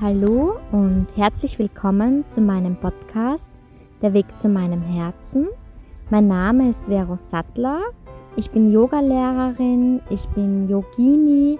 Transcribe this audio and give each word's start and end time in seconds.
Hallo 0.00 0.56
und 0.72 1.08
herzlich 1.14 1.58
willkommen 1.58 2.24
zu 2.30 2.40
meinem 2.40 2.76
Podcast 2.76 3.50
Der 4.00 4.14
Weg 4.14 4.24
zu 4.40 4.48
meinem 4.48 4.80
Herzen. 4.80 5.48
Mein 6.08 6.26
Name 6.26 6.70
ist 6.70 6.86
Vero 6.86 7.16
Sattler. 7.16 7.82
Ich 8.36 8.50
bin 8.50 8.72
Yogalehrerin, 8.72 10.00
ich 10.08 10.26
bin 10.30 10.70
Yogini, 10.70 11.58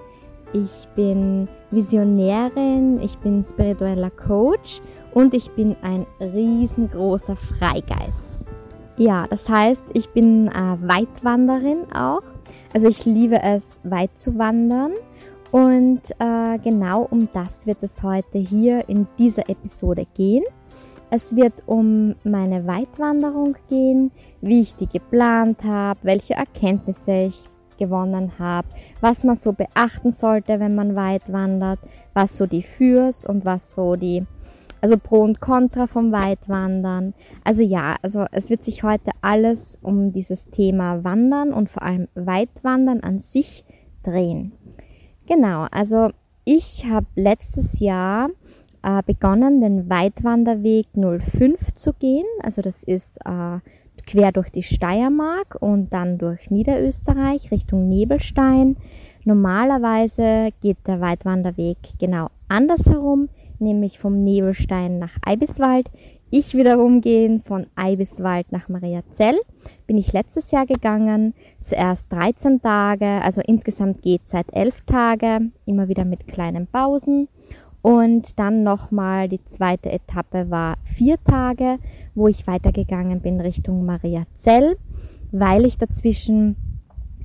ich 0.54 0.88
bin 0.96 1.48
Visionärin, 1.70 2.98
ich 3.02 3.18
bin 3.18 3.44
spiritueller 3.44 4.10
Coach 4.10 4.80
und 5.12 5.34
ich 5.34 5.50
bin 5.50 5.76
ein 5.82 6.06
riesengroßer 6.18 7.36
Freigeist. 7.36 8.39
Ja, 9.00 9.26
das 9.26 9.48
heißt, 9.48 9.82
ich 9.94 10.10
bin 10.10 10.48
äh, 10.48 10.76
Weitwanderin 10.82 11.90
auch. 11.90 12.20
Also 12.74 12.86
ich 12.88 13.06
liebe 13.06 13.42
es, 13.42 13.80
weit 13.82 14.10
zu 14.20 14.36
wandern 14.36 14.92
und 15.52 16.02
äh, 16.18 16.58
genau 16.58 17.08
um 17.10 17.26
das 17.32 17.66
wird 17.66 17.82
es 17.82 18.02
heute 18.02 18.36
hier 18.36 18.90
in 18.90 19.06
dieser 19.16 19.48
Episode 19.48 20.06
gehen. 20.14 20.44
Es 21.08 21.34
wird 21.34 21.54
um 21.64 22.14
meine 22.24 22.66
Weitwanderung 22.66 23.56
gehen, 23.70 24.10
wie 24.42 24.60
ich 24.60 24.74
die 24.74 24.86
geplant 24.86 25.64
habe, 25.64 26.00
welche 26.02 26.34
Erkenntnisse 26.34 27.28
ich 27.28 27.48
gewonnen 27.78 28.32
habe, 28.38 28.68
was 29.00 29.24
man 29.24 29.36
so 29.36 29.54
beachten 29.54 30.12
sollte, 30.12 30.60
wenn 30.60 30.74
man 30.74 30.94
weit 30.94 31.32
wandert, 31.32 31.78
was 32.12 32.36
so 32.36 32.44
die 32.44 32.62
Fürs 32.62 33.24
und 33.24 33.46
was 33.46 33.72
so 33.72 33.96
die, 33.96 34.26
also 34.80 34.96
Pro 34.96 35.20
und 35.22 35.40
Contra 35.40 35.86
vom 35.86 36.12
Weitwandern. 36.12 37.14
Also 37.44 37.62
ja, 37.62 37.96
also 38.02 38.24
es 38.32 38.50
wird 38.50 38.64
sich 38.64 38.82
heute 38.82 39.10
alles 39.20 39.78
um 39.82 40.12
dieses 40.12 40.46
Thema 40.50 41.04
Wandern 41.04 41.52
und 41.52 41.68
vor 41.68 41.82
allem 41.82 42.08
Weitwandern 42.14 43.00
an 43.00 43.20
sich 43.20 43.64
drehen. 44.02 44.52
Genau, 45.26 45.66
also 45.70 46.10
ich 46.44 46.86
habe 46.86 47.06
letztes 47.14 47.78
Jahr 47.80 48.30
äh, 48.82 49.02
begonnen, 49.04 49.60
den 49.60 49.88
Weitwanderweg 49.90 50.86
05 50.94 51.74
zu 51.74 51.92
gehen. 51.92 52.26
Also 52.42 52.62
das 52.62 52.82
ist 52.82 53.18
äh, 53.24 53.58
quer 54.06 54.32
durch 54.32 54.50
die 54.50 54.62
Steiermark 54.62 55.56
und 55.60 55.92
dann 55.92 56.18
durch 56.18 56.50
Niederösterreich 56.50 57.50
Richtung 57.50 57.88
Nebelstein. 57.88 58.76
Normalerweise 59.24 60.48
geht 60.62 60.78
der 60.86 61.00
Weitwanderweg 61.00 61.76
genau 61.98 62.28
andersherum, 62.48 63.28
nämlich 63.60 63.98
vom 63.98 64.22
Nebelstein 64.22 64.98
nach 64.98 65.16
Eibiswald. 65.24 65.90
Ich 66.30 66.54
wiederum 66.54 67.00
gehen 67.00 67.40
von 67.40 67.66
Eibiswald 67.74 68.52
nach 68.52 68.68
Mariazell. 68.68 69.38
Bin 69.86 69.98
ich 69.98 70.12
letztes 70.12 70.52
Jahr 70.52 70.66
gegangen. 70.66 71.34
Zuerst 71.60 72.12
13 72.12 72.62
Tage, 72.62 73.06
also 73.22 73.40
insgesamt 73.44 74.02
geht 74.02 74.22
seit 74.26 74.52
11 74.54 74.82
Tage, 74.82 75.40
immer 75.66 75.88
wieder 75.88 76.04
mit 76.04 76.28
kleinen 76.28 76.66
Pausen. 76.66 77.28
Und 77.82 78.38
dann 78.38 78.62
nochmal 78.62 79.28
die 79.28 79.44
zweite 79.44 79.90
Etappe 79.90 80.50
war 80.50 80.76
vier 80.84 81.16
Tage, 81.24 81.78
wo 82.14 82.28
ich 82.28 82.46
weitergegangen 82.46 83.20
bin 83.20 83.40
Richtung 83.40 83.84
Mariazell, 83.84 84.76
weil 85.32 85.64
ich 85.64 85.78
dazwischen 85.78 86.56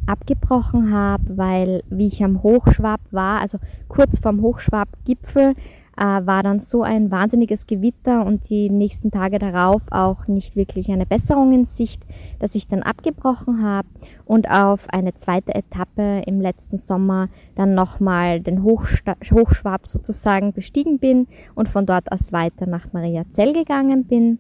abgebrochen 0.06 0.92
habe, 0.92 1.38
weil 1.38 1.84
wie 1.90 2.08
ich 2.08 2.24
am 2.24 2.44
Hochschwab 2.44 3.02
war, 3.12 3.42
also 3.42 3.60
kurz 3.88 4.20
vorm 4.20 4.42
Hochschwab-Gipfel, 4.42 5.56
äh, 5.98 6.04
war 6.04 6.44
dann 6.44 6.60
so 6.60 6.84
ein 6.84 7.12
wahnsinniges 7.12 7.68
Gewitter 7.68 8.26
und 8.26 8.50
die 8.50 8.70
nächsten 8.70 9.12
Tage 9.12 9.40
darauf 9.40 9.82
auch 9.92 10.28
nicht 10.28 10.56
wirklich 10.56 10.92
eine 10.92 11.06
Besserung 11.06 11.54
in 11.54 11.66
Sicht, 11.66 12.04
dass 12.40 12.56
ich 12.56 12.68
dann 12.68 12.84
abgebrochen 12.84 13.64
habe 13.64 13.88
und 14.26 14.50
auf 14.50 14.90
eine 14.90 15.14
zweite 15.14 15.56
Etappe 15.56 16.24
im 16.26 16.42
letzten 16.42 16.78
Sommer 16.78 17.30
dann 17.56 17.74
nochmal 17.76 18.42
den 18.42 18.64
Hochsta 18.64 19.16
Hochschwab 19.32 19.88
sozusagen 19.88 20.54
bestiegen 20.54 21.00
bin 21.00 21.28
und 21.56 21.70
von 21.70 21.86
dort 21.86 22.12
aus 22.12 22.32
weiter 22.32 22.66
nach 22.66 22.94
Mariazell 22.94 23.54
gegangen 23.54 24.06
bin. 24.06 24.40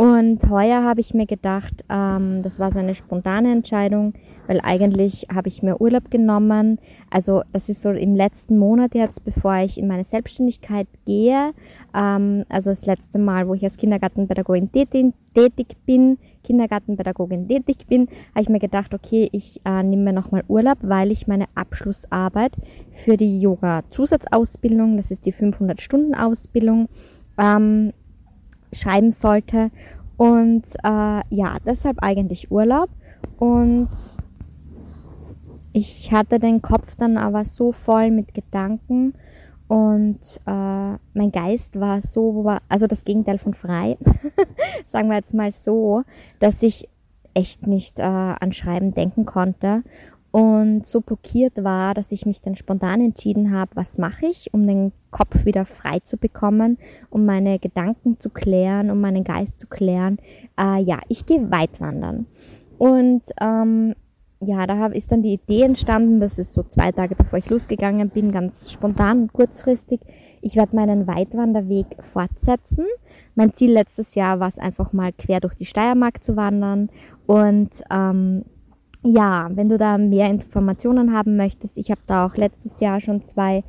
Und 0.00 0.48
heuer 0.48 0.82
habe 0.82 1.02
ich 1.02 1.12
mir 1.12 1.26
gedacht, 1.26 1.84
ähm, 1.90 2.42
das 2.42 2.58
war 2.58 2.72
so 2.72 2.78
eine 2.78 2.94
spontane 2.94 3.52
Entscheidung, 3.52 4.14
weil 4.46 4.58
eigentlich 4.62 5.26
habe 5.30 5.48
ich 5.48 5.62
mir 5.62 5.78
Urlaub 5.78 6.10
genommen. 6.10 6.78
Also 7.10 7.42
das 7.52 7.68
ist 7.68 7.82
so 7.82 7.90
im 7.90 8.16
letzten 8.16 8.58
Monat 8.58 8.94
jetzt, 8.94 9.26
bevor 9.26 9.56
ich 9.56 9.76
in 9.76 9.86
meine 9.86 10.04
Selbstständigkeit 10.04 10.86
gehe. 11.04 11.52
Ähm, 11.94 12.46
also 12.48 12.70
das 12.70 12.86
letzte 12.86 13.18
Mal, 13.18 13.46
wo 13.46 13.52
ich 13.52 13.62
als 13.62 13.76
Kindergartenpädagogin 13.76 14.72
tätig, 14.72 15.12
tätig 15.34 15.76
bin, 15.84 16.16
Kindergartenpädagogin 16.44 17.46
tätig 17.46 17.86
bin, 17.86 18.08
habe 18.30 18.40
ich 18.40 18.48
mir 18.48 18.58
gedacht, 18.58 18.94
okay, 18.94 19.28
ich 19.32 19.60
äh, 19.66 19.82
nehme 19.82 20.04
mir 20.04 20.12
nochmal 20.14 20.44
Urlaub, 20.48 20.78
weil 20.80 21.12
ich 21.12 21.26
meine 21.26 21.44
Abschlussarbeit 21.54 22.52
für 23.04 23.18
die 23.18 23.42
Yoga-Zusatzausbildung, 23.42 24.96
das 24.96 25.10
ist 25.10 25.26
die 25.26 25.34
500-Stunden-Ausbildung, 25.34 26.88
ähm, 27.36 27.92
schreiben 28.72 29.10
sollte. 29.10 29.70
Und 30.16 30.64
äh, 30.82 31.22
ja, 31.30 31.56
deshalb 31.64 32.02
eigentlich 32.02 32.50
Urlaub. 32.50 32.90
Und 33.38 33.88
ich 35.72 36.12
hatte 36.12 36.38
den 36.38 36.62
Kopf 36.62 36.96
dann 36.96 37.16
aber 37.16 37.44
so 37.44 37.72
voll 37.72 38.10
mit 38.10 38.34
Gedanken 38.34 39.14
und 39.70 40.40
äh, 40.46 40.50
mein 41.14 41.30
Geist 41.30 41.78
war 41.78 42.00
so, 42.00 42.44
also 42.68 42.88
das 42.88 43.04
Gegenteil 43.04 43.38
von 43.38 43.54
frei, 43.54 43.98
sagen 44.88 45.08
wir 45.08 45.16
jetzt 45.16 45.32
mal 45.32 45.52
so, 45.52 46.02
dass 46.40 46.60
ich 46.64 46.88
echt 47.34 47.68
nicht 47.68 48.00
äh, 48.00 48.02
an 48.02 48.52
Schreiben 48.52 48.94
denken 48.94 49.26
konnte 49.26 49.84
und 50.32 50.86
so 50.86 51.00
blockiert 51.00 51.64
war, 51.64 51.94
dass 51.94 52.12
ich 52.12 52.24
mich 52.24 52.40
dann 52.40 52.54
spontan 52.54 53.00
entschieden 53.00 53.50
habe, 53.50 53.72
was 53.74 53.98
mache 53.98 54.26
ich, 54.26 54.54
um 54.54 54.66
den 54.66 54.92
Kopf 55.10 55.44
wieder 55.44 55.64
frei 55.64 55.98
zu 56.00 56.16
bekommen, 56.16 56.78
um 57.10 57.26
meine 57.26 57.58
Gedanken 57.58 58.20
zu 58.20 58.30
klären, 58.30 58.90
um 58.90 59.00
meinen 59.00 59.24
Geist 59.24 59.58
zu 59.58 59.66
klären. 59.66 60.18
Äh, 60.58 60.82
ja, 60.82 61.00
ich 61.08 61.26
gehe 61.26 61.50
weit 61.50 61.80
wandern. 61.80 62.26
Und 62.78 63.22
ähm, 63.40 63.94
ja, 64.40 64.66
da 64.66 64.78
hab, 64.78 64.94
ist 64.94 65.10
dann 65.12 65.22
die 65.22 65.34
Idee 65.34 65.62
entstanden, 65.62 66.20
das 66.20 66.38
ist 66.38 66.52
so 66.52 66.62
zwei 66.62 66.92
Tage 66.92 67.14
bevor 67.14 67.38
ich 67.38 67.50
losgegangen 67.50 68.08
bin, 68.08 68.32
ganz 68.32 68.70
spontan 68.70 69.22
und 69.22 69.32
kurzfristig. 69.32 70.00
Ich 70.40 70.56
werde 70.56 70.76
meinen 70.76 71.06
Weitwanderweg 71.06 71.86
fortsetzen. 72.02 72.86
Mein 73.34 73.52
Ziel 73.52 73.72
letztes 73.72 74.14
Jahr 74.14 74.40
war 74.40 74.48
es 74.48 74.58
einfach 74.58 74.92
mal 74.92 75.12
quer 75.12 75.40
durch 75.40 75.54
die 75.54 75.66
Steiermark 75.66 76.24
zu 76.24 76.36
wandern 76.36 76.88
und 77.26 77.70
ähm, 77.90 78.44
ja, 79.02 79.48
wenn 79.52 79.68
du 79.68 79.78
da 79.78 79.98
mehr 79.98 80.28
Informationen 80.28 81.14
haben 81.14 81.36
möchtest, 81.36 81.78
ich 81.78 81.90
habe 81.90 82.00
da 82.06 82.26
auch 82.26 82.36
letztes 82.36 82.80
Jahr 82.80 83.00
schon 83.00 83.22
zwei 83.22 83.64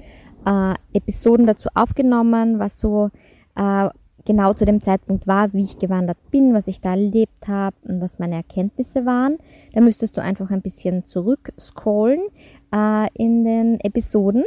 äh, 0.46 0.74
Episoden 0.94 1.46
dazu 1.46 1.70
aufgenommen, 1.74 2.60
was 2.60 2.80
so 2.80 3.10
äh, 3.56 3.90
genau 4.26 4.54
zu 4.54 4.66
dem 4.66 4.82
Zeitpunkt 4.82 5.28
war, 5.28 5.54
wie 5.54 5.64
ich 5.64 5.80
gewandert 5.80 6.18
bin, 6.32 6.54
was 6.54 6.68
ich 6.68 6.82
da 6.82 6.92
erlebt 6.92 7.48
habe 7.48 7.76
und 7.84 8.02
was 8.02 8.20
meine 8.20 8.36
Erkenntnisse 8.36 9.06
waren. 9.06 9.38
Da 9.74 9.82
müsstest 9.82 10.18
du 10.18 10.22
einfach 10.22 10.52
ein 10.52 10.62
bisschen 10.62 11.08
zurück 11.08 11.54
scrollen 11.60 12.22
äh, 12.74 13.08
in 13.14 13.44
den 13.44 13.80
Episoden. 13.80 14.44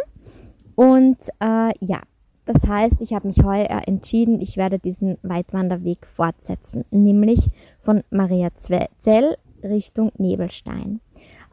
Und 0.75 1.19
äh, 1.41 1.73
ja, 1.81 2.01
das 2.47 2.67
heißt, 2.67 3.01
ich 3.01 3.15
habe 3.15 3.29
mich 3.29 3.43
heuer 3.43 3.83
entschieden, 3.87 4.41
ich 4.41 4.57
werde 4.57 4.79
diesen 4.79 5.17
Weitwanderweg 5.23 6.07
fortsetzen, 6.07 6.85
nämlich 6.91 7.49
von 7.81 8.03
Maria 8.11 8.51
Zell 8.55 9.37
Richtung 9.65 10.13
Nebelstein. 10.19 11.01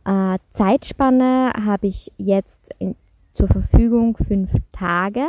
Äh, 0.05 0.37
Zeitspanne 0.51 1.53
habe 1.65 1.87
ich 1.87 2.11
jetzt 2.17 2.73
in, 2.79 2.95
zur 3.33 3.47
Verfügung 3.47 4.17
fünf 4.17 4.51
Tage 4.71 5.27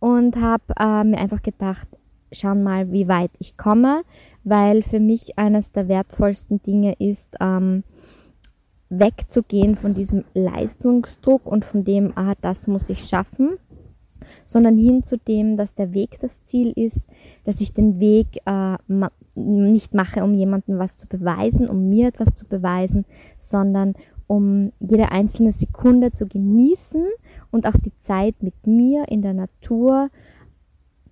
und 0.00 0.36
habe 0.36 0.64
äh, 0.78 1.04
mir 1.04 1.18
einfach 1.18 1.42
gedacht, 1.42 1.88
schauen 2.32 2.62
mal, 2.62 2.92
wie 2.92 3.08
weit 3.08 3.30
ich 3.38 3.56
komme, 3.56 4.02
weil 4.44 4.82
für 4.82 5.00
mich 5.00 5.38
eines 5.38 5.72
der 5.72 5.88
wertvollsten 5.88 6.62
Dinge 6.62 6.94
ist, 6.98 7.34
ähm, 7.40 7.84
wegzugehen 8.90 9.76
von 9.76 9.94
diesem 9.94 10.24
Leistungsdruck 10.34 11.46
und 11.46 11.64
von 11.64 11.84
dem, 11.84 12.12
ah, 12.16 12.34
das 12.40 12.66
muss 12.66 12.88
ich 12.88 13.04
schaffen, 13.04 13.58
sondern 14.44 14.76
hin 14.76 15.02
zu 15.02 15.18
dem, 15.18 15.56
dass 15.56 15.74
der 15.74 15.92
Weg 15.92 16.18
das 16.20 16.44
Ziel 16.44 16.72
ist, 16.74 17.06
dass 17.44 17.60
ich 17.60 17.72
den 17.72 18.00
Weg 18.00 18.26
äh, 18.46 18.76
ma 18.86 19.10
nicht 19.34 19.94
mache, 19.94 20.24
um 20.24 20.34
jemandem 20.34 20.80
was 20.80 20.96
zu 20.96 21.06
beweisen, 21.06 21.68
um 21.68 21.88
mir 21.88 22.08
etwas 22.08 22.34
zu 22.34 22.44
beweisen, 22.44 23.04
sondern 23.38 23.94
um 24.26 24.72
jede 24.80 25.12
einzelne 25.12 25.52
Sekunde 25.52 26.12
zu 26.12 26.26
genießen 26.26 27.04
und 27.50 27.66
auch 27.66 27.78
die 27.82 27.96
Zeit 27.98 28.42
mit 28.42 28.66
mir 28.66 29.04
in 29.08 29.22
der 29.22 29.34
Natur 29.34 30.10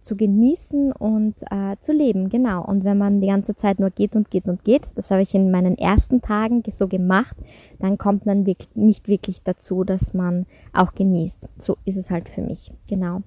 zu 0.06 0.16
genießen 0.16 0.92
und 0.92 1.34
äh, 1.50 1.76
zu 1.80 1.92
leben, 1.92 2.28
genau. 2.28 2.64
Und 2.64 2.84
wenn 2.84 2.96
man 2.96 3.20
die 3.20 3.26
ganze 3.26 3.56
Zeit 3.56 3.80
nur 3.80 3.90
geht 3.90 4.14
und 4.14 4.30
geht 4.30 4.46
und 4.46 4.62
geht, 4.62 4.88
das 4.94 5.10
habe 5.10 5.22
ich 5.22 5.34
in 5.34 5.50
meinen 5.50 5.76
ersten 5.76 6.22
Tagen 6.22 6.62
so 6.70 6.86
gemacht, 6.86 7.36
dann 7.80 7.98
kommt 7.98 8.24
man 8.24 8.46
wirklich, 8.46 8.74
nicht 8.76 9.08
wirklich 9.08 9.42
dazu, 9.42 9.82
dass 9.82 10.14
man 10.14 10.46
auch 10.72 10.94
genießt. 10.94 11.48
So 11.58 11.76
ist 11.84 11.96
es 11.96 12.08
halt 12.08 12.28
für 12.28 12.40
mich, 12.40 12.70
genau. 12.88 13.22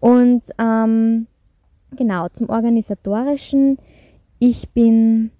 Und 0.00 0.42
ähm, 0.58 1.26
genau, 1.96 2.28
zum 2.28 2.50
organisatorischen, 2.50 3.78
ich 4.38 4.68
bin 4.68 5.30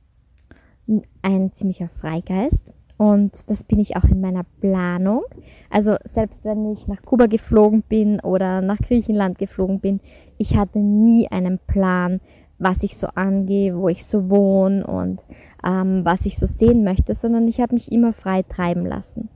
ein 1.20 1.52
ziemlicher 1.52 1.90
Freigeist 1.90 2.72
und 2.98 3.48
das 3.48 3.62
bin 3.62 3.78
ich 3.78 3.96
auch 3.96 4.04
in 4.04 4.20
meiner 4.20 4.44
Planung. 4.60 5.22
Also 5.70 5.94
selbst 6.04 6.44
wenn 6.44 6.70
ich 6.72 6.88
nach 6.88 7.00
Kuba 7.02 7.26
geflogen 7.26 7.82
bin 7.82 8.20
oder 8.20 8.60
nach 8.60 8.78
Griechenland 8.78 9.38
geflogen 9.38 9.78
bin, 9.78 10.00
ich 10.36 10.56
hatte 10.56 10.80
nie 10.80 11.28
einen 11.28 11.60
Plan, 11.60 12.20
was 12.58 12.82
ich 12.82 12.96
so 12.96 13.06
angehe, 13.14 13.78
wo 13.78 13.88
ich 13.88 14.04
so 14.04 14.28
wohne 14.28 14.84
und 14.84 15.20
ähm, 15.64 16.04
was 16.04 16.26
ich 16.26 16.38
so 16.38 16.46
sehen 16.46 16.82
möchte, 16.82 17.14
sondern 17.14 17.46
ich 17.46 17.60
habe 17.60 17.74
mich 17.74 17.92
immer 17.92 18.12
frei 18.12 18.42
treiben 18.42 18.84
lassen. 18.84 19.28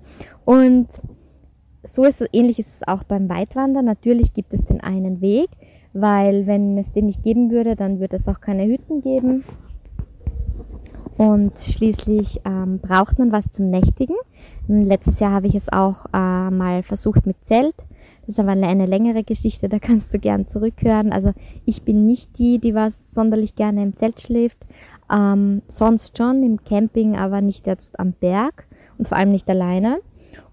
Und 0.45 0.89
so 1.85 2.05
ist 2.05 2.25
ähnlich 2.33 2.59
ist 2.59 2.81
es 2.81 2.89
auch 2.89 3.05
beim 3.05 3.29
Weitwandern. 3.29 3.85
Natürlich 3.85 4.33
gibt 4.33 4.53
es 4.55 4.65
den 4.65 4.81
einen 4.81 5.21
Weg, 5.21 5.51
weil 5.93 6.49
wenn 6.49 6.77
es 6.79 6.91
den 6.91 7.07
nicht 7.07 7.23
geben 7.23 7.53
würde, 7.53 7.77
dann 7.77 8.01
würde 8.01 8.17
es 8.17 8.27
auch 8.27 8.41
keine 8.41 8.67
Hütten 8.67 9.03
geben. 9.03 9.45
Und 11.17 11.59
schließlich 11.59 12.41
ähm, 12.45 12.79
braucht 12.79 13.19
man 13.19 13.33
was 13.33 13.51
zum 13.51 13.67
Nächtigen. 13.67 14.17
Letztes 14.69 15.21
Jahr 15.21 15.33
habe 15.33 15.47
ich 15.47 15.55
es 15.55 15.73
auch 15.73 16.07
äh, 16.13 16.51
mal 16.51 16.83
versucht 16.83 17.27
mit 17.27 17.37
Zelt. 17.45 17.75
Das 18.21 18.37
ist 18.37 18.41
aber 18.41 18.53
eine, 18.53 18.87
längere 18.87 19.25
Geschichte, 19.25 19.69
da 19.69 19.79
kannst 19.79 20.15
du 20.15 20.19
gern 20.19 20.47
zurückhören. 20.47 21.13
Also 21.13 21.33
ich 21.65 21.83
bin 21.83 22.07
nicht 22.07 22.39
die, 22.39 22.59
die 22.59 22.75
was 22.75 23.13
sonderlich 23.13 23.57
gerne 23.57 23.83
im 23.83 23.97
Zelt 23.97 24.21
schläft. 24.21 24.59
Ähm, 25.13 25.63
sonst 25.67 26.17
schon 26.17 26.43
im 26.43 26.65
Camping, 26.65 27.17
aber 27.17 27.41
nicht 27.41 27.67
jetzt 27.67 27.99
am 27.99 28.13
Berg 28.13 28.67
und 28.97 29.09
vor 29.09 29.19
allem 29.19 29.33
nicht 29.33 29.49
alleine. 29.51 30.01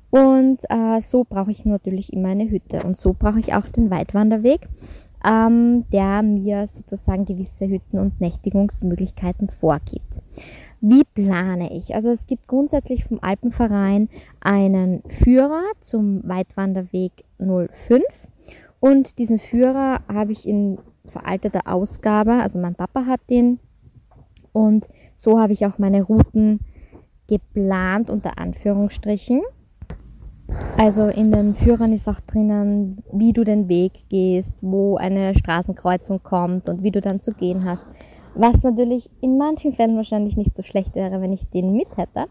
Und 0.09 0.59
äh, 0.69 1.01
so 1.01 1.23
brauche 1.23 1.51
ich 1.51 1.65
natürlich 1.65 2.11
immer 2.11 2.29
eine 2.29 2.49
Hütte. 2.49 2.81
Und 2.83 2.97
so 2.97 3.15
brauche 3.17 3.39
ich 3.39 3.53
auch 3.53 3.67
den 3.69 3.91
Weitwanderweg, 3.91 4.67
ähm, 5.25 5.85
der 5.91 6.21
mir 6.23 6.67
sozusagen 6.67 7.25
gewisse 7.25 7.67
Hütten- 7.67 7.99
und 7.99 8.21
Nächtigungsmöglichkeiten 8.21 9.49
vorgibt. 9.49 10.21
Wie 10.81 11.03
plane 11.03 11.73
ich? 11.73 11.93
Also 11.93 12.09
es 12.09 12.25
gibt 12.25 12.47
grundsätzlich 12.47 13.03
vom 13.03 13.19
Alpenverein 13.21 14.07
einen 14.39 15.03
Führer 15.07 15.63
zum 15.81 16.21
Weitwanderweg 16.27 17.11
05 17.37 18.03
und 18.79 19.19
diesen 19.19 19.39
Führer 19.39 20.01
habe 20.07 20.31
ich 20.31 20.47
in 20.47 20.77
veralteter 21.05 21.61
Ausgabe, 21.65 22.33
also 22.33 22.59
mein 22.59 22.75
Papa 22.75 23.05
hat 23.05 23.21
den 23.29 23.59
und 24.53 24.87
so 25.15 25.39
habe 25.39 25.51
ich 25.53 25.65
auch 25.65 25.77
meine 25.79 26.03
Routen 26.03 26.61
geplant 27.27 28.09
unter 28.09 28.37
Anführungsstrichen. 28.37 29.41
Also 30.77 31.07
in 31.07 31.31
den 31.31 31.55
Führern 31.55 31.93
ist 31.93 32.07
auch 32.07 32.19
drinnen, 32.21 33.03
wie 33.11 33.33
du 33.33 33.43
den 33.43 33.67
Weg 33.67 34.09
gehst, 34.09 34.55
wo 34.61 34.97
eine 34.97 35.37
Straßenkreuzung 35.37 36.23
kommt 36.23 36.69
und 36.69 36.83
wie 36.83 36.91
du 36.91 37.01
dann 37.01 37.21
zu 37.21 37.31
gehen 37.31 37.65
hast. 37.65 37.85
Was 38.35 38.63
natürlich 38.63 39.09
in 39.21 39.37
manchen 39.37 39.73
Fällen 39.73 39.97
wahrscheinlich 39.97 40.37
nicht 40.37 40.55
so 40.55 40.63
schlecht 40.63 40.95
wäre, 40.95 41.21
wenn 41.21 41.33
ich 41.33 41.49
den 41.49 41.73
mit 41.73 41.97
hätte. 41.97 42.25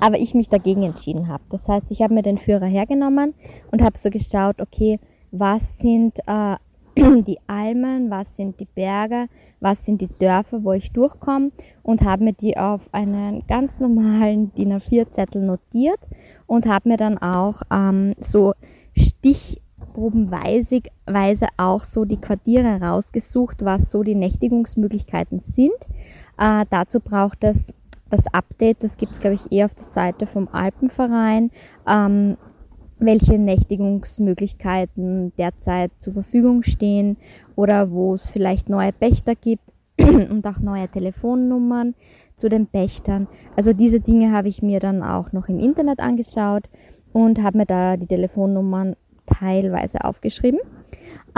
Aber 0.00 0.18
ich 0.18 0.34
mich 0.34 0.50
dagegen 0.50 0.82
entschieden 0.82 1.28
habe. 1.28 1.42
Das 1.50 1.66
heißt, 1.68 1.90
ich 1.90 2.02
habe 2.02 2.12
mir 2.12 2.22
den 2.22 2.36
Führer 2.36 2.66
hergenommen 2.66 3.34
und 3.70 3.82
habe 3.82 3.96
so 3.96 4.10
geschaut, 4.10 4.60
okay, 4.60 4.98
was 5.30 5.78
sind 5.78 6.18
äh, 6.26 6.56
die 7.22 7.38
Almen, 7.46 8.10
was 8.10 8.36
sind 8.36 8.58
die 8.58 8.66
Berge, 8.66 9.26
was 9.60 9.84
sind 9.84 10.00
die 10.00 10.08
Dörfer, 10.08 10.64
wo 10.64 10.72
ich 10.72 10.92
durchkomme 10.92 11.50
und 11.82 12.02
habe 12.02 12.24
mir 12.24 12.32
die 12.32 12.56
auf 12.56 12.88
einen 12.92 13.46
ganz 13.46 13.80
normalen 13.80 14.52
DIN 14.54 14.72
A4-Zettel 14.72 15.42
notiert 15.42 16.00
und 16.46 16.66
habe 16.66 16.88
mir 16.88 16.96
dann 16.96 17.18
auch 17.18 17.62
ähm, 17.70 18.14
so 18.18 18.54
stichprobenweise 18.96 20.82
auch 21.56 21.84
so 21.84 22.04
die 22.04 22.20
Quartiere 22.20 22.80
rausgesucht, 22.80 23.64
was 23.64 23.90
so 23.90 24.02
die 24.02 24.14
Nächtigungsmöglichkeiten 24.14 25.40
sind. 25.40 25.74
Äh, 26.38 26.64
dazu 26.70 27.00
braucht 27.00 27.44
es 27.44 27.74
das 28.10 28.26
Update, 28.32 28.82
das 28.82 28.96
gibt 28.96 29.12
es 29.12 29.20
glaube 29.20 29.34
ich 29.36 29.52
eher 29.52 29.66
auf 29.66 29.74
der 29.74 29.84
Seite 29.84 30.26
vom 30.26 30.48
Alpenverein. 30.48 31.50
Ähm, 31.88 32.36
welche 32.98 33.38
Nächtigungsmöglichkeiten 33.38 35.34
derzeit 35.36 35.92
zur 35.98 36.14
Verfügung 36.14 36.62
stehen 36.62 37.18
oder 37.54 37.90
wo 37.90 38.14
es 38.14 38.30
vielleicht 38.30 38.70
neue 38.70 38.92
Pächter 38.92 39.34
gibt 39.34 39.62
und 40.30 40.46
auch 40.46 40.58
neue 40.58 40.88
Telefonnummern 40.88 41.94
zu 42.36 42.48
den 42.48 42.66
Pächtern. 42.66 43.28
Also 43.56 43.72
diese 43.72 44.00
Dinge 44.00 44.32
habe 44.32 44.48
ich 44.48 44.62
mir 44.62 44.80
dann 44.80 45.02
auch 45.02 45.32
noch 45.32 45.48
im 45.48 45.58
Internet 45.58 46.00
angeschaut 46.00 46.64
und 47.12 47.42
habe 47.42 47.58
mir 47.58 47.66
da 47.66 47.96
die 47.96 48.06
Telefonnummern 48.06 48.94
teilweise 49.26 50.04
aufgeschrieben. 50.04 50.60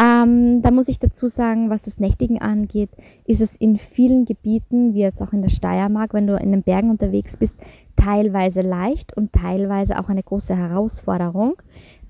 Ähm, 0.01 0.63
da 0.63 0.71
muss 0.71 0.87
ich 0.87 1.01
dazu 1.01 1.27
sagen, 1.27 1.71
was 1.71 1.83
das 1.83 1.99
Nächtigen 1.99 2.41
angeht, 2.41 2.91
ist 3.25 3.41
es 3.41 3.57
in 3.57 3.77
vielen 3.77 4.27
Gebieten, 4.27 4.95
wie 4.95 5.01
jetzt 5.01 5.21
auch 5.21 5.33
in 5.33 5.43
der 5.43 5.49
Steiermark, 5.49 6.15
wenn 6.15 6.29
du 6.29 6.37
in 6.37 6.53
den 6.53 6.63
Bergen 6.63 6.91
unterwegs 6.91 7.37
bist, 7.37 7.57
teilweise 7.97 8.61
leicht 8.61 9.17
und 9.17 9.33
teilweise 9.33 9.99
auch 9.99 10.09
eine 10.09 10.23
große 10.23 10.57
Herausforderung, 10.57 11.55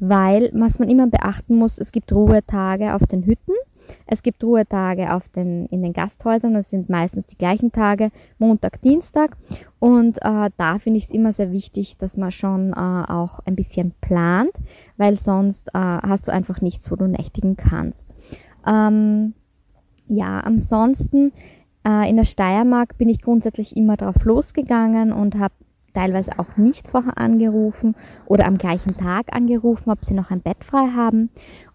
weil 0.01 0.51
was 0.53 0.79
man 0.79 0.91
immer 0.91 1.07
beachten 1.07 1.57
muss, 1.57 1.79
es 1.79 1.91
gibt 1.91 2.13
Ruhetage 2.13 2.95
auf 2.95 3.07
den 3.07 3.25
Hütten, 3.25 3.55
es 4.07 4.23
gibt 4.23 4.43
Ruhetage 4.43 5.13
auf 5.13 5.29
den, 5.29 5.67
in 5.67 5.83
den 5.83 5.93
Gasthäusern, 5.93 6.55
das 6.55 6.71
sind 6.71 6.89
meistens 6.89 7.27
die 7.27 7.39
gleichen 7.39 7.73
Tage, 7.73 8.11
Montag, 8.39 8.81
Dienstag. 8.83 9.37
Und 9.79 10.19
äh, 10.23 10.51
da 10.57 10.79
finde 10.79 10.99
ich 10.99 11.05
es 11.05 11.11
immer 11.11 11.33
sehr 11.33 11.53
wichtig, 11.53 11.97
dass 11.99 12.17
man 12.17 12.31
schon 12.33 12.73
äh, 12.73 12.77
auch 12.77 13.41
ein 13.45 13.57
bisschen 13.57 13.95
plant, 14.01 14.53
weil 14.97 15.21
sonst 15.21 15.69
äh, 15.69 15.79
hast 15.79 16.29
du 16.29 16.33
einfach 16.33 16.61
nichts, 16.61 16.91
wo 16.91 16.97
du 16.97 17.07
nächtigen 17.07 17.57
kannst. 17.57 18.09
Ähm, 18.67 19.35
ja, 20.09 20.41
ansonsten 20.41 21.33
äh, 21.87 22.09
in 22.09 22.17
der 22.17 22.25
Steiermark 22.25 22.99
bin 22.99 23.09
ich 23.09 23.23
grundsätzlich 23.23 23.77
immer 23.77 23.97
drauf 23.97 24.25
losgegangen 24.25 25.13
und 25.13 25.39
habe 25.39 25.55
teilweise 25.95 26.39
auch 26.39 26.57
nicht 26.57 26.87
vorher 26.87 27.19
angerufen 27.19 27.97
oder 28.27 28.47
am 28.47 28.59
gleichen 28.59 28.97
Tag 28.97 29.35
angerufen, 29.35 29.91
ob 29.91 30.05
sie 30.05 30.15
noch 30.15 30.31
ein 30.31 30.43
Bett 30.43 30.65
frei 30.65 30.89
haben. 30.95 31.31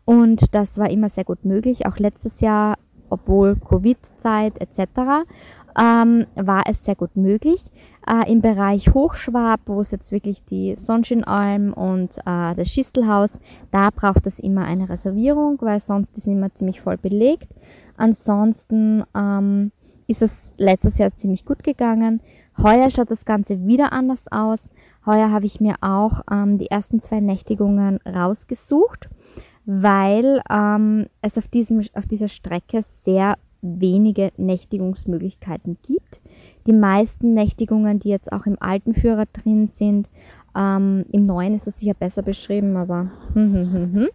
Und 0.06 0.54
das 0.54 0.78
war 0.78 0.90
immer 0.90 1.10
sehr 1.10 1.24
gut 1.24 1.46
möglich. 1.46 1.86
Auch 1.86 1.98
letztes 1.98 2.42
Jahr, 2.42 2.76
obwohl 3.10 3.56
Covid-Zeit 3.56 4.60
etc., 4.60 5.26
ähm, 5.80 6.28
war 6.36 6.64
es 6.70 6.84
sehr 6.84 6.96
gut 6.96 7.16
möglich. 7.16 7.64
Äh, 8.08 8.32
Im 8.32 8.42
Bereich 8.42 8.94
Hochschwab, 8.94 9.62
wo 9.66 9.82
es 9.82 9.92
jetzt 9.92 10.12
wirklich 10.12 10.44
die 10.46 10.76
Sonnenscheinalm 10.76 11.74
und 11.74 12.18
äh, 12.26 12.54
das 12.54 12.68
Schistelhaus, 12.68 13.40
da 13.72 13.90
braucht 13.90 14.28
es 14.28 14.40
immer 14.40 14.66
eine 14.66 14.90
Reservierung, 14.90 15.58
weil 15.62 15.80
sonst 15.80 16.18
ist 16.18 16.28
immer 16.28 16.54
ziemlich 16.54 16.82
voll 16.82 16.98
belegt. 16.98 17.48
Ansonsten 17.96 19.04
ähm, 19.16 19.72
ist 20.08 20.22
es 20.22 20.36
letztes 20.58 20.98
Jahr 20.98 21.16
ziemlich 21.16 21.46
gut 21.46 21.64
gegangen. 21.64 22.22
Heuer 22.62 22.89
schaut 22.89 23.10
das 23.10 23.25
Ganze 23.25 23.66
wieder 23.66 23.94
anders 23.94 24.25
aus. 24.32 24.70
Heuer 25.06 25.32
habe 25.32 25.46
ich 25.46 25.60
mir 25.60 25.75
auch 25.82 26.22
ähm, 26.32 26.58
die 26.58 26.70
ersten 26.70 27.01
zwei 27.01 27.20
Nächtigungen 27.20 28.00
rausgesucht, 28.06 29.10
weil 29.65 30.41
ähm, 30.50 31.08
es 31.22 31.38
auf, 31.38 31.48
diesem, 31.48 31.82
auf 31.93 32.05
dieser 32.05 32.29
Strecke 32.29 32.82
sehr 33.03 33.38
wenige 33.62 34.32
Nächtigungsmöglichkeiten 34.38 35.77
gibt. 35.84 36.20
Die 36.67 36.74
meisten 36.74 37.34
Nächtigungen, 37.34 38.00
die 38.00 38.10
jetzt 38.10 38.32
auch 38.32 38.46
im 38.46 38.58
alten 38.60 38.93
Führer 38.93 39.25
drin 39.25 39.67
sind, 39.67 40.10
ähm, 40.55 41.05
im 41.12 41.24
neuen 41.24 41.55
ist 41.55 41.67
es 41.67 41.79
sicher 41.79 41.93
besser 41.93 42.22
beschrieben, 42.22 42.77
aber. 42.77 43.12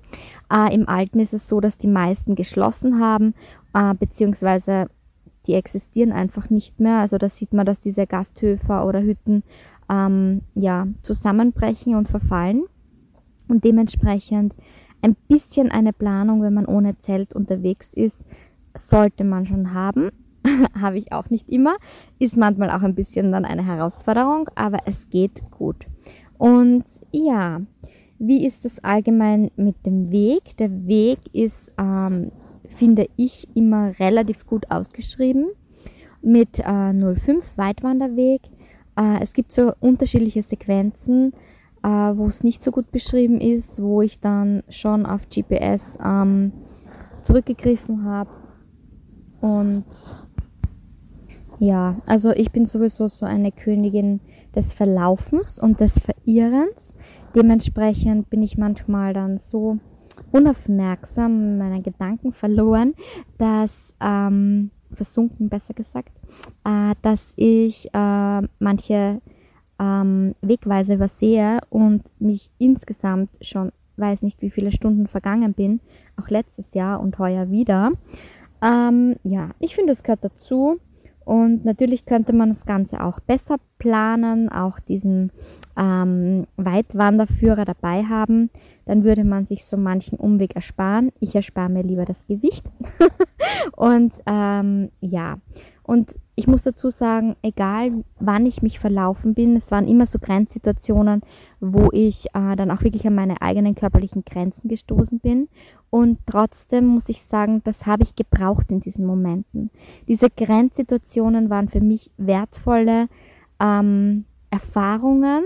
Äh, 0.51 0.75
im 0.75 0.89
alten 0.89 1.21
ist 1.21 1.35
es 1.35 1.47
so, 1.47 1.61
dass 1.61 1.77
die 1.77 1.89
meisten 1.89 2.35
geschlossen 2.35 3.01
haben, 3.01 3.35
äh, 3.75 3.93
beziehungsweise 3.93 4.89
die 5.47 5.53
existieren 5.53 6.11
einfach 6.11 6.49
nicht 6.49 6.81
mehr. 6.81 7.01
Also 7.01 7.19
da 7.19 7.29
sieht 7.29 7.53
man, 7.53 7.67
dass 7.67 7.81
diese 7.81 8.07
Gasthöfer 8.07 8.87
oder 8.87 9.03
Hütten 9.03 9.43
ähm, 9.91 10.41
ja, 10.55 10.87
zusammenbrechen 11.03 11.97
und 11.97 12.09
verfallen. 12.09 12.65
Und 13.47 13.65
dementsprechend 13.65 14.55
ein 15.03 15.17
bisschen 15.29 15.71
eine 15.71 15.93
Planung, 15.93 16.43
wenn 16.43 16.55
man 16.55 16.67
ohne 16.67 16.99
Zelt 16.99 17.35
unterwegs 17.35 17.95
ist, 17.95 18.25
sollte 18.75 19.25
man 19.25 19.47
schon 19.47 19.75
haben. 19.75 20.11
Habe 20.81 20.99
ich 20.99 21.13
auch 21.13 21.31
nicht 21.31 21.49
immer. 21.49 21.77
Ist 22.19 22.37
manchmal 22.37 22.71
auch 22.71 22.83
ein 22.83 22.95
bisschen 22.95 23.33
dann 23.33 23.45
eine 23.45 23.65
Herausforderung, 23.65 24.49
aber 24.55 24.79
es 24.87 25.11
geht 25.11 25.43
gut. 25.51 25.87
Und 26.39 26.85
ja, 27.13 27.61
wie 28.19 28.47
ist 28.47 28.65
es 28.65 28.83
allgemein 28.83 29.51
mit 29.57 29.87
dem 29.87 30.11
Weg? 30.11 30.57
Der 30.57 30.87
Weg 30.87 31.19
ist 31.33 31.73
ähm, 31.79 32.33
finde 32.65 33.09
ich 33.17 33.49
immer 33.55 33.99
relativ 33.99 34.47
gut 34.47 34.71
ausgeschrieben 34.71 35.49
mit 36.23 36.59
äh, 36.59 36.93
05 36.93 37.45
Weitwanderweg. 37.57 38.43
Äh, 38.97 39.23
es 39.23 39.33
gibt 39.33 39.53
so 39.53 39.73
unterschiedliche 39.81 40.43
Sequenzen, 40.43 41.33
äh, 41.83 41.89
wo 41.89 42.27
es 42.27 42.45
nicht 42.45 42.63
so 42.63 42.71
gut 42.71 42.91
beschrieben 42.91 43.41
ist, 43.41 43.83
wo 43.83 44.03
ich 44.03 44.21
dann 44.21 44.63
schon 44.69 45.07
auf 45.07 45.29
GPS 45.29 45.99
ähm, 46.05 46.53
zurückgegriffen 47.23 48.05
habe. 48.05 48.31
Und 49.41 49.87
ja, 51.59 51.97
also 52.07 52.31
ich 52.31 52.51
bin 52.53 52.67
sowieso 52.67 53.09
so 53.09 53.27
eine 53.27 53.53
Königin 53.53 54.21
des 54.55 54.73
Verlaufens 54.73 55.59
und 55.59 55.81
des 55.81 55.99
Verirrens. 55.99 56.95
Dementsprechend 57.35 58.31
bin 58.31 58.43
ich 58.43 58.57
manchmal 58.57 59.13
dann 59.13 59.39
so 59.39 59.79
unaufmerksam 60.33 61.59
meinen 61.59 61.83
Gedanken 61.83 62.33
verloren, 62.33 62.95
dass 63.39 63.95
ähm, 64.01 64.71
versunken, 64.93 65.49
besser 65.49 65.75
gesagt, 65.75 66.13
äh, 66.65 66.95
dass 67.03 67.33
ich 67.37 67.93
äh, 67.93 68.43
manche 68.59 69.21
ähm, 69.79 70.35
Wegweise 70.41 70.95
übersehe 70.95 71.59
und 71.71 72.03
mich 72.19 72.51
insgesamt 72.59 73.31
schon 73.41 73.73
weiß 73.99 74.23
nicht, 74.23 74.41
wie 74.43 74.51
viele 74.51 74.73
Stunden 74.73 75.07
vergangen 75.07 75.55
bin, 75.55 75.81
auch 76.17 76.29
letztes 76.29 76.73
Jahr 76.75 77.01
und 77.01 77.19
heuer 77.19 77.51
wieder. 77.51 77.93
Ähm, 78.63 79.17
ja, 79.23 79.51
ich 79.59 79.75
finde, 79.75 79.93
es 79.93 80.03
gehört 80.03 80.25
dazu. 80.25 80.79
Und 81.25 81.67
natürlich 81.67 82.07
könnte 82.07 82.33
man 82.33 82.49
das 82.49 82.65
Ganze 82.65 83.05
auch 83.05 83.21
besser 83.21 83.57
planen, 83.79 84.49
auch 84.49 84.81
diesen 84.81 85.31
ähm, 85.77 86.47
Weitwanderführer 86.57 87.67
dabei 87.67 88.05
haben. 88.05 88.49
Dann 88.87 89.05
würde 89.05 89.25
man 89.25 89.45
sich 89.45 89.67
so 89.67 89.77
manchen 89.77 90.19
Umweg 90.19 90.57
ersparen. 90.57 91.13
Ich 91.21 91.35
erspare 91.35 91.69
mir 91.69 91.83
lieber 91.83 92.07
das 92.07 92.25
Gewicht. 92.27 92.73
und 93.77 94.15
ähm, 94.25 94.91
ja, 95.01 95.37
und 95.83 96.15
ich 96.39 96.47
muss 96.47 96.63
dazu 96.63 96.89
sagen, 96.89 97.35
egal 97.43 98.05
wann 98.21 98.47
ich 98.47 98.63
mich 98.63 98.79
verlaufen 98.79 99.35
bin, 99.35 99.57
es 99.57 99.73
waren 99.73 99.89
immer 99.89 100.07
so 100.07 100.21
Grenzsituationen, 100.21 101.23
wo 101.59 101.89
ich 101.91 102.27
äh, 102.27 102.55
dann 102.55 102.71
auch 102.71 102.85
wirklich 102.85 103.05
an 103.09 103.17
meine 103.17 103.43
eigenen 103.43 103.75
körperlichen 103.75 104.25
Grenzen 104.25 104.69
gestoßen 104.69 105.19
bin. 105.19 105.49
Und 105.91 106.21
trotzdem 106.27 106.87
muss 106.87 107.09
ich 107.09 107.25
sagen, 107.25 107.61
das 107.65 107.87
habe 107.87 108.05
ich 108.05 108.15
gebraucht 108.15 108.71
in 108.71 108.79
diesen 108.79 109.05
Momenten. 109.05 109.71
Diese 110.07 110.31
Grenzsituationen 110.31 111.51
waren 111.51 111.69
für 111.69 111.81
mich 111.81 112.13
wertvolle 112.19 113.09
ähm, 113.59 114.25
Erfahrungen, 114.49 115.43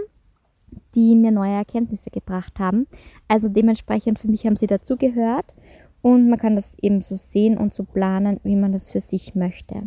die 0.94 1.16
mir 1.16 1.30
neue 1.30 1.54
Erkenntnisse 1.54 2.10
gebracht 2.10 2.58
haben. 2.58 2.86
Also 3.28 3.48
dementsprechend 3.48 4.18
für 4.18 4.28
mich 4.28 4.44
haben 4.44 4.56
sie 4.56 4.66
dazugehört 4.66 5.54
und 6.02 6.28
man 6.28 6.38
kann 6.38 6.54
das 6.54 6.76
eben 6.82 7.00
so 7.00 7.16
sehen 7.16 7.56
und 7.56 7.72
so 7.72 7.84
planen, 7.84 8.40
wie 8.44 8.56
man 8.56 8.72
das 8.72 8.90
für 8.90 9.00
sich 9.00 9.34
möchte. 9.34 9.84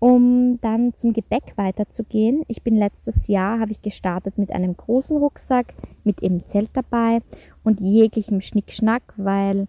Um 0.00 0.60
dann 0.60 0.94
zum 0.94 1.12
Gepäck 1.12 1.54
weiterzugehen, 1.56 2.44
ich 2.46 2.62
bin 2.62 2.76
letztes 2.76 3.26
Jahr, 3.26 3.58
habe 3.58 3.72
ich 3.72 3.82
gestartet 3.82 4.38
mit 4.38 4.52
einem 4.52 4.76
großen 4.76 5.16
Rucksack, 5.16 5.74
mit 6.04 6.22
eben 6.22 6.46
Zelt 6.46 6.70
dabei 6.72 7.20
und 7.64 7.80
jeglichem 7.80 8.40
Schnickschnack, 8.40 9.02
weil 9.16 9.66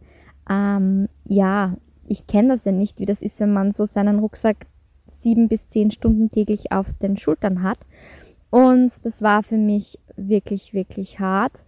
ähm, 0.47 1.09
ja, 1.25 1.77
ich 2.07 2.27
kenne 2.27 2.49
das 2.49 2.65
ja 2.65 2.71
nicht, 2.71 2.99
wie 2.99 3.07
das 3.07 3.21
ist, 3.23 3.39
wenn 3.39 3.53
man 3.53 3.71
so 3.71 3.85
seinen 3.85 4.19
Rucksack 4.19 4.67
sieben 5.07 5.47
bis 5.47 5.67
zehn 5.67 5.89
Stunden 5.89 6.29
täglich 6.29 6.71
auf 6.71 6.93
den 7.01 7.17
Schultern 7.17 7.63
hat. 7.63 7.79
Und 8.51 9.05
das 9.05 9.21
war 9.21 9.41
für 9.43 9.57
mich 9.57 9.99
wirklich, 10.15 10.73
wirklich 10.73 11.19
hart. 11.19 11.63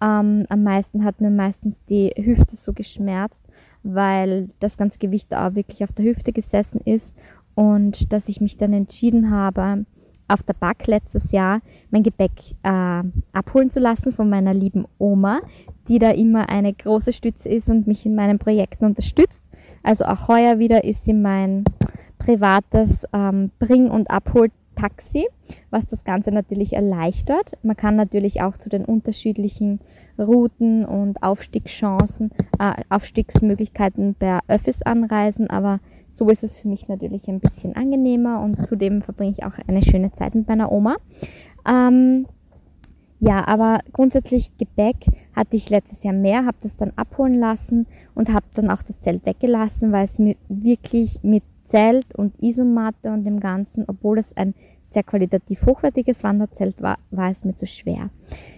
Ähm, 0.00 0.46
am 0.48 0.62
meisten 0.62 1.04
hat 1.04 1.20
mir 1.20 1.30
meistens 1.30 1.84
die 1.88 2.12
Hüfte 2.16 2.56
so 2.56 2.72
geschmerzt, 2.72 3.42
weil 3.82 4.50
das 4.60 4.76
ganze 4.76 4.98
Gewicht 4.98 5.34
auch 5.34 5.54
wirklich 5.54 5.84
auf 5.84 5.92
der 5.92 6.06
Hüfte 6.06 6.32
gesessen 6.32 6.80
ist 6.84 7.14
und 7.54 8.12
dass 8.12 8.28
ich 8.28 8.40
mich 8.40 8.56
dann 8.56 8.72
entschieden 8.72 9.30
habe, 9.30 9.84
auf 10.28 10.42
der 10.42 10.54
Back 10.54 10.86
letztes 10.86 11.32
Jahr 11.32 11.60
mein 11.90 12.02
Gepäck 12.02 12.32
äh, 12.62 13.02
abholen 13.32 13.70
zu 13.70 13.80
lassen 13.80 14.12
von 14.12 14.28
meiner 14.28 14.54
lieben 14.54 14.86
Oma, 14.98 15.40
die 15.88 15.98
da 15.98 16.10
immer 16.10 16.48
eine 16.48 16.72
große 16.72 17.12
Stütze 17.12 17.48
ist 17.48 17.68
und 17.68 17.86
mich 17.86 18.06
in 18.06 18.14
meinen 18.14 18.38
Projekten 18.38 18.86
unterstützt. 18.86 19.44
Also 19.82 20.04
auch 20.04 20.28
heuer 20.28 20.58
wieder 20.58 20.84
ist 20.84 21.04
sie 21.04 21.12
mein 21.12 21.64
privates 22.18 23.06
ähm, 23.12 23.50
Bring- 23.58 23.90
und 23.90 24.10
Abholtaxi, 24.10 25.26
was 25.70 25.86
das 25.86 26.04
Ganze 26.04 26.32
natürlich 26.32 26.72
erleichtert. 26.72 27.52
Man 27.62 27.76
kann 27.76 27.96
natürlich 27.96 28.40
auch 28.40 28.56
zu 28.56 28.70
den 28.70 28.84
unterschiedlichen 28.84 29.80
Routen 30.18 30.86
und 30.86 31.22
Aufstiegschancen, 31.22 32.30
äh, 32.58 32.82
Aufstiegsmöglichkeiten 32.88 34.14
per 34.14 34.40
Öffis 34.48 34.82
anreisen, 34.82 35.50
aber 35.50 35.80
so 36.14 36.28
ist 36.28 36.44
es 36.44 36.56
für 36.56 36.68
mich 36.68 36.86
natürlich 36.86 37.26
ein 37.28 37.40
bisschen 37.40 37.74
angenehmer 37.74 38.40
und 38.40 38.64
zudem 38.66 39.02
verbringe 39.02 39.32
ich 39.32 39.44
auch 39.44 39.54
eine 39.66 39.82
schöne 39.82 40.12
Zeit 40.12 40.36
mit 40.36 40.46
meiner 40.46 40.70
Oma. 40.70 40.96
Ähm, 41.68 42.26
ja, 43.18 43.46
aber 43.48 43.80
grundsätzlich 43.92 44.56
Gepäck 44.56 45.06
hatte 45.34 45.56
ich 45.56 45.70
letztes 45.70 46.04
Jahr 46.04 46.14
mehr, 46.14 46.46
habe 46.46 46.56
das 46.60 46.76
dann 46.76 46.92
abholen 46.94 47.40
lassen 47.40 47.86
und 48.14 48.32
habe 48.32 48.46
dann 48.54 48.70
auch 48.70 48.82
das 48.82 49.00
Zelt 49.00 49.26
weggelassen, 49.26 49.90
weil 49.90 50.04
es 50.04 50.18
mir 50.18 50.36
wirklich 50.48 51.18
mit 51.22 51.42
Zelt 51.64 52.14
und 52.14 52.40
Isomatte 52.40 53.10
und 53.10 53.24
dem 53.24 53.40
Ganzen, 53.40 53.84
obwohl 53.88 54.18
es 54.18 54.36
ein 54.36 54.54
sehr 54.84 55.02
qualitativ 55.02 55.66
hochwertiges 55.66 56.22
Wanderzelt 56.22 56.80
war, 56.80 56.98
war 57.10 57.30
es 57.30 57.44
mir 57.44 57.56
zu 57.56 57.66
schwer. 57.66 58.10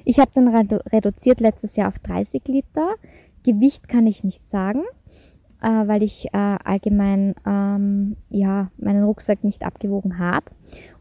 Ich 0.05 0.19
habe 0.19 0.31
dann 0.35 0.49
redu 0.49 0.77
reduziert 0.93 1.41
letztes 1.41 1.77
Jahr 1.77 1.89
auf 1.89 1.99
30 2.01 2.47
Liter. 2.49 2.91
Gewicht 3.45 3.89
kann 3.89 4.07
ich 4.07 4.25
nicht 4.25 4.47
sagen, 4.51 4.83
äh, 5.63 5.89
weil 5.89 6.03
ich 6.03 6.27
äh, 6.33 6.57
allgemein 6.65 7.35
ähm, 7.47 8.17
ja, 8.31 8.71
meinen 8.79 9.05
Rucksack 9.05 9.45
nicht 9.45 9.65
abgewogen 9.65 10.19
habe. 10.19 10.47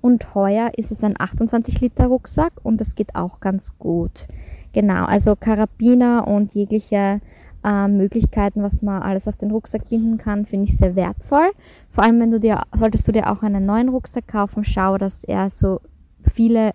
Und 0.01 0.35
heuer 0.35 0.71
ist 0.77 0.91
es 0.91 1.03
ein 1.03 1.15
28 1.17 1.81
Liter 1.81 2.07
Rucksack 2.07 2.53
und 2.63 2.79
das 2.79 2.95
geht 2.95 3.15
auch 3.15 3.39
ganz 3.39 3.77
gut. 3.77 4.27
Genau, 4.73 5.05
also 5.05 5.35
Karabiner 5.35 6.27
und 6.27 6.53
jegliche 6.53 7.21
äh, 7.63 7.87
Möglichkeiten, 7.87 8.61
was 8.61 8.81
man 8.81 9.01
alles 9.01 9.27
auf 9.27 9.37
den 9.37 9.51
Rucksack 9.51 9.89
binden 9.89 10.17
kann, 10.17 10.45
finde 10.45 10.65
ich 10.65 10.77
sehr 10.77 10.95
wertvoll. 10.95 11.51
Vor 11.89 12.03
allem, 12.03 12.19
wenn 12.19 12.31
du 12.31 12.39
dir, 12.39 12.61
solltest 12.77 13.07
du 13.07 13.11
dir 13.11 13.31
auch 13.31 13.41
einen 13.41 13.65
neuen 13.65 13.89
Rucksack 13.89 14.27
kaufen, 14.27 14.63
schau, 14.63 14.97
dass 14.97 15.23
er 15.23 15.49
so 15.49 15.81
viele 16.21 16.73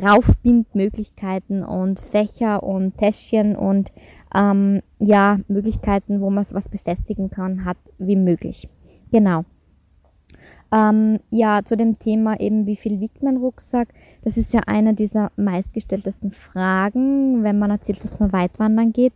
Raufbindmöglichkeiten 0.00 1.64
und 1.64 2.00
Fächer 2.00 2.62
und 2.62 2.96
Täschchen 2.96 3.56
und 3.56 3.92
ähm, 4.34 4.82
ja, 4.98 5.40
Möglichkeiten, 5.48 6.20
wo 6.20 6.30
man 6.30 6.46
was 6.50 6.68
befestigen 6.68 7.30
kann, 7.30 7.64
hat, 7.64 7.76
wie 7.98 8.16
möglich. 8.16 8.68
Genau. 9.10 9.44
Ähm, 10.72 11.20
ja, 11.30 11.60
zu 11.64 11.76
dem 11.76 11.98
Thema 11.98 12.40
eben, 12.40 12.66
wie 12.66 12.76
viel 12.76 12.98
wiegt 13.00 13.22
mein 13.22 13.36
Rucksack? 13.36 13.88
Das 14.22 14.38
ist 14.38 14.54
ja 14.54 14.60
eine 14.66 14.94
dieser 14.94 15.30
meistgestelltesten 15.36 16.30
Fragen, 16.30 17.42
wenn 17.42 17.58
man 17.58 17.70
erzählt, 17.70 18.02
dass 18.02 18.18
man 18.18 18.32
weit 18.32 18.58
wandern 18.58 18.92
geht. 18.92 19.12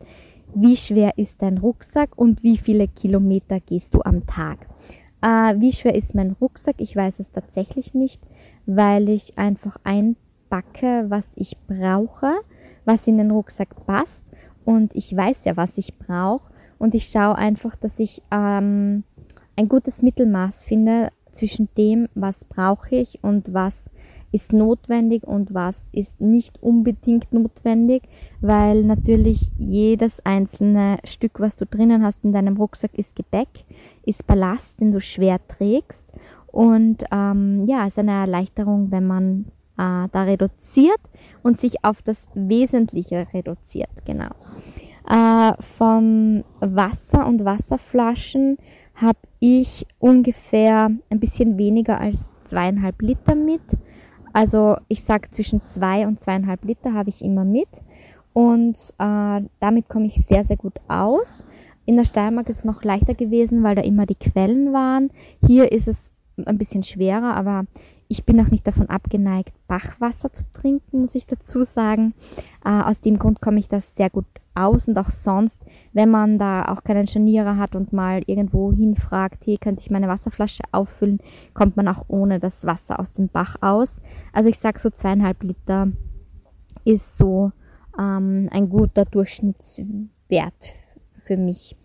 Wie 0.55 0.77
schwer 0.77 1.17
ist 1.17 1.41
dein 1.41 1.59
Rucksack 1.59 2.11
und 2.17 2.43
wie 2.43 2.59
viele 2.59 2.89
Kilometer 2.89 3.61
gehst 3.61 3.95
du 3.95 4.03
am 4.03 4.27
Tag? 4.27 4.67
Äh, 5.23 5.59
wie 5.59 5.73
schwer 5.73 5.95
ist 5.95 6.15
mein 6.15 6.33
Rucksack? 6.33 6.77
Ich 6.79 6.95
weiß 6.95 7.21
es 7.21 7.31
tatsächlich 7.31 7.95
nicht, 7.95 8.23
weil 8.67 9.09
ich 9.09 9.39
einfach 9.39 9.79
einpacke, 10.57 11.07
was 11.09 11.33
ich 11.37 11.57
brauche, 11.67 12.35
was 12.85 13.07
in 13.07 13.19
den 13.19 13.31
Rucksack 13.31 13.87
passt. 13.87 14.25
Und 14.65 14.95
ich 14.95 15.17
weiß 15.17 15.45
ja, 15.45 15.57
was 15.57 15.79
ich 15.79 15.99
brauche 15.99 16.51
und 16.79 16.95
ich 16.95 17.07
schaue 17.07 17.37
einfach, 17.37 17.77
dass 17.77 17.99
ich 18.01 18.23
ähm, 18.31 19.05
ein 19.57 19.69
gutes 19.69 20.03
Mittelmaß 20.03 20.65
finde 20.65 21.11
zwischen 21.33 21.69
dem, 21.77 22.09
was 22.15 22.45
brauche 22.45 22.97
ich 22.97 23.23
und 23.23 23.55
was 23.55 23.91
ist 24.33 24.53
notwendig 24.53 25.23
und 25.23 25.55
was 25.55 25.89
ist 25.93 26.21
nicht 26.21 26.61
unbedingt 26.63 27.33
notwendig, 27.33 28.03
weil 28.41 28.83
natürlich 28.83 29.53
jedes 29.57 30.25
einzelne 30.27 30.99
Stück, 31.05 31.39
was 31.39 31.55
du 31.55 31.65
drinnen 31.65 32.05
hast 32.05 32.25
in 32.25 32.33
deinem 32.33 32.57
Rucksack, 32.57 32.99
ist 32.99 33.15
Gepäck, 33.15 33.49
ist 34.05 34.27
Ballast, 34.27 34.81
den 34.81 34.91
du 34.91 35.01
schwer 35.01 35.39
trägst. 35.47 36.13
Und 36.49 37.05
ähm, 37.13 37.67
ja, 37.67 37.87
ist 37.87 37.99
eine 37.99 38.13
Erleichterung, 38.13 38.91
wenn 38.91 39.07
man 39.07 39.47
äh, 39.79 40.09
da 40.11 40.23
reduziert 40.25 41.01
und 41.43 41.61
sich 41.61 41.85
auf 41.85 42.03
das 42.03 42.27
Wesentliche 42.35 43.27
reduziert, 43.33 43.91
genau. 44.05 44.31
Äh, 45.09 45.53
von 45.79 46.45
Wasser 46.61 47.27
und 47.27 47.45
Wasserflaschen 47.45 48.59
habe 48.95 49.19
ich 49.39 49.87
ungefähr 49.99 50.91
ein 51.11 51.21
bisschen 51.21 51.59
weniger 51.59 52.01
als 52.01 52.35
zweieinhalb 52.45 53.01
Liter 53.03 53.35
mit. 53.35 53.61
Also 54.33 54.77
ich 54.89 55.05
sage 55.05 55.31
zwischen 55.31 55.65
zwei 55.65 56.07
und 56.07 56.21
zweieinhalb 56.21 56.65
Liter 56.65 56.93
habe 56.93 57.11
ich 57.11 57.23
immer 57.23 57.45
mit 57.45 57.69
und 58.33 58.77
äh, 58.99 59.43
damit 59.61 59.89
komme 59.89 60.07
ich 60.07 60.27
sehr, 60.27 60.45
sehr 60.45 60.57
gut 60.57 60.75
aus. 60.89 61.45
In 61.85 61.97
der 61.97 62.05
Steiermark 62.05 62.49
ist 62.49 62.59
es 62.59 62.65
noch 62.65 62.83
leichter 62.83 63.15
gewesen, 63.15 63.63
weil 63.63 63.77
da 63.77 63.83
immer 63.83 64.07
die 64.07 64.17
Quellen 64.17 64.73
waren. 64.73 65.11
Hier 65.47 65.71
ist 65.71 65.89
es 65.89 66.13
ein 66.45 66.59
bisschen 66.59 66.83
schwerer, 66.83 67.35
aber 67.35 67.65
ich 68.09 68.25
bin 68.25 68.41
auch 68.41 68.51
nicht 68.51 68.67
davon 68.67 68.89
abgeneigt, 68.89 69.53
Bachwasser 69.67 70.33
zu 70.33 70.45
trinken, 70.53 71.01
muss 71.01 71.15
ich 71.15 71.27
dazu 71.27 71.65
sagen. 71.65 72.15
Äh, 72.65 72.71
aus 72.71 73.01
dem 73.01 73.19
Grund 73.19 73.41
komme 73.41 73.59
ich 73.59 73.69
das 73.69 73.95
sehr 73.97 74.11
gut 74.11 74.27
aus 74.55 74.89
und 74.89 74.97
auch 74.99 75.11
sonst, 75.11 75.61
wenn 75.93 76.11
man 76.11 76.39
da 76.39 76.67
auch 76.67 76.83
keinen 76.83 77.07
Scharnierer 77.07 77.59
hat 77.59 77.75
und 77.75 77.93
mal 77.93 78.23
irgendwo 78.27 78.73
hinfragt, 78.73 79.45
hey, 79.45 79.59
könnte 79.59 79.83
ich 79.83 79.91
meine 79.91 80.09
Wasserflasche 80.09 80.63
auffüllen, 80.73 81.19
kommt 81.53 81.77
man 81.77 81.89
auch 81.89 82.05
ohne 82.09 82.41
das 82.41 82.65
Wasser 82.65 82.99
aus 83.01 83.13
dem 83.13 83.29
Bach 83.29 83.57
aus. 83.61 84.01
Also 84.33 84.49
ich 84.49 84.59
sage 84.59 84.79
so 84.79 84.91
zweieinhalb 84.91 85.43
Liter 85.43 85.89
ist 86.85 87.17
so 87.17 87.53
ähm, 87.99 88.49
ein 88.53 88.69
guter 88.69 89.05
Durchschnittswert 89.05 90.55
für 91.25 91.37
mich. 91.37 91.77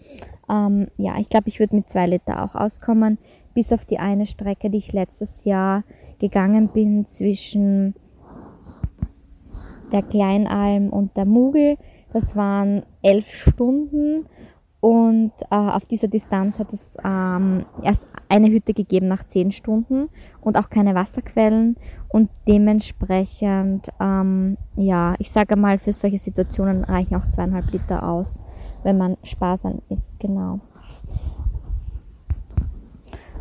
Ähm, 0.50 0.88
ja, 0.98 1.18
ich 1.20 1.30
glaube, 1.30 1.50
ich 1.50 1.60
würde 1.60 1.76
mit 1.76 1.90
zwei 1.90 2.08
Liter 2.08 2.44
auch 2.44 2.56
auskommen, 2.56 3.18
bis 3.54 3.74
auf 3.74 3.86
die 3.86 4.00
eine 4.00 4.28
Strecke, 4.28 4.70
die 4.70 4.78
ich 4.78 4.94
letztes 4.94 5.44
Jahr 5.44 5.84
gegangen 6.22 6.70
bin 6.70 7.06
zwischen 7.06 7.96
der 9.92 10.04
Kleinalm 10.04 10.90
und 10.90 11.18
der 11.18 11.26
Mugel. 11.26 11.78
Das 12.14 12.36
waren 12.36 12.84
elf 13.02 13.28
Stunden 13.30 14.26
und 14.80 15.32
äh, 15.50 15.56
auf 15.56 15.86
dieser 15.86 16.08
Distanz 16.08 16.60
hat 16.60 16.74
es 16.74 16.98
ähm, 17.04 17.66
erst 17.84 18.06
eine 18.30 18.50
Hütte 18.50 18.74
gegeben 18.74 19.06
nach 19.06 19.28
zehn 19.28 19.52
Stunden 19.52 20.10
und 20.42 20.58
auch 20.58 20.70
keine 20.70 20.96
Wasserquellen 20.96 21.76
und 22.08 22.30
dementsprechend, 22.48 23.90
ähm, 24.00 24.58
ja, 24.76 25.16
ich 25.20 25.32
sage 25.32 25.56
mal, 25.56 25.78
für 25.78 25.94
solche 25.94 26.18
Situationen 26.18 26.84
reichen 26.84 27.16
auch 27.16 27.28
zweieinhalb 27.28 27.72
Liter 27.72 28.08
aus, 28.08 28.40
wenn 28.84 28.98
man 28.98 29.18
sparsam 29.24 29.82
ist, 29.90 30.20
genau. 30.20 30.62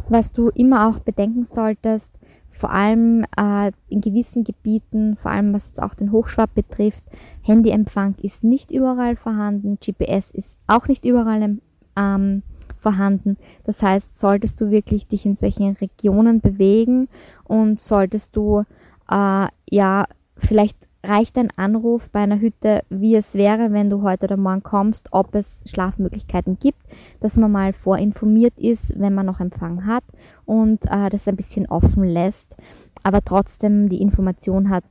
Was 0.08 0.32
du 0.32 0.48
immer 0.48 0.88
auch 0.88 0.98
bedenken 0.98 1.44
solltest, 1.44 2.12
vor 2.60 2.70
allem 2.72 3.24
äh, 3.38 3.72
in 3.88 4.02
gewissen 4.02 4.44
Gebieten, 4.44 5.16
vor 5.16 5.30
allem 5.30 5.54
was 5.54 5.68
jetzt 5.68 5.82
auch 5.82 5.94
den 5.94 6.12
Hochschwab 6.12 6.54
betrifft, 6.54 7.02
Handyempfang 7.40 8.16
ist 8.20 8.44
nicht 8.44 8.70
überall 8.70 9.16
vorhanden, 9.16 9.78
GPS 9.80 10.30
ist 10.30 10.58
auch 10.66 10.86
nicht 10.86 11.06
überall 11.06 11.56
ähm, 11.96 12.42
vorhanden. 12.76 13.38
Das 13.64 13.82
heißt, 13.82 14.18
solltest 14.18 14.60
du 14.60 14.70
wirklich 14.70 15.06
dich 15.06 15.24
in 15.24 15.34
solchen 15.34 15.72
Regionen 15.72 16.42
bewegen 16.42 17.08
und 17.44 17.80
solltest 17.80 18.36
du 18.36 18.64
äh, 19.10 19.46
ja 19.70 20.06
vielleicht 20.36 20.76
reicht 21.02 21.38
ein 21.38 21.50
Anruf 21.56 22.10
bei 22.10 22.20
einer 22.20 22.40
Hütte, 22.40 22.82
wie 22.90 23.14
es 23.14 23.34
wäre, 23.34 23.72
wenn 23.72 23.90
du 23.90 24.02
heute 24.02 24.24
oder 24.24 24.36
morgen 24.36 24.62
kommst, 24.62 25.08
ob 25.12 25.34
es 25.34 25.62
Schlafmöglichkeiten 25.66 26.58
gibt, 26.58 26.80
dass 27.20 27.36
man 27.36 27.50
mal 27.50 27.72
vorinformiert 27.72 28.58
ist, 28.58 28.98
wenn 28.98 29.14
man 29.14 29.26
noch 29.26 29.40
Empfang 29.40 29.86
hat 29.86 30.04
und 30.44 30.84
äh, 30.86 31.08
das 31.08 31.26
ein 31.26 31.36
bisschen 31.36 31.66
offen 31.66 32.04
lässt, 32.04 32.54
aber 33.02 33.22
trotzdem 33.24 33.88
die 33.88 34.02
Information 34.02 34.68
hat, 34.68 34.84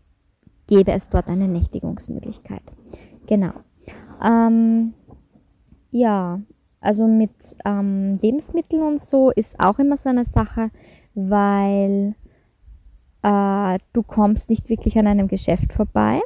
gäbe 0.68 0.92
es 0.92 1.10
dort 1.10 1.28
eine 1.28 1.48
Nächtigungsmöglichkeit. 1.48 2.64
Genau. 3.28 3.54
Ähm, 4.24 4.94
ja, 5.92 6.40
also 6.82 7.08
mit 7.08 7.32
ähm, 7.66 8.18
Lebensmitteln 8.22 8.82
und 8.82 9.02
so 9.02 9.32
ist 9.32 9.60
auch 9.60 9.80
immer 9.80 9.98
so 9.98 10.10
eine 10.10 10.26
Sache, 10.26 10.72
weil 11.14 12.16
du 13.94 14.04
kommst 14.04 14.50
nicht 14.50 14.70
wirklich 14.70 14.98
an 14.98 15.08
einem 15.08 15.28
Geschäft 15.28 15.74
vorbei. 15.74 16.22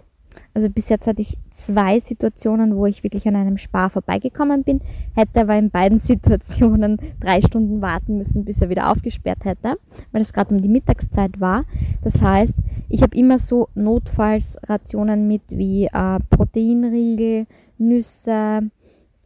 Also 0.53 0.69
bis 0.69 0.89
jetzt 0.89 1.07
hatte 1.07 1.21
ich 1.21 1.37
zwei 1.51 1.99
Situationen, 1.99 2.75
wo 2.75 2.85
ich 2.85 3.03
wirklich 3.03 3.27
an 3.27 3.35
einem 3.35 3.57
Spar 3.57 3.89
vorbeigekommen 3.89 4.63
bin, 4.63 4.81
hätte 5.15 5.41
aber 5.41 5.55
in 5.55 5.69
beiden 5.69 5.99
Situationen 5.99 6.97
drei 7.19 7.41
Stunden 7.41 7.81
warten 7.81 8.17
müssen, 8.17 8.45
bis 8.45 8.61
er 8.61 8.69
wieder 8.69 8.91
aufgesperrt 8.91 9.45
hätte, 9.45 9.77
weil 10.11 10.21
es 10.21 10.33
gerade 10.33 10.53
um 10.53 10.61
die 10.61 10.69
Mittagszeit 10.69 11.39
war. 11.39 11.65
Das 12.01 12.21
heißt, 12.21 12.55
ich 12.89 13.01
habe 13.01 13.17
immer 13.17 13.39
so 13.39 13.69
Notfallsrationen 13.75 15.27
mit 15.27 15.41
wie 15.49 15.85
äh, 15.85 16.19
Proteinriegel, 16.29 17.47
Nüsse, 17.77 18.69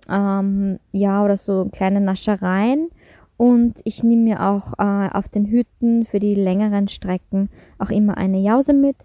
ähm, 0.10 0.80
ja, 0.92 1.24
oder 1.24 1.38
so 1.38 1.70
kleine 1.72 2.00
Naschereien 2.00 2.90
und 3.38 3.82
ich 3.84 4.04
nehme 4.04 4.24
mir 4.24 4.42
auch 4.42 4.74
äh, 4.80 5.10
auf 5.16 5.30
den 5.30 5.46
Hütten 5.46 6.06
für 6.06 6.20
die 6.20 6.36
längeren 6.36 6.88
Strecken 6.88 7.50
auch 7.78 7.92
immer 7.92 8.18
eine 8.18 8.40
Jause 8.40 8.74
mit, 8.74 8.96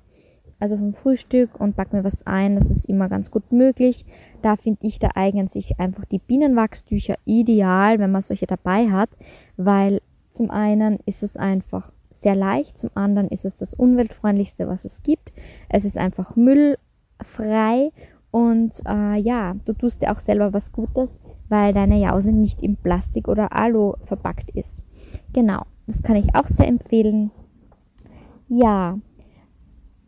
also 0.59 0.77
vom 0.77 0.95
Frühstück 0.95 1.61
und 1.61 1.77
back 1.77 1.93
mir 1.93 2.03
was 2.03 2.27
ein. 2.27 2.57
Das 2.57 2.71
ist 2.71 2.87
immer 2.87 3.11
ganz 3.11 3.31
gut 3.31 3.53
möglich. 3.53 4.07
Da 4.41 4.57
finde 4.57 4.87
ich, 4.87 4.99
da 4.99 5.11
eignen 5.15 5.49
sich 5.49 5.79
einfach 5.79 6.07
die 6.07 6.19
Bienenwachstücher 6.19 7.17
ideal, 7.27 7.99
wenn 7.99 8.11
man 8.11 8.23
solche 8.23 8.47
dabei 8.47 8.89
hat, 8.91 9.11
weil 9.59 10.01
zum 10.31 10.51
einen 10.51 10.99
ist 11.05 11.23
es 11.23 11.37
einfach 11.37 11.93
sehr 12.09 12.35
leicht, 12.35 12.79
zum 12.79 12.91
anderen 12.95 13.29
ist 13.29 13.45
es 13.45 13.57
das 13.57 13.75
umweltfreundlichste, 13.75 14.67
was 14.67 14.85
es 14.85 15.03
gibt. 15.03 15.33
Es 15.69 15.85
ist 15.85 15.99
einfach 15.99 16.37
müllfrei 16.37 17.91
und 18.31 18.81
äh, 18.89 19.17
ja, 19.17 19.57
du 19.67 19.75
tust 19.75 20.01
dir 20.01 20.11
auch 20.11 20.21
selber 20.21 20.55
was 20.55 20.73
Gutes 20.73 21.11
weil 21.53 21.75
deine 21.75 22.01
Jause 22.01 22.33
nicht 22.33 22.63
in 22.63 22.77
Plastik 22.77 23.29
oder 23.29 23.53
Alu 23.53 23.93
verpackt 24.07 24.51
ist. 24.53 24.83
Genau, 25.35 25.65
das 25.87 26.03
kann 26.03 26.17
ich 26.17 26.35
auch 26.35 26.47
sehr 26.47 26.67
empfehlen. 26.67 27.31
Ja, 28.49 28.97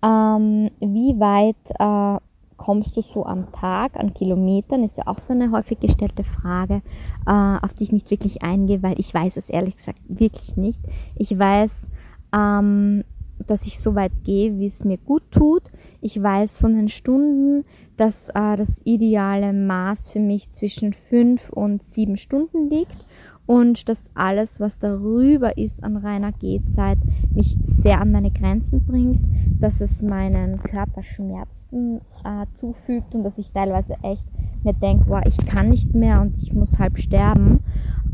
ähm, 0.02 0.70
wie 0.80 1.20
weit 1.20 1.56
äh, 1.78 2.18
kommst 2.56 2.96
du 2.96 3.02
so 3.02 3.26
am 3.26 3.52
Tag 3.52 3.96
an 3.96 4.14
Kilometern? 4.14 4.84
Ist 4.84 4.96
ja 4.96 5.06
auch 5.06 5.20
so 5.20 5.34
eine 5.34 5.50
häufig 5.50 5.80
gestellte 5.80 6.24
Frage, 6.24 6.80
äh, 7.26 7.58
auf 7.60 7.74
die 7.74 7.84
ich 7.84 7.92
nicht 7.92 8.10
wirklich 8.10 8.42
eingehe, 8.42 8.82
weil 8.82 8.98
ich 8.98 9.12
weiß 9.12 9.36
es 9.36 9.50
ehrlich 9.50 9.76
gesagt 9.76 10.00
wirklich 10.08 10.56
nicht. 10.56 10.80
Ich 11.14 11.38
weiß, 11.38 11.90
ähm, 12.34 13.04
dass 13.46 13.66
ich 13.66 13.80
so 13.80 13.94
weit 13.94 14.12
gehe, 14.24 14.58
wie 14.58 14.66
es 14.66 14.84
mir 14.84 14.98
gut 14.98 15.22
tut. 15.30 15.62
Ich 16.00 16.20
weiß 16.20 16.58
von 16.58 16.74
den 16.74 16.88
Stunden, 16.88 17.64
dass 17.96 18.28
äh, 18.30 18.56
das 18.56 18.80
ideale 18.84 19.52
Maß 19.52 20.08
für 20.10 20.20
mich 20.20 20.50
zwischen 20.50 20.92
fünf 20.92 21.50
und 21.50 21.82
sieben 21.82 22.16
Stunden 22.16 22.68
liegt 22.70 23.06
und 23.46 23.88
dass 23.88 24.10
alles, 24.14 24.58
was 24.58 24.78
darüber 24.78 25.58
ist 25.58 25.84
an 25.84 25.96
reiner 25.96 26.32
Gehzeit, 26.32 26.98
mich 27.34 27.58
sehr 27.64 28.00
an 28.00 28.12
meine 28.12 28.30
Grenzen 28.30 28.84
bringt, 28.86 29.20
dass 29.60 29.80
es 29.80 30.00
meinen 30.00 30.62
Körper 30.62 31.02
Schmerzen 31.02 32.00
äh, 32.24 32.46
zufügt 32.54 33.14
und 33.14 33.22
dass 33.22 33.38
ich 33.38 33.50
teilweise 33.50 33.96
echt 34.02 34.24
mir 34.62 34.72
denke, 34.72 35.04
wow, 35.08 35.22
ich 35.26 35.36
kann 35.44 35.68
nicht 35.68 35.94
mehr 35.94 36.22
und 36.22 36.38
ich 36.38 36.54
muss 36.54 36.78
halb 36.78 36.98
sterben. 36.98 37.60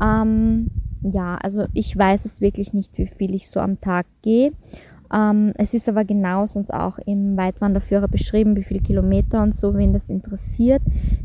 Ähm, 0.03 0.71
ja, 1.03 1.37
also 1.37 1.65
ich 1.73 1.97
weiß 1.97 2.25
es 2.25 2.41
wirklich 2.41 2.75
nicht, 2.75 2.99
wie 2.99 3.07
viel 3.07 3.35
ich 3.35 3.49
so 3.49 3.61
am 3.61 3.81
Tag 3.81 4.07
gehe 4.23 4.53
ähm, 5.13 5.53
es 5.57 5.75
ist 5.75 5.89
aber 5.89 6.05
genau 6.05 6.47
sonst 6.47 6.73
auch 6.73 6.99
im 6.99 7.37
Weitwanderführer 7.37 8.09
beschrieben, 8.09 8.57
wie 8.57 8.63
viele 8.63 8.81
Kilometer 8.81 9.43
und 9.43 9.57
so, 9.57 9.75
wen 9.77 9.93
das 9.93 10.09
interessiert. 10.09 10.83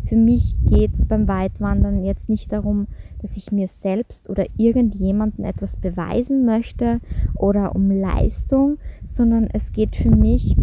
Für 0.08 0.16
mich 0.16 0.56
geht 0.66 0.96
es 0.96 1.06
beim 1.06 1.28
Weitwandern 1.28 2.04
jetzt 2.04 2.30
nicht 2.30 2.52
darum, 2.52 2.88
dass 3.22 3.38
ich 3.38 3.52
mir 3.52 3.68
selbst 3.68 4.30
oder 4.30 4.46
irgendjemanden 4.58 5.46
etwas 5.46 5.78
beweisen 5.78 6.46
möchte 6.46 7.00
oder 7.36 7.76
um 7.76 7.92
Leistung, 7.92 8.78
sondern 9.08 9.48
es 9.52 9.72
geht 9.72 9.96
für 9.96 10.12
mich 10.12 10.56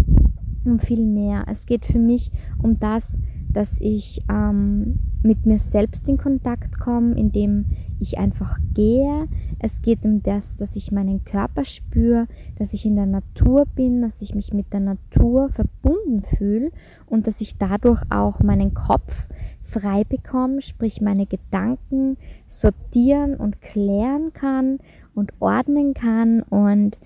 um 0.64 0.78
viel 0.78 1.04
mehr. 1.04 1.44
Es 1.50 1.66
geht 1.66 1.84
für 1.84 1.98
mich 1.98 2.30
um 2.62 2.78
das, 2.78 3.18
dass 3.52 3.80
ich 3.80 4.22
ähm, 4.30 4.98
mit 5.22 5.46
mir 5.46 5.58
selbst 5.58 6.08
in 6.08 6.18
Kontakt 6.18 6.80
komme, 6.80 7.14
indem 7.14 7.66
ich 8.00 8.18
einfach 8.18 8.58
gehe. 8.74 9.28
Es 9.58 9.80
geht 9.82 10.04
um 10.04 10.22
das, 10.22 10.56
dass 10.56 10.74
ich 10.74 10.90
meinen 10.90 11.24
Körper 11.24 11.64
spüre, 11.64 12.26
dass 12.56 12.72
ich 12.72 12.84
in 12.84 12.96
der 12.96 13.06
Natur 13.06 13.66
bin, 13.66 14.02
dass 14.02 14.22
ich 14.22 14.34
mich 14.34 14.52
mit 14.52 14.72
der 14.72 14.80
Natur 14.80 15.48
verbunden 15.50 16.22
fühle 16.36 16.70
und 17.06 17.26
dass 17.26 17.40
ich 17.40 17.56
dadurch 17.58 18.02
auch 18.10 18.40
meinen 18.40 18.74
Kopf 18.74 19.28
frei 19.62 20.04
bekomme, 20.04 20.60
sprich 20.60 21.00
meine 21.00 21.26
Gedanken 21.26 22.16
sortieren 22.46 23.36
und 23.36 23.60
klären 23.60 24.32
kann 24.32 24.78
und 25.14 25.32
ordnen 25.40 25.94
kann 25.94 26.42
und 26.42 26.98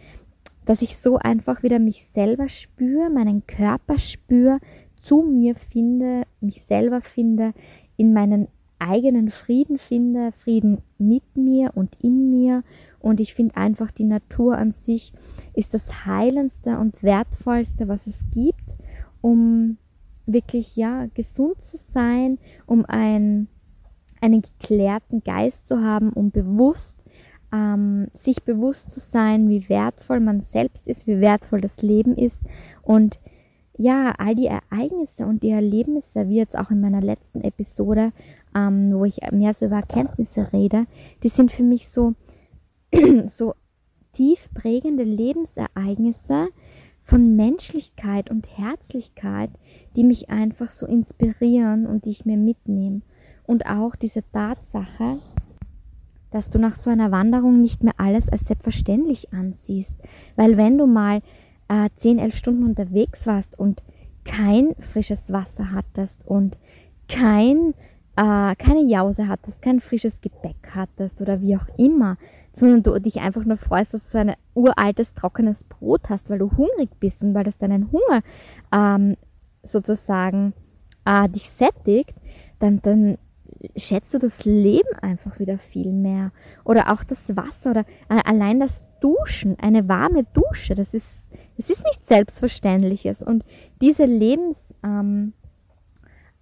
dass 0.64 0.82
ich 0.82 0.98
so 0.98 1.16
einfach 1.16 1.62
wieder 1.62 1.78
mich 1.78 2.06
selber 2.06 2.48
spüre, 2.48 3.08
meinen 3.08 3.46
Körper 3.46 3.98
spüre, 3.98 4.58
zu 5.06 5.22
mir 5.22 5.54
finde, 5.54 6.22
mich 6.40 6.64
selber 6.64 7.00
finde, 7.00 7.54
in 7.96 8.12
meinen 8.12 8.48
eigenen 8.80 9.30
Frieden 9.30 9.78
finde, 9.78 10.32
Frieden 10.32 10.82
mit 10.98 11.22
mir 11.36 11.70
und 11.74 11.96
in 12.02 12.28
mir. 12.30 12.64
Und 12.98 13.20
ich 13.20 13.32
finde 13.32 13.56
einfach, 13.56 13.92
die 13.92 14.04
Natur 14.04 14.58
an 14.58 14.72
sich 14.72 15.12
ist 15.54 15.74
das 15.74 16.06
Heilendste 16.06 16.78
und 16.78 17.02
Wertvollste, 17.04 17.86
was 17.86 18.08
es 18.08 18.18
gibt, 18.32 18.64
um 19.20 19.78
wirklich, 20.26 20.74
ja, 20.74 21.06
gesund 21.14 21.62
zu 21.62 21.76
sein, 21.76 22.38
um 22.66 22.84
ein, 22.84 23.46
einen 24.20 24.42
geklärten 24.42 25.22
Geist 25.22 25.68
zu 25.68 25.82
haben, 25.82 26.12
um 26.12 26.32
bewusst, 26.32 26.98
ähm, 27.52 28.08
sich 28.12 28.42
bewusst 28.42 28.90
zu 28.90 28.98
sein, 28.98 29.48
wie 29.48 29.68
wertvoll 29.68 30.18
man 30.18 30.40
selbst 30.40 30.88
ist, 30.88 31.06
wie 31.06 31.20
wertvoll 31.20 31.60
das 31.60 31.80
Leben 31.80 32.16
ist 32.16 32.42
und 32.82 33.20
ja, 33.78 34.14
all 34.18 34.34
die 34.34 34.46
Ereignisse 34.46 35.26
und 35.26 35.42
die 35.42 35.50
Erlebnisse, 35.50 36.28
wie 36.28 36.36
jetzt 36.36 36.56
auch 36.56 36.70
in 36.70 36.80
meiner 36.80 37.00
letzten 37.00 37.42
Episode, 37.42 38.12
ähm, 38.54 38.92
wo 38.92 39.04
ich 39.04 39.18
mehr 39.32 39.54
so 39.54 39.66
über 39.66 39.76
Erkenntnisse 39.76 40.52
rede, 40.52 40.86
die 41.22 41.28
sind 41.28 41.52
für 41.52 41.62
mich 41.62 41.88
so, 41.88 42.14
so 43.26 43.54
tief 44.12 44.48
prägende 44.54 45.04
Lebensereignisse 45.04 46.48
von 47.02 47.36
Menschlichkeit 47.36 48.30
und 48.30 48.48
Herzlichkeit, 48.58 49.50
die 49.94 50.04
mich 50.04 50.30
einfach 50.30 50.70
so 50.70 50.86
inspirieren 50.86 51.86
und 51.86 52.04
die 52.04 52.10
ich 52.10 52.24
mir 52.24 52.36
mitnehme. 52.36 53.02
Und 53.44 53.66
auch 53.66 53.94
diese 53.94 54.24
Tatsache, 54.32 55.18
dass 56.30 56.48
du 56.48 56.58
nach 56.58 56.74
so 56.74 56.90
einer 56.90 57.12
Wanderung 57.12 57.60
nicht 57.60 57.84
mehr 57.84 57.94
alles 57.98 58.28
als 58.28 58.46
selbstverständlich 58.46 59.32
ansiehst. 59.32 59.94
Weil 60.34 60.56
wenn 60.56 60.78
du 60.78 60.86
mal 60.86 61.22
äh, 61.68 61.88
10, 61.96 62.18
11 62.18 62.36
Stunden 62.36 62.64
unterwegs 62.64 63.26
warst 63.26 63.58
und 63.58 63.82
kein 64.24 64.74
frisches 64.92 65.32
Wasser 65.32 65.72
hattest 65.72 66.26
und 66.26 66.58
kein, 67.08 67.74
äh, 68.16 68.54
keine 68.56 68.84
Jause 68.86 69.28
hattest, 69.28 69.62
kein 69.62 69.80
frisches 69.80 70.20
Gebäck 70.20 70.56
hattest 70.74 71.20
oder 71.20 71.40
wie 71.40 71.56
auch 71.56 71.66
immer, 71.78 72.16
sondern 72.52 72.82
du 72.82 72.98
dich 72.98 73.20
einfach 73.20 73.44
nur 73.44 73.58
freust, 73.58 73.94
dass 73.94 74.04
du 74.04 74.08
so 74.08 74.18
ein 74.18 74.34
uraltes, 74.54 75.14
trockenes 75.14 75.62
Brot 75.64 76.08
hast, 76.08 76.30
weil 76.30 76.38
du 76.38 76.50
hungrig 76.56 76.90
bist 76.98 77.22
und 77.22 77.34
weil 77.34 77.44
das 77.44 77.58
deinen 77.58 77.92
Hunger 77.92 78.22
ähm, 78.72 79.16
sozusagen 79.62 80.54
äh, 81.04 81.28
dich 81.28 81.50
sättigt, 81.50 82.14
dann, 82.58 82.80
dann 82.82 83.18
schätzt 83.76 84.14
du 84.14 84.18
das 84.18 84.44
Leben 84.44 84.88
einfach 85.00 85.38
wieder 85.38 85.58
viel 85.58 85.92
mehr. 85.92 86.32
Oder 86.64 86.92
auch 86.92 87.04
das 87.04 87.36
Wasser 87.36 87.70
oder 87.70 87.84
äh, 88.08 88.20
allein 88.24 88.60
das 88.60 88.80
Duschen, 89.00 89.58
eine 89.58 89.88
warme 89.88 90.24
Dusche, 90.24 90.74
das 90.74 90.94
ist, 90.94 91.25
das 91.56 91.70
ist 91.70 91.84
nichts 91.84 92.06
Selbstverständliches. 92.08 93.22
Und 93.22 93.44
diese 93.80 94.04
Lebenserfahrungen, 94.04 95.34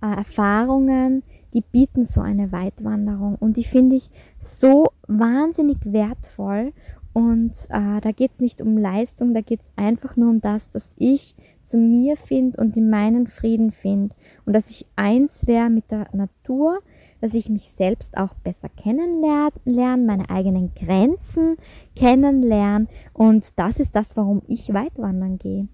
ähm, 0.02 1.22
äh, 1.22 1.34
die 1.54 1.60
bieten 1.60 2.04
so 2.04 2.20
eine 2.20 2.50
Weitwanderung. 2.52 3.36
Und 3.36 3.56
die 3.56 3.64
finde 3.64 3.96
ich 3.96 4.10
so 4.38 4.90
wahnsinnig 5.06 5.78
wertvoll. 5.84 6.72
Und 7.12 7.52
äh, 7.68 8.00
da 8.00 8.10
geht 8.10 8.32
es 8.32 8.40
nicht 8.40 8.60
um 8.60 8.76
Leistung, 8.76 9.34
da 9.34 9.40
geht 9.40 9.60
es 9.60 9.70
einfach 9.76 10.16
nur 10.16 10.30
um 10.30 10.40
das, 10.40 10.70
dass 10.70 10.88
ich 10.96 11.36
zu 11.62 11.78
mir 11.78 12.16
finde 12.16 12.60
und 12.60 12.76
in 12.76 12.90
meinen 12.90 13.28
Frieden 13.28 13.70
finde. 13.70 14.14
Und 14.44 14.52
dass 14.52 14.68
ich 14.68 14.84
eins 14.96 15.46
wäre 15.46 15.70
mit 15.70 15.90
der 15.92 16.08
Natur, 16.12 16.80
dass 17.24 17.32
ich 17.32 17.48
mich 17.48 17.70
selbst 17.78 18.18
auch 18.18 18.34
besser 18.34 18.68
kennenlerne, 18.68 20.04
meine 20.04 20.28
eigenen 20.28 20.74
Grenzen 20.74 21.56
kennenlerne. 21.96 22.86
Und 23.14 23.58
das 23.58 23.80
ist 23.80 23.96
das, 23.96 24.14
warum 24.14 24.42
ich 24.46 24.74
weitwandern 24.74 25.38
gehe. 25.38 25.68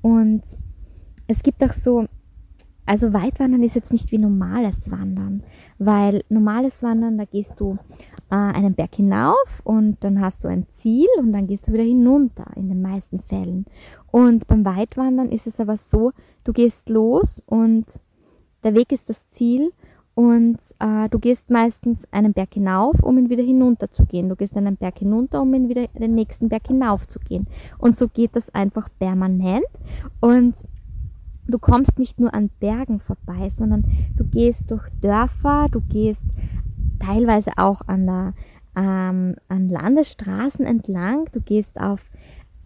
Und 0.00 0.42
es 1.26 1.42
gibt 1.42 1.64
auch 1.64 1.72
so, 1.72 2.06
also 2.86 3.12
Weitwandern 3.12 3.64
ist 3.64 3.74
jetzt 3.74 3.90
nicht 3.90 4.12
wie 4.12 4.18
normales 4.18 4.92
Wandern, 4.92 5.42
weil 5.80 6.22
normales 6.28 6.84
Wandern, 6.84 7.18
da 7.18 7.24
gehst 7.24 7.58
du 7.58 7.78
äh, 8.30 8.36
einen 8.36 8.74
Berg 8.74 8.94
hinauf 8.94 9.60
und 9.64 9.96
dann 10.04 10.20
hast 10.20 10.44
du 10.44 10.48
ein 10.48 10.68
Ziel 10.68 11.08
und 11.18 11.32
dann 11.32 11.48
gehst 11.48 11.66
du 11.66 11.72
wieder 11.72 11.82
hinunter 11.82 12.46
in 12.54 12.68
den 12.68 12.80
meisten 12.80 13.18
Fällen. 13.18 13.66
Und 14.12 14.46
beim 14.46 14.64
Weitwandern 14.64 15.30
ist 15.30 15.48
es 15.48 15.58
aber 15.58 15.78
so, 15.78 16.12
du 16.44 16.52
gehst 16.52 16.88
los 16.88 17.42
und 17.44 17.86
der 18.62 18.76
Weg 18.76 18.92
ist 18.92 19.08
das 19.08 19.28
Ziel 19.30 19.72
und 20.14 20.58
äh, 20.78 21.08
du 21.08 21.18
gehst 21.18 21.50
meistens 21.50 22.06
einen 22.10 22.34
Berg 22.34 22.52
hinauf, 22.52 23.02
um 23.02 23.16
ihn 23.16 23.30
wieder 23.30 23.42
hinunter 23.42 23.90
zu 23.90 24.04
gehen. 24.04 24.28
Du 24.28 24.36
gehst 24.36 24.56
einen 24.56 24.76
Berg 24.76 24.98
hinunter, 24.98 25.40
um 25.40 25.54
ihn 25.54 25.68
wieder 25.68 25.86
den 25.88 26.14
nächsten 26.14 26.50
Berg 26.50 26.66
hinauf 26.66 27.08
zu 27.08 27.18
gehen. 27.18 27.46
Und 27.78 27.96
so 27.96 28.08
geht 28.08 28.36
das 28.36 28.54
einfach 28.54 28.88
permanent. 28.98 29.64
Und 30.20 30.54
du 31.48 31.58
kommst 31.58 31.98
nicht 31.98 32.20
nur 32.20 32.34
an 32.34 32.50
Bergen 32.60 33.00
vorbei, 33.00 33.48
sondern 33.50 33.84
du 34.16 34.24
gehst 34.24 34.70
durch 34.70 34.86
Dörfer, 35.00 35.68
du 35.70 35.80
gehst 35.80 36.26
teilweise 37.00 37.52
auch 37.56 37.80
an, 37.86 38.06
der, 38.06 38.34
ähm, 38.76 39.36
an 39.48 39.68
Landesstraßen 39.68 40.66
entlang, 40.66 41.26
du 41.32 41.40
gehst 41.40 41.80
auf 41.80 42.00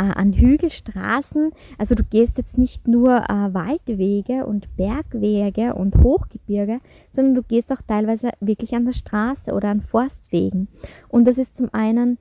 an 0.04 0.32
Hügelstraßen. 0.32 1.50
Also 1.78 1.94
du 1.94 2.04
gehst 2.04 2.38
jetzt 2.38 2.58
nicht 2.58 2.86
nur 2.86 3.16
äh, 3.16 3.54
Waldwege 3.54 4.46
und 4.46 4.76
Bergwege 4.76 5.74
und 5.74 5.96
Hochgebirge, 6.02 6.80
sondern 7.10 7.34
du 7.34 7.42
gehst 7.42 7.72
auch 7.72 7.82
teilweise 7.86 8.30
wirklich 8.40 8.74
an 8.74 8.84
der 8.84 8.92
Straße 8.92 9.52
oder 9.52 9.68
an 9.68 9.80
Forstwegen. 9.80 10.68
Und 11.08 11.26
das 11.26 11.38
ist 11.38 11.54
zum 11.54 11.72
einen 11.72 12.18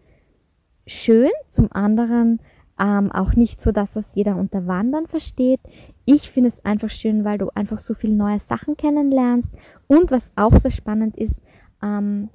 schön, 0.88 1.32
zum 1.50 1.72
anderen 1.72 2.40
ähm, 2.80 3.12
auch 3.12 3.34
nicht 3.34 3.62
so 3.62 3.72
das, 3.72 3.96
was 3.96 4.16
jeder 4.16 4.36
unter 4.36 4.68
Wandern 4.68 5.08
versteht. 5.08 5.60
Ich 6.06 6.30
finde 6.30 6.50
es 6.50 6.64
einfach 6.66 6.90
schön, 6.90 7.24
weil 7.24 7.38
du 7.38 7.50
einfach 7.56 7.80
so 7.80 7.94
viele 7.94 8.16
neue 8.16 8.40
Sachen 8.40 8.78
kennenlernst. 8.78 9.52
Und 9.88 10.12
was 10.12 10.32
auch 10.36 10.58
so 10.58 10.70
spannend 10.70 11.18
ist, 11.18 11.42
ähm, 11.82 12.30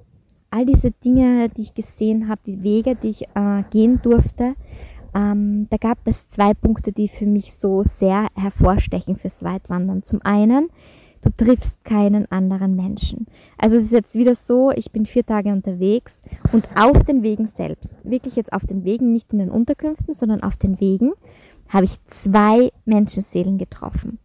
all 0.49 0.65
diese 0.65 0.91
Dinge, 0.91 1.49
die 1.49 1.61
ich 1.61 1.73
gesehen 1.73 2.27
habe, 2.27 2.41
die 2.45 2.63
Wege, 2.63 2.95
die 2.95 3.09
ich 3.09 3.23
äh, 3.35 3.63
gehen 3.69 4.01
durfte, 4.01 4.55
ähm, 5.13 5.67
da 5.69 5.77
gab 5.77 5.99
es 6.05 6.27
zwei 6.29 6.53
Punkte, 6.53 6.91
die 6.91 7.07
für 7.07 7.25
mich 7.25 7.55
so 7.55 7.83
sehr 7.83 8.27
hervorstechen 8.35 9.15
fürs 9.15 9.43
Weitwandern. 9.43 10.03
Zum 10.03 10.21
einen, 10.23 10.69
du 11.21 11.29
triffst 11.29 11.83
keinen 11.83 12.31
anderen 12.31 12.75
Menschen. 12.75 13.27
Also 13.57 13.77
es 13.77 13.85
ist 13.85 13.91
jetzt 13.91 14.15
wieder 14.15 14.35
so, 14.35 14.71
ich 14.71 14.91
bin 14.91 15.05
vier 15.05 15.25
Tage 15.25 15.51
unterwegs 15.51 16.23
und 16.51 16.67
auf 16.75 17.03
den 17.03 17.23
Wegen 17.23 17.47
selbst, 17.47 17.95
wirklich 18.03 18.35
jetzt 18.35 18.53
auf 18.53 18.65
den 18.65 18.83
Wegen, 18.83 19.11
nicht 19.11 19.33
in 19.33 19.39
den 19.39 19.51
Unterkünften, 19.51 20.13
sondern 20.13 20.43
auf 20.43 20.57
den 20.57 20.79
Wegen, 20.79 21.11
habe 21.67 21.85
ich 21.85 22.03
zwei 22.05 22.71
Menschenseelen 22.85 23.57
getroffen. 23.57 24.19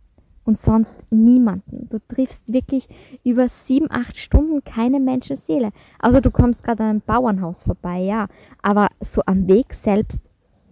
Und 0.44 0.58
sonst 0.58 0.94
niemanden. 1.10 1.88
Du 1.90 1.98
triffst 1.98 2.52
wirklich 2.52 2.88
über 3.24 3.48
sieben, 3.48 3.90
acht 3.90 4.16
Stunden 4.16 4.62
keine 4.62 5.00
Menschenseele. 5.00 5.70
Also 5.98 6.20
du 6.20 6.30
kommst 6.30 6.62
gerade 6.62 6.84
an 6.84 6.90
einem 6.90 7.00
Bauernhaus 7.00 7.64
vorbei, 7.64 7.98
ja. 7.98 8.28
Aber 8.62 8.86
so 9.00 9.22
am 9.26 9.48
Weg 9.48 9.74
selbst 9.74 10.20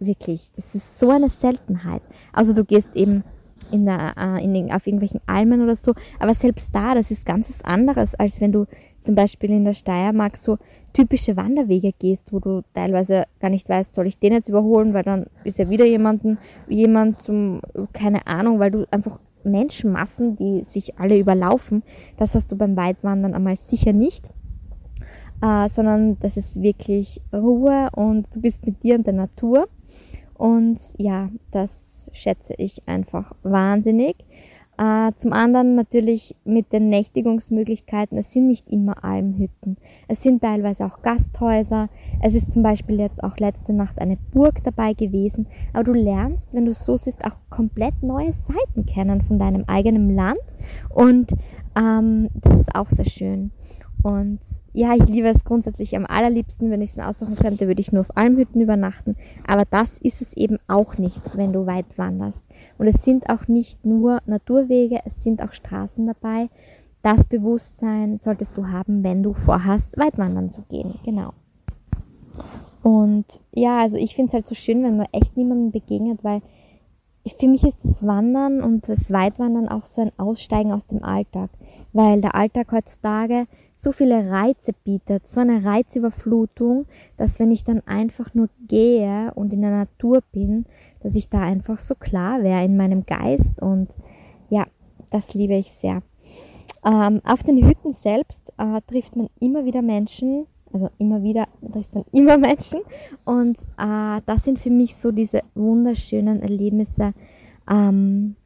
Wirklich, 0.00 0.50
das 0.56 0.74
ist 0.74 0.98
so 0.98 1.10
eine 1.10 1.30
Seltenheit. 1.30 2.02
Also 2.32 2.52
du 2.52 2.64
gehst 2.64 2.94
eben 2.94 3.24
in 3.70 3.86
der, 3.86 4.14
äh, 4.16 4.44
in 4.44 4.52
den, 4.52 4.72
auf 4.72 4.86
irgendwelchen 4.86 5.20
Almen 5.26 5.62
oder 5.62 5.76
so, 5.76 5.94
aber 6.18 6.34
selbst 6.34 6.74
da, 6.74 6.94
das 6.94 7.10
ist 7.10 7.24
ganz 7.24 7.48
was 7.48 7.64
anderes, 7.64 8.14
als 8.14 8.40
wenn 8.40 8.52
du 8.52 8.66
zum 9.00 9.14
Beispiel 9.14 9.50
in 9.50 9.64
der 9.64 9.74
Steiermark 9.74 10.36
so 10.36 10.58
typische 10.92 11.36
Wanderwege 11.36 11.92
gehst, 11.98 12.32
wo 12.32 12.40
du 12.40 12.62
teilweise 12.72 13.24
gar 13.40 13.50
nicht 13.50 13.68
weißt, 13.68 13.94
soll 13.94 14.06
ich 14.06 14.18
den 14.18 14.32
jetzt 14.32 14.48
überholen, 14.48 14.94
weil 14.94 15.02
dann 15.02 15.26
ist 15.44 15.58
ja 15.58 15.68
wieder 15.68 15.84
jemanden, 15.84 16.38
jemand 16.68 17.22
zum, 17.22 17.60
keine 17.92 18.26
Ahnung, 18.26 18.58
weil 18.60 18.70
du 18.70 18.86
einfach 18.90 19.18
Menschenmassen, 19.44 20.36
die 20.36 20.64
sich 20.64 20.98
alle 20.98 21.18
überlaufen, 21.18 21.82
das 22.16 22.34
hast 22.34 22.50
du 22.50 22.56
beim 22.56 22.76
Weitwandern 22.76 23.34
einmal 23.34 23.56
sicher 23.56 23.92
nicht. 23.92 24.30
Äh, 25.42 25.68
sondern 25.68 26.18
das 26.20 26.36
ist 26.36 26.62
wirklich 26.62 27.20
Ruhe 27.32 27.90
und 27.94 28.34
du 28.34 28.40
bist 28.40 28.64
mit 28.64 28.82
dir 28.82 28.94
und 28.94 29.06
der 29.06 29.14
Natur. 29.14 29.68
Und 30.36 30.80
ja, 30.96 31.30
das 31.50 32.10
schätze 32.12 32.54
ich 32.58 32.86
einfach 32.86 33.32
wahnsinnig. 33.42 34.16
Äh, 34.76 35.12
zum 35.16 35.32
anderen 35.32 35.76
natürlich 35.76 36.34
mit 36.44 36.72
den 36.72 36.88
Nächtigungsmöglichkeiten. 36.88 38.18
Es 38.18 38.32
sind 38.32 38.48
nicht 38.48 38.68
immer 38.68 39.04
Almhütten. 39.04 39.76
Es 40.08 40.22
sind 40.22 40.42
teilweise 40.42 40.84
auch 40.84 41.00
Gasthäuser. 41.02 41.88
Es 42.20 42.34
ist 42.34 42.52
zum 42.52 42.64
Beispiel 42.64 42.98
jetzt 42.98 43.22
auch 43.22 43.36
letzte 43.38 43.72
Nacht 43.72 44.00
eine 44.00 44.18
Burg 44.32 44.64
dabei 44.64 44.94
gewesen. 44.94 45.46
Aber 45.72 45.84
du 45.84 45.92
lernst, 45.92 46.52
wenn 46.54 46.64
du 46.64 46.74
so 46.74 46.96
siehst, 46.96 47.24
auch 47.24 47.36
komplett 47.50 48.02
neue 48.02 48.32
Seiten 48.32 48.84
kennen 48.84 49.22
von 49.22 49.38
deinem 49.38 49.64
eigenen 49.68 50.14
Land. 50.14 50.40
Und 50.88 51.32
ähm, 51.76 52.30
das 52.34 52.60
ist 52.60 52.74
auch 52.74 52.90
sehr 52.90 53.04
schön. 53.04 53.52
Und 54.04 54.40
ja, 54.74 54.94
ich 54.94 55.06
liebe 55.06 55.28
es 55.28 55.44
grundsätzlich 55.44 55.96
am 55.96 56.04
allerliebsten, 56.04 56.70
wenn 56.70 56.82
ich 56.82 56.90
es 56.90 56.96
mir 56.98 57.08
aussuchen 57.08 57.36
könnte, 57.36 57.66
würde 57.66 57.80
ich 57.80 57.90
nur 57.90 58.02
auf 58.02 58.14
Almhütten 58.18 58.60
übernachten. 58.60 59.16
Aber 59.46 59.64
das 59.64 59.96
ist 59.96 60.20
es 60.20 60.36
eben 60.36 60.58
auch 60.68 60.98
nicht, 60.98 61.22
wenn 61.38 61.54
du 61.54 61.66
weit 61.66 61.86
wanderst. 61.96 62.42
Und 62.76 62.86
es 62.86 63.02
sind 63.02 63.30
auch 63.30 63.48
nicht 63.48 63.82
nur 63.86 64.20
Naturwege, 64.26 65.00
es 65.06 65.22
sind 65.22 65.42
auch 65.42 65.54
Straßen 65.54 66.06
dabei. 66.06 66.50
Das 67.00 67.24
Bewusstsein 67.24 68.18
solltest 68.18 68.58
du 68.58 68.68
haben, 68.68 69.02
wenn 69.02 69.22
du 69.22 69.32
vorhast, 69.32 69.96
weit 69.96 70.18
wandern 70.18 70.50
zu 70.50 70.60
gehen. 70.68 70.96
Genau. 71.06 71.32
Und 72.82 73.40
ja, 73.52 73.78
also 73.78 73.96
ich 73.96 74.14
finde 74.14 74.28
es 74.28 74.34
halt 74.34 74.48
so 74.48 74.54
schön, 74.54 74.84
wenn 74.84 74.98
man 74.98 75.06
echt 75.12 75.34
niemandem 75.38 75.70
begegnet, 75.70 76.22
weil 76.22 76.42
für 77.32 77.48
mich 77.48 77.64
ist 77.64 77.84
das 77.84 78.06
Wandern 78.06 78.62
und 78.62 78.88
das 78.88 79.10
Weitwandern 79.10 79.68
auch 79.68 79.86
so 79.86 80.02
ein 80.02 80.12
Aussteigen 80.18 80.72
aus 80.72 80.86
dem 80.86 81.02
Alltag, 81.02 81.50
weil 81.92 82.20
der 82.20 82.34
Alltag 82.34 82.70
heutzutage 82.72 83.46
so 83.76 83.92
viele 83.92 84.30
Reize 84.30 84.72
bietet, 84.84 85.28
so 85.28 85.40
eine 85.40 85.64
Reizüberflutung, 85.64 86.86
dass 87.16 87.38
wenn 87.40 87.50
ich 87.50 87.64
dann 87.64 87.80
einfach 87.86 88.34
nur 88.34 88.48
gehe 88.68 89.32
und 89.34 89.52
in 89.52 89.62
der 89.62 89.70
Natur 89.70 90.22
bin, 90.32 90.66
dass 91.02 91.14
ich 91.14 91.28
da 91.28 91.40
einfach 91.40 91.78
so 91.78 91.94
klar 91.94 92.42
wäre 92.42 92.64
in 92.64 92.76
meinem 92.76 93.04
Geist 93.06 93.60
und 93.60 93.88
ja, 94.50 94.66
das 95.10 95.34
liebe 95.34 95.54
ich 95.54 95.72
sehr. 95.72 96.02
Ähm, 96.84 97.20
auf 97.24 97.42
den 97.42 97.66
Hütten 97.66 97.92
selbst 97.92 98.52
äh, 98.58 98.80
trifft 98.86 99.16
man 99.16 99.28
immer 99.40 99.64
wieder 99.64 99.82
Menschen, 99.82 100.46
also 100.74 100.90
immer 100.98 101.22
wieder 101.22 101.46
trifft 101.72 101.94
man 101.94 102.04
immer 102.12 102.36
Menschen 102.50 102.80
und 103.24 103.56
äh, 103.78 104.20
das 104.26 104.44
sind 104.44 104.58
für 104.58 104.70
mich 104.70 104.96
so 104.96 105.12
diese 105.12 105.42
wunderschönen 105.54 106.42
Erlebnisse 106.42 107.14
ähm, 107.70 108.36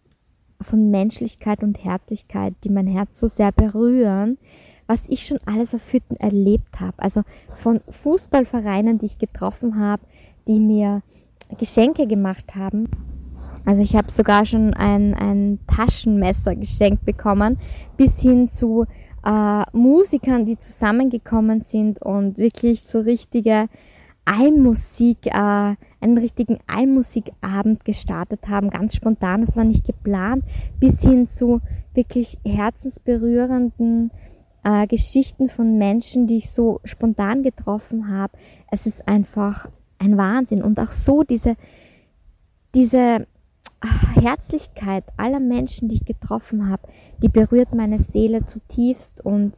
von 0.61 0.91
Menschlichkeit 0.91 1.63
und 1.63 1.83
Herzlichkeit, 1.83 2.55
die 2.65 2.69
mein 2.69 2.87
Herz 2.87 3.19
so 3.19 3.29
sehr 3.29 3.51
berühren, 3.51 4.39
was 4.87 5.03
ich 5.09 5.27
schon 5.27 5.39
alles 5.47 5.75
auf 5.75 5.93
Hütten 5.93 6.17
erlebt 6.17 6.81
habe. 6.81 6.95
Also 6.99 7.23
von 7.57 7.81
Fußballvereinen, 7.89 8.99
die 8.99 9.07
ich 9.07 9.19
getroffen 9.19 9.79
habe, 9.79 10.03
die 10.47 10.61
mir 10.61 11.03
Geschenke 11.59 12.07
gemacht 12.07 12.55
haben. 12.55 12.89
Also 13.65 13.83
ich 13.83 13.97
habe 13.97 14.11
sogar 14.11 14.47
schon 14.47 14.75
ein, 14.75 15.15
ein 15.15 15.59
Taschenmesser 15.67 16.57
geschenkt 16.57 17.05
bekommen, 17.05 17.59
bis 17.97 18.21
hin 18.21 18.49
zu 18.49 18.87
äh, 19.29 19.65
Musikern, 19.77 20.47
die 20.47 20.57
zusammengekommen 20.59 21.61
sind 21.61 22.01
und 22.01 22.39
wirklich 22.39 22.85
so 22.85 23.01
richtige 23.01 23.69
Allmusik, 24.25 25.27
äh, 25.27 25.31
einen 26.01 26.19
richtigen 26.19 26.59
Allmusikabend 26.67 27.85
gestartet 27.85 28.49
haben, 28.49 28.71
ganz 28.71 28.95
spontan, 28.95 29.43
das 29.45 29.57
war 29.57 29.65
nicht 29.65 29.87
geplant, 29.87 30.45
bis 30.81 31.03
hin 31.03 31.29
zu 31.29 31.61
wirklich 31.93 32.39
herzensberührenden 32.45 34.13
äh, 34.65 34.87
Geschichten 34.87 35.49
von 35.49 35.77
Menschen, 35.77 36.27
die 36.27 36.39
ich 36.39 36.51
so 36.51 36.81
spontan 36.85 37.43
getroffen 37.43 38.09
habe. 38.09 38.33
Es 38.71 38.87
ist 38.87 39.07
einfach 39.07 39.69
ein 39.99 40.17
Wahnsinn. 40.17 40.63
Und 40.63 40.79
auch 40.81 40.93
so 40.93 41.23
diese, 41.23 41.57
diese 42.75 43.27
Herzlichkeit 44.21 45.05
aller 45.17 45.41
Menschen, 45.41 45.89
die 45.89 45.97
ich 45.97 46.05
getroffen 46.05 46.69
habe, 46.69 46.89
die 47.23 47.29
berührt 47.29 47.75
meine 47.75 48.01
Seele 48.01 48.47
zutiefst 48.47 49.25
und 49.25 49.55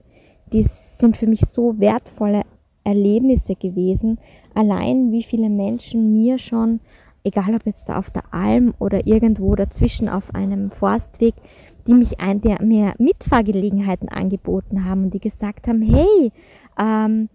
die 0.52 0.62
sind 0.62 1.16
für 1.16 1.26
mich 1.26 1.40
so 1.40 1.78
wertvolle 1.78 2.42
Erlebnisse 2.84 3.54
gewesen. 3.54 4.18
Allein 4.54 5.12
wie 5.12 5.22
viele 5.22 5.48
Menschen 5.48 6.12
mir 6.12 6.38
schon, 6.38 6.80
egal 7.24 7.54
ob 7.54 7.66
jetzt 7.66 7.88
da 7.88 7.98
auf 7.98 8.10
der 8.10 8.32
Alm 8.32 8.74
oder 8.78 9.06
irgendwo 9.06 9.54
dazwischen 9.54 10.08
auf 10.08 10.34
einem 10.34 10.70
Forstweg, 10.70 11.34
die 11.86 11.94
mich 11.94 12.20
ein, 12.20 12.40
der 12.40 12.62
mir 12.62 12.94
Mitfahrgelegenheiten 12.98 14.08
angeboten 14.08 14.84
haben 14.84 15.04
und 15.04 15.14
die 15.14 15.20
gesagt 15.20 15.68
haben, 15.68 15.82
hey, 15.82 16.32
ähm, 16.78 17.28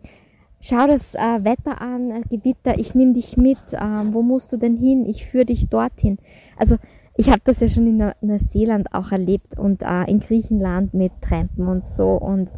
schau 0.61 0.87
das 0.87 1.13
äh, 1.15 1.43
Wetter 1.43 1.81
an, 1.81 2.11
äh, 2.11 2.21
Gewitter, 2.29 2.77
ich 2.79 2.95
nehme 2.95 3.13
dich 3.13 3.37
mit, 3.37 3.57
ähm, 3.73 4.13
wo 4.13 4.21
musst 4.21 4.51
du 4.51 4.57
denn 4.57 4.77
hin, 4.77 5.05
ich 5.05 5.25
führe 5.25 5.45
dich 5.45 5.69
dorthin. 5.69 6.17
Also 6.57 6.77
ich 7.17 7.29
habe 7.29 7.41
das 7.43 7.59
ja 7.59 7.69
schon 7.69 7.87
in 7.87 8.11
Neuseeland 8.21 8.93
auch 8.93 9.11
erlebt 9.11 9.57
und 9.57 9.81
äh, 9.81 10.03
in 10.09 10.19
Griechenland 10.19 10.93
mit 10.93 11.13
Trampen 11.21 11.67
und 11.67 11.85
so 11.85 12.09
und 12.09 12.49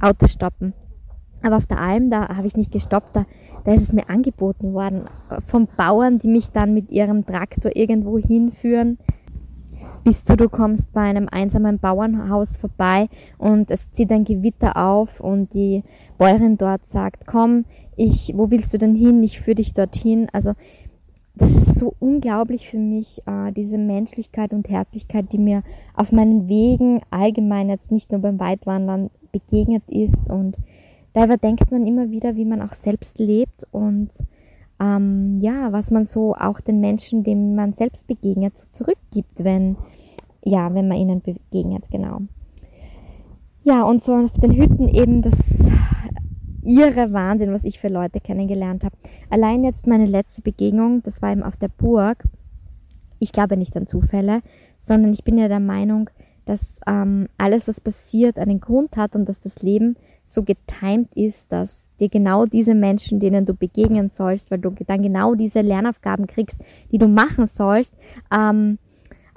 Autostoppen. 0.00 0.74
Aber 1.42 1.56
auf 1.56 1.66
der 1.66 1.80
Alm, 1.80 2.10
da 2.10 2.28
habe 2.36 2.46
ich 2.46 2.56
nicht 2.56 2.72
gestoppt, 2.72 3.16
da, 3.16 3.24
da 3.64 3.72
ist 3.72 3.82
es 3.82 3.92
mir 3.92 4.10
angeboten 4.10 4.72
worden 4.72 5.04
von 5.46 5.68
Bauern, 5.76 6.18
die 6.18 6.28
mich 6.28 6.50
dann 6.50 6.74
mit 6.74 6.90
ihrem 6.90 7.24
Traktor 7.24 7.74
irgendwo 7.74 8.18
hinführen, 8.18 8.98
bis 10.04 10.24
du, 10.24 10.36
du 10.36 10.48
kommst 10.48 10.92
bei 10.92 11.02
einem 11.02 11.28
einsamen 11.30 11.78
Bauernhaus 11.78 12.56
vorbei 12.56 13.08
und 13.38 13.70
es 13.70 13.90
zieht 13.92 14.10
ein 14.10 14.24
Gewitter 14.24 14.76
auf 14.76 15.20
und 15.20 15.54
die 15.54 15.84
Bäuerin 16.18 16.58
dort 16.58 16.86
sagt, 16.86 17.26
komm, 17.26 17.64
ich, 17.96 18.32
wo 18.34 18.50
willst 18.50 18.72
du 18.72 18.78
denn 18.78 18.94
hin? 18.94 19.22
Ich 19.22 19.40
führe 19.40 19.56
dich 19.56 19.74
dorthin. 19.74 20.28
Also 20.32 20.54
das 21.34 21.52
ist 21.52 21.78
so 21.78 21.94
unglaublich 21.98 22.68
für 22.68 22.78
mich, 22.78 23.22
äh, 23.26 23.52
diese 23.52 23.78
Menschlichkeit 23.78 24.52
und 24.52 24.68
Herzlichkeit, 24.68 25.32
die 25.32 25.38
mir 25.38 25.62
auf 25.94 26.12
meinen 26.12 26.48
Wegen 26.48 27.00
allgemein 27.10 27.68
jetzt 27.68 27.90
nicht 27.92 28.10
nur 28.12 28.20
beim 28.20 28.38
Weitwandern 28.38 29.10
begegnet 29.32 29.84
ist 29.88 30.28
und 30.28 30.56
da 31.12 31.24
überdenkt 31.24 31.70
man 31.70 31.86
immer 31.86 32.10
wieder, 32.10 32.36
wie 32.36 32.44
man 32.44 32.62
auch 32.62 32.74
selbst 32.74 33.18
lebt 33.18 33.66
und 33.72 34.10
ähm, 34.80 35.40
ja, 35.40 35.72
was 35.72 35.90
man 35.90 36.06
so 36.06 36.34
auch 36.34 36.60
den 36.60 36.80
Menschen, 36.80 37.22
denen 37.24 37.54
man 37.54 37.74
selbst 37.74 38.06
begegnet, 38.06 38.58
so 38.58 38.66
zurückgibt, 38.70 39.44
wenn, 39.44 39.76
ja, 40.42 40.72
wenn 40.74 40.88
man 40.88 40.98
ihnen 40.98 41.20
begegnet, 41.20 41.90
genau. 41.90 42.22
Ja, 43.62 43.82
und 43.82 44.02
so 44.02 44.14
auf 44.14 44.32
den 44.32 44.56
Hütten 44.56 44.88
eben 44.88 45.20
das 45.20 45.34
irre 46.64 47.12
Wahnsinn, 47.12 47.52
was 47.52 47.64
ich 47.64 47.78
für 47.78 47.88
Leute 47.88 48.20
kennengelernt 48.20 48.84
habe. 48.84 48.96
Allein 49.28 49.64
jetzt 49.64 49.86
meine 49.86 50.06
letzte 50.06 50.42
Begegnung, 50.42 51.02
das 51.02 51.22
war 51.22 51.32
eben 51.32 51.42
auf 51.42 51.56
der 51.56 51.68
Burg. 51.68 52.24
Ich 53.18 53.32
glaube 53.32 53.56
nicht 53.56 53.76
an 53.76 53.86
Zufälle, 53.86 54.42
sondern 54.78 55.12
ich 55.12 55.24
bin 55.24 55.38
ja 55.38 55.48
der 55.48 55.60
Meinung, 55.60 56.10
dass 56.46 56.80
ähm, 56.86 57.28
alles, 57.38 57.68
was 57.68 57.80
passiert, 57.80 58.38
einen 58.38 58.60
Grund 58.60 58.96
hat 58.96 59.14
und 59.14 59.28
dass 59.28 59.40
das 59.40 59.62
Leben 59.62 59.96
so 60.24 60.42
getimt 60.42 61.14
ist, 61.14 61.50
dass 61.52 61.88
dir 61.98 62.08
genau 62.08 62.46
diese 62.46 62.74
Menschen, 62.74 63.20
denen 63.20 63.46
du 63.46 63.54
begegnen 63.54 64.08
sollst, 64.08 64.50
weil 64.50 64.58
du 64.58 64.70
dann 64.86 65.02
genau 65.02 65.34
diese 65.34 65.60
Lernaufgaben 65.60 66.26
kriegst, 66.26 66.58
die 66.92 66.98
du 66.98 67.08
machen 67.08 67.46
sollst, 67.46 67.94
ähm, 68.32 68.78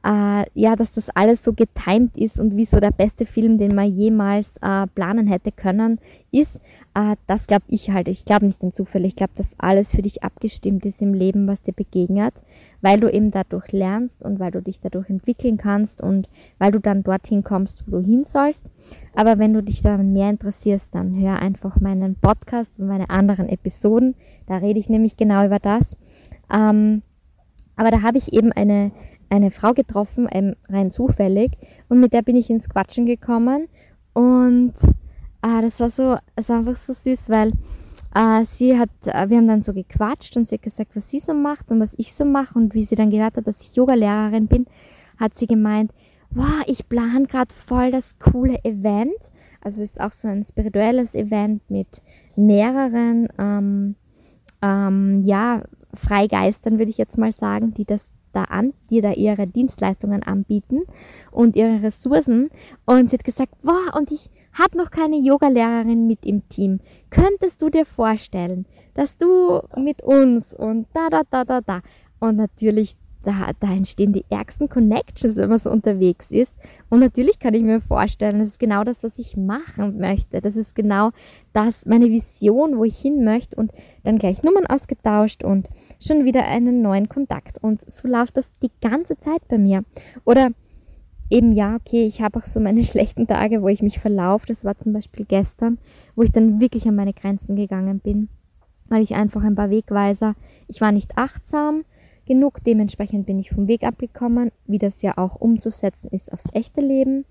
äh, 0.05 0.45
ja, 0.53 0.75
dass 0.75 0.91
das 0.91 1.09
alles 1.09 1.43
so 1.43 1.53
getimt 1.53 2.17
ist 2.17 2.39
und 2.39 2.57
wie 2.57 2.65
so 2.65 2.79
der 2.79 2.91
beste 2.91 3.25
Film, 3.25 3.57
den 3.57 3.73
man 3.73 3.85
jemals 3.85 4.57
äh, 4.61 4.85
planen 4.87 5.27
hätte 5.27 5.51
können, 5.51 5.99
ist, 6.31 6.59
äh, 6.93 7.15
das 7.27 7.47
glaube 7.47 7.63
ich 7.69 7.89
halt. 7.89 8.09
Ich 8.09 8.25
glaube 8.25 8.45
nicht 8.45 8.61
an 8.61 8.73
Zufälle. 8.73 9.07
Ich 9.07 9.15
glaube, 9.15 9.33
dass 9.37 9.57
alles 9.59 9.91
für 9.91 10.01
dich 10.01 10.23
abgestimmt 10.23 10.85
ist 10.85 11.01
im 11.01 11.13
Leben, 11.13 11.47
was 11.47 11.61
dir 11.61 11.71
begegnet, 11.71 12.33
weil 12.81 12.99
du 12.99 13.09
eben 13.11 13.31
dadurch 13.31 13.71
lernst 13.71 14.23
und 14.23 14.39
weil 14.39 14.51
du 14.51 14.61
dich 14.61 14.81
dadurch 14.81 15.09
entwickeln 15.09 15.57
kannst 15.57 16.01
und 16.01 16.27
weil 16.57 16.71
du 16.71 16.79
dann 16.79 17.03
dorthin 17.03 17.43
kommst, 17.43 17.83
wo 17.87 17.97
du 17.97 18.03
hin 18.03 18.25
sollst. 18.25 18.65
Aber 19.15 19.39
wenn 19.39 19.53
du 19.53 19.63
dich 19.63 19.81
daran 19.81 20.11
mehr 20.11 20.29
interessierst, 20.29 20.93
dann 20.93 21.15
hör 21.17 21.39
einfach 21.39 21.79
meinen 21.79 22.15
Podcast 22.15 22.77
und 22.77 22.87
meine 22.87 23.09
anderen 23.09 23.47
Episoden. 23.47 24.15
Da 24.47 24.57
rede 24.57 24.79
ich 24.79 24.89
nämlich 24.89 25.15
genau 25.15 25.45
über 25.45 25.59
das. 25.59 25.97
Ähm, 26.53 27.03
aber 27.75 27.89
da 27.89 28.01
habe 28.01 28.17
ich 28.17 28.33
eben 28.33 28.51
eine 28.51 28.91
eine 29.33 29.51
Frau 29.51 29.73
getroffen, 29.73 30.27
ähm, 30.31 30.55
rein 30.69 30.91
zufällig, 30.91 31.51
und 31.89 31.99
mit 31.99 32.13
der 32.13 32.21
bin 32.21 32.35
ich 32.35 32.49
ins 32.49 32.69
Quatschen 32.69 33.05
gekommen. 33.05 33.67
Und 34.13 34.73
äh, 35.41 35.61
das 35.61 35.79
war 35.79 35.89
so, 35.89 36.17
es 36.35 36.49
war 36.49 36.59
einfach 36.59 36.77
so 36.77 36.93
süß, 36.93 37.29
weil 37.29 37.51
äh, 38.13 38.45
sie 38.45 38.77
hat, 38.77 38.89
äh, 39.05 39.29
wir 39.29 39.37
haben 39.37 39.47
dann 39.47 39.63
so 39.63 39.73
gequatscht 39.73 40.37
und 40.37 40.47
sie 40.47 40.55
hat 40.55 40.61
gesagt, 40.61 40.95
was 40.95 41.09
sie 41.09 41.19
so 41.19 41.33
macht 41.33 41.71
und 41.71 41.79
was 41.79 41.95
ich 41.97 42.13
so 42.13 42.25
mache. 42.25 42.57
Und 42.57 42.75
wie 42.75 42.83
sie 42.83 42.95
dann 42.95 43.09
gehört 43.09 43.35
hat, 43.35 43.47
dass 43.47 43.61
ich 43.61 43.75
Yogalehrerin 43.75 44.47
bin, 44.47 44.67
hat 45.17 45.35
sie 45.35 45.47
gemeint, 45.47 45.91
wow, 46.29 46.61
ich 46.67 46.87
plane 46.87 47.25
gerade 47.25 47.53
voll 47.53 47.91
das 47.91 48.17
coole 48.19 48.63
Event. 48.63 49.17
Also 49.61 49.81
ist 49.81 49.99
auch 49.99 50.11
so 50.11 50.27
ein 50.27 50.43
spirituelles 50.43 51.15
Event 51.15 51.69
mit 51.71 52.01
mehreren, 52.35 53.29
ähm, 53.39 53.95
ähm, 54.61 55.23
ja, 55.25 55.63
Freigeistern, 55.95 56.79
würde 56.79 56.89
ich 56.89 56.97
jetzt 56.97 57.17
mal 57.17 57.33
sagen, 57.33 57.73
die 57.73 57.85
das 57.85 58.07
da 58.33 58.45
an, 58.45 58.73
die 58.89 59.01
da 59.01 59.13
ihre 59.13 59.47
Dienstleistungen 59.47 60.23
anbieten 60.23 60.81
und 61.31 61.55
ihre 61.55 61.81
Ressourcen. 61.81 62.49
Und 62.85 63.09
sie 63.09 63.17
hat 63.17 63.23
gesagt, 63.23 63.53
wow, 63.63 63.95
und 63.95 64.11
ich 64.11 64.29
habe 64.53 64.77
noch 64.77 64.91
keine 64.91 65.17
Yogalehrerin 65.17 66.07
mit 66.07 66.25
im 66.25 66.47
Team. 66.49 66.79
Könntest 67.09 67.61
du 67.61 67.69
dir 67.69 67.85
vorstellen, 67.85 68.65
dass 68.93 69.17
du 69.17 69.61
mit 69.77 70.01
uns 70.03 70.53
und 70.53 70.87
da, 70.93 71.09
da, 71.09 71.21
da, 71.29 71.43
da, 71.43 71.61
da. 71.61 71.81
Und 72.19 72.37
natürlich 72.37 72.95
da, 73.23 73.51
da 73.59 73.71
entstehen 73.71 74.13
die 74.13 74.25
ärgsten 74.29 74.69
Connections, 74.69 75.37
wenn 75.37 75.49
man 75.49 75.59
so 75.59 75.71
unterwegs 75.71 76.29
ist. 76.29 76.59
Und 76.89 76.99
natürlich 76.99 77.39
kann 77.39 77.53
ich 77.53 77.63
mir 77.63 77.79
vorstellen, 77.79 78.39
das 78.39 78.49
ist 78.49 78.59
genau 78.59 78.83
das, 78.83 79.03
was 79.03 79.17
ich 79.17 79.37
machen 79.37 79.97
möchte. 79.97 80.41
Das 80.41 80.55
ist 80.55 80.75
genau 80.75 81.11
das, 81.53 81.85
meine 81.85 82.09
Vision, 82.09 82.77
wo 82.77 82.83
ich 82.83 82.97
hin 82.97 83.23
möchte 83.23 83.55
und 83.55 83.71
dann 84.03 84.17
gleich 84.17 84.43
Nummern 84.43 84.67
ausgetauscht 84.67 85.43
und 85.43 85.69
schon 85.99 86.25
wieder 86.25 86.45
einen 86.45 86.81
neuen 86.81 87.09
Kontakt. 87.09 87.57
Und 87.61 87.81
so 87.91 88.07
läuft 88.07 88.37
das 88.37 88.49
die 88.61 88.71
ganze 88.81 89.17
Zeit 89.17 89.47
bei 89.47 89.57
mir. 89.57 89.83
Oder 90.25 90.49
eben 91.29 91.51
ja, 91.51 91.75
okay, 91.75 92.05
ich 92.05 92.21
habe 92.21 92.39
auch 92.39 92.45
so 92.45 92.59
meine 92.59 92.83
schlechten 92.83 93.27
Tage, 93.27 93.61
wo 93.61 93.67
ich 93.67 93.81
mich 93.81 93.99
verlaufe. 93.99 94.47
Das 94.47 94.63
war 94.63 94.77
zum 94.77 94.93
Beispiel 94.93 95.25
gestern, 95.25 95.77
wo 96.15 96.23
ich 96.23 96.31
dann 96.31 96.59
wirklich 96.59 96.87
an 96.87 96.95
meine 96.95 97.13
Grenzen 97.13 97.55
gegangen 97.55 97.99
bin, 97.99 98.29
weil 98.87 99.03
ich 99.03 99.15
einfach 99.15 99.43
ein 99.43 99.55
paar 99.55 99.69
Wegweiser, 99.69 100.35
ich 100.67 100.81
war 100.81 100.91
nicht 100.91 101.17
achtsam 101.17 101.83
genug. 102.25 102.63
Dementsprechend 102.65 103.25
bin 103.25 103.39
ich 103.39 103.49
vom 103.49 103.67
Weg 103.67 103.83
abgekommen, 103.83 104.51
wie 104.65 104.79
das 104.79 105.01
ja 105.01 105.17
auch 105.17 105.35
umzusetzen 105.35 106.09
ist 106.11 106.31
aufs 106.31 106.49
echte 106.53 106.81
Leben. 106.81 107.25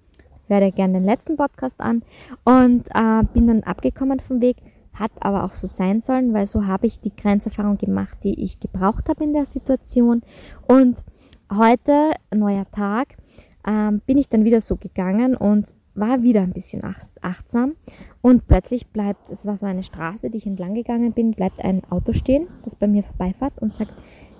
Werde 0.48 0.72
gerne 0.72 0.94
den 0.94 1.04
letzten 1.04 1.36
Podcast 1.36 1.80
an 1.80 2.02
und 2.44 2.86
äh, 2.88 3.22
bin 3.32 3.46
dann 3.46 3.62
abgekommen 3.62 4.20
vom 4.20 4.40
Weg. 4.40 4.56
Hat 4.94 5.12
aber 5.20 5.44
auch 5.44 5.54
so 5.54 5.66
sein 5.66 6.00
sollen, 6.00 6.34
weil 6.34 6.46
so 6.46 6.66
habe 6.66 6.86
ich 6.86 7.00
die 7.00 7.14
Grenzerfahrung 7.14 7.78
gemacht, 7.78 8.18
die 8.22 8.42
ich 8.44 8.60
gebraucht 8.60 9.08
habe 9.08 9.24
in 9.24 9.32
der 9.32 9.46
Situation. 9.46 10.22
Und 10.66 11.02
heute, 11.50 12.12
neuer 12.34 12.70
Tag, 12.70 13.16
äh, 13.64 13.92
bin 14.06 14.18
ich 14.18 14.28
dann 14.28 14.44
wieder 14.44 14.60
so 14.60 14.76
gegangen 14.76 15.36
und 15.36 15.74
war 15.94 16.22
wieder 16.22 16.40
ein 16.40 16.52
bisschen 16.52 16.82
achtsam 17.20 17.74
und 18.22 18.46
plötzlich 18.46 18.86
bleibt, 18.86 19.30
es 19.30 19.44
war 19.44 19.56
so 19.56 19.66
eine 19.66 19.82
Straße, 19.82 20.30
die 20.30 20.38
ich 20.38 20.46
entlang 20.46 20.74
gegangen 20.74 21.12
bin, 21.12 21.32
bleibt 21.32 21.62
ein 21.62 21.82
Auto 21.90 22.12
stehen, 22.12 22.46
das 22.64 22.76
bei 22.76 22.86
mir 22.86 23.02
vorbeifährt 23.02 23.52
und 23.60 23.74
sagt, 23.74 23.92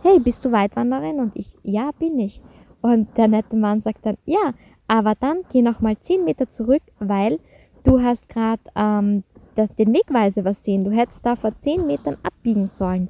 hey, 0.02 0.18
bist 0.18 0.44
du 0.44 0.52
Weitwanderin? 0.52 1.20
Und 1.20 1.36
ich, 1.36 1.54
ja, 1.62 1.90
bin 1.98 2.18
ich. 2.18 2.40
Und 2.80 3.16
der 3.16 3.28
nette 3.28 3.56
Mann 3.56 3.82
sagt 3.82 4.06
dann, 4.06 4.16
ja, 4.24 4.54
aber 4.88 5.14
dann 5.14 5.42
geh 5.52 5.62
noch 5.62 5.80
mal 5.80 5.98
zehn 5.98 6.24
Meter 6.24 6.48
zurück, 6.50 6.82
weil 6.98 7.38
du 7.84 8.00
hast 8.00 8.28
gerade 8.28 8.62
ähm, 8.74 9.24
den 9.56 9.92
Wegweise 9.92 10.44
was 10.44 10.62
sehen. 10.64 10.84
Du 10.84 10.90
hättest 10.90 11.24
da 11.24 11.36
vor 11.36 11.52
zehn 11.60 11.86
Metern 11.86 12.16
abbiegen 12.22 12.68
sollen. 12.68 13.08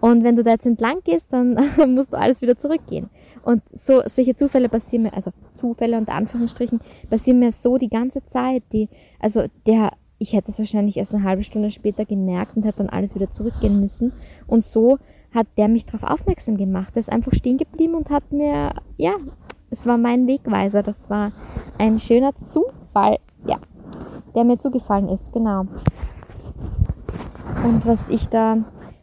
Und 0.00 0.22
wenn 0.22 0.36
du 0.36 0.42
da 0.42 0.50
jetzt 0.50 0.66
entlang 0.66 0.98
gehst, 1.04 1.32
dann 1.32 1.58
musst 1.94 2.12
du 2.12 2.18
alles 2.18 2.42
wieder 2.42 2.58
zurückgehen. 2.58 3.08
Und 3.42 3.62
so 3.72 4.02
solche 4.06 4.36
Zufälle 4.36 4.68
passieren 4.68 5.04
mir, 5.04 5.14
also 5.14 5.30
Zufälle 5.56 5.96
unter 5.96 6.14
Anführungsstrichen, 6.14 6.80
passieren 7.08 7.38
mir 7.38 7.52
so 7.52 7.78
die 7.78 7.88
ganze 7.88 8.24
Zeit. 8.26 8.62
Die, 8.72 8.88
also 9.18 9.44
der, 9.66 9.92
ich 10.18 10.32
hätte 10.32 10.50
es 10.50 10.58
wahrscheinlich 10.58 10.96
erst 10.96 11.14
eine 11.14 11.24
halbe 11.24 11.42
Stunde 11.42 11.70
später 11.70 12.04
gemerkt 12.04 12.56
und 12.56 12.64
hätte 12.64 12.78
dann 12.78 12.90
alles 12.90 13.14
wieder 13.14 13.30
zurückgehen 13.30 13.80
müssen. 13.80 14.12
Und 14.46 14.64
so 14.64 14.98
hat 15.32 15.46
der 15.56 15.68
mich 15.68 15.86
darauf 15.86 16.02
aufmerksam 16.02 16.56
gemacht. 16.56 16.96
Er 16.96 17.00
ist 17.00 17.12
einfach 17.12 17.32
stehen 17.34 17.58
geblieben 17.58 17.94
und 17.94 18.10
hat 18.10 18.30
mir, 18.30 18.74
ja, 18.96 19.16
es 19.70 19.86
war 19.86 19.98
mein 19.98 20.26
Wegweiser. 20.26 20.82
Das 20.82 21.10
war 21.10 21.32
ein 21.78 21.98
schöner 21.98 22.32
Zufall, 22.46 23.18
ja, 23.46 23.58
der 24.34 24.44
mir 24.44 24.58
zugefallen 24.58 25.08
ist, 25.08 25.32
genau. 25.32 25.66
Und 27.64 27.86
was 27.86 28.08
ich 28.08 28.28
da 28.28 28.58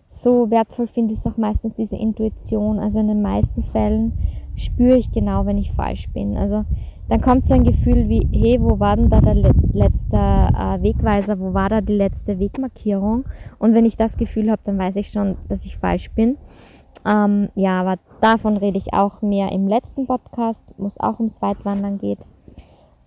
so 0.09 0.51
wertvoll 0.51 0.87
finde, 0.87 1.13
ist 1.13 1.25
auch 1.25 1.37
meistens 1.37 1.73
diese 1.73 1.95
Intuition. 1.95 2.79
Also 2.79 2.99
in 2.99 3.07
den 3.07 3.21
meisten 3.21 3.63
Fällen 3.63 4.13
spüre 4.55 4.97
ich 4.97 5.11
genau, 5.11 5.45
wenn 5.45 5.57
ich 5.57 5.71
falsch 5.71 6.09
bin. 6.09 6.37
Also 6.37 6.65
dann 7.09 7.21
kommt 7.21 7.45
so 7.45 7.53
ein 7.53 7.63
Gefühl 7.63 8.07
wie, 8.07 8.27
hey, 8.31 8.61
wo 8.61 8.79
war 8.79 8.95
denn 8.95 9.09
da 9.09 9.19
der 9.19 9.35
letzte 9.35 10.15
äh, 10.15 10.81
Wegweiser, 10.81 11.39
wo 11.39 11.53
war 11.53 11.69
da 11.69 11.81
die 11.81 11.93
letzte 11.93 12.39
Wegmarkierung? 12.39 13.25
Und 13.59 13.73
wenn 13.73 13.85
ich 13.85 13.97
das 13.97 14.17
Gefühl 14.17 14.51
habe, 14.51 14.61
dann 14.63 14.77
weiß 14.77 14.95
ich 14.97 15.09
schon, 15.09 15.37
dass 15.49 15.65
ich 15.65 15.77
falsch 15.77 16.11
bin. 16.11 16.37
Ähm, 17.05 17.49
ja, 17.55 17.81
aber 17.81 17.99
davon 18.21 18.57
rede 18.57 18.77
ich 18.77 18.93
auch 18.93 19.21
mehr 19.21 19.51
im 19.51 19.67
letzten 19.67 20.05
Podcast, 20.05 20.73
wo 20.77 20.85
es 20.85 20.99
auch 20.99 21.19
ums 21.19 21.41
Weitwandern 21.41 21.97
geht. 21.97 22.19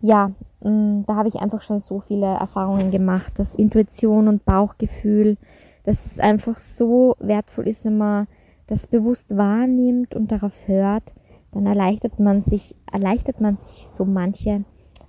Ja, 0.00 0.32
da 0.64 1.14
habe 1.14 1.28
ich 1.28 1.36
einfach 1.36 1.60
schon 1.60 1.80
so 1.80 2.00
viele 2.00 2.26
Erfahrungen 2.26 2.90
gemacht, 2.90 3.38
dass 3.38 3.54
Intuition 3.54 4.28
und 4.28 4.46
Bauchgefühl, 4.46 5.36
dass 5.84 6.06
es 6.06 6.18
einfach 6.18 6.56
so 6.56 7.16
wertvoll 7.18 7.68
ist, 7.68 7.84
wenn 7.84 7.98
man 7.98 8.26
das 8.66 8.86
bewusst 8.86 9.36
wahrnimmt 9.36 10.14
und 10.14 10.32
darauf 10.32 10.54
hört, 10.66 11.12
dann 11.52 11.66
erleichtert 11.66 12.18
man 12.18 12.40
sich, 12.40 12.74
erleichtert 12.90 13.42
man 13.42 13.58
sich 13.58 13.86
so 13.92 14.06
manche 14.06 14.64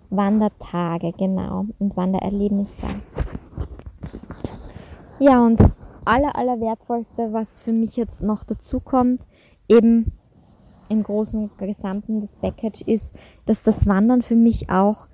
Wandertage, 0.10 1.14
genau, 1.18 1.68
und 1.80 1.96
Wandererlebnisse. 1.96 2.88
Ja, 5.20 5.46
und 5.46 5.58
das 5.58 5.90
aller, 6.04 6.36
aller 6.36 6.60
wertvollste, 6.60 7.32
was 7.32 7.62
für 7.62 7.72
mich 7.72 7.96
jetzt 7.96 8.22
noch 8.22 8.44
dazu 8.44 8.82
kommt, 8.82 9.22
eben 9.70 10.12
im 10.90 11.02
Großen 11.02 11.42
und 11.42 11.58
Gesamten 11.58 12.20
des 12.20 12.36
Package 12.36 12.82
ist, 12.82 13.16
dass 13.46 13.64
das 13.64 13.88
Wandern 13.88 14.22
für 14.22 14.36
mich 14.36 14.70
auch 14.70 15.08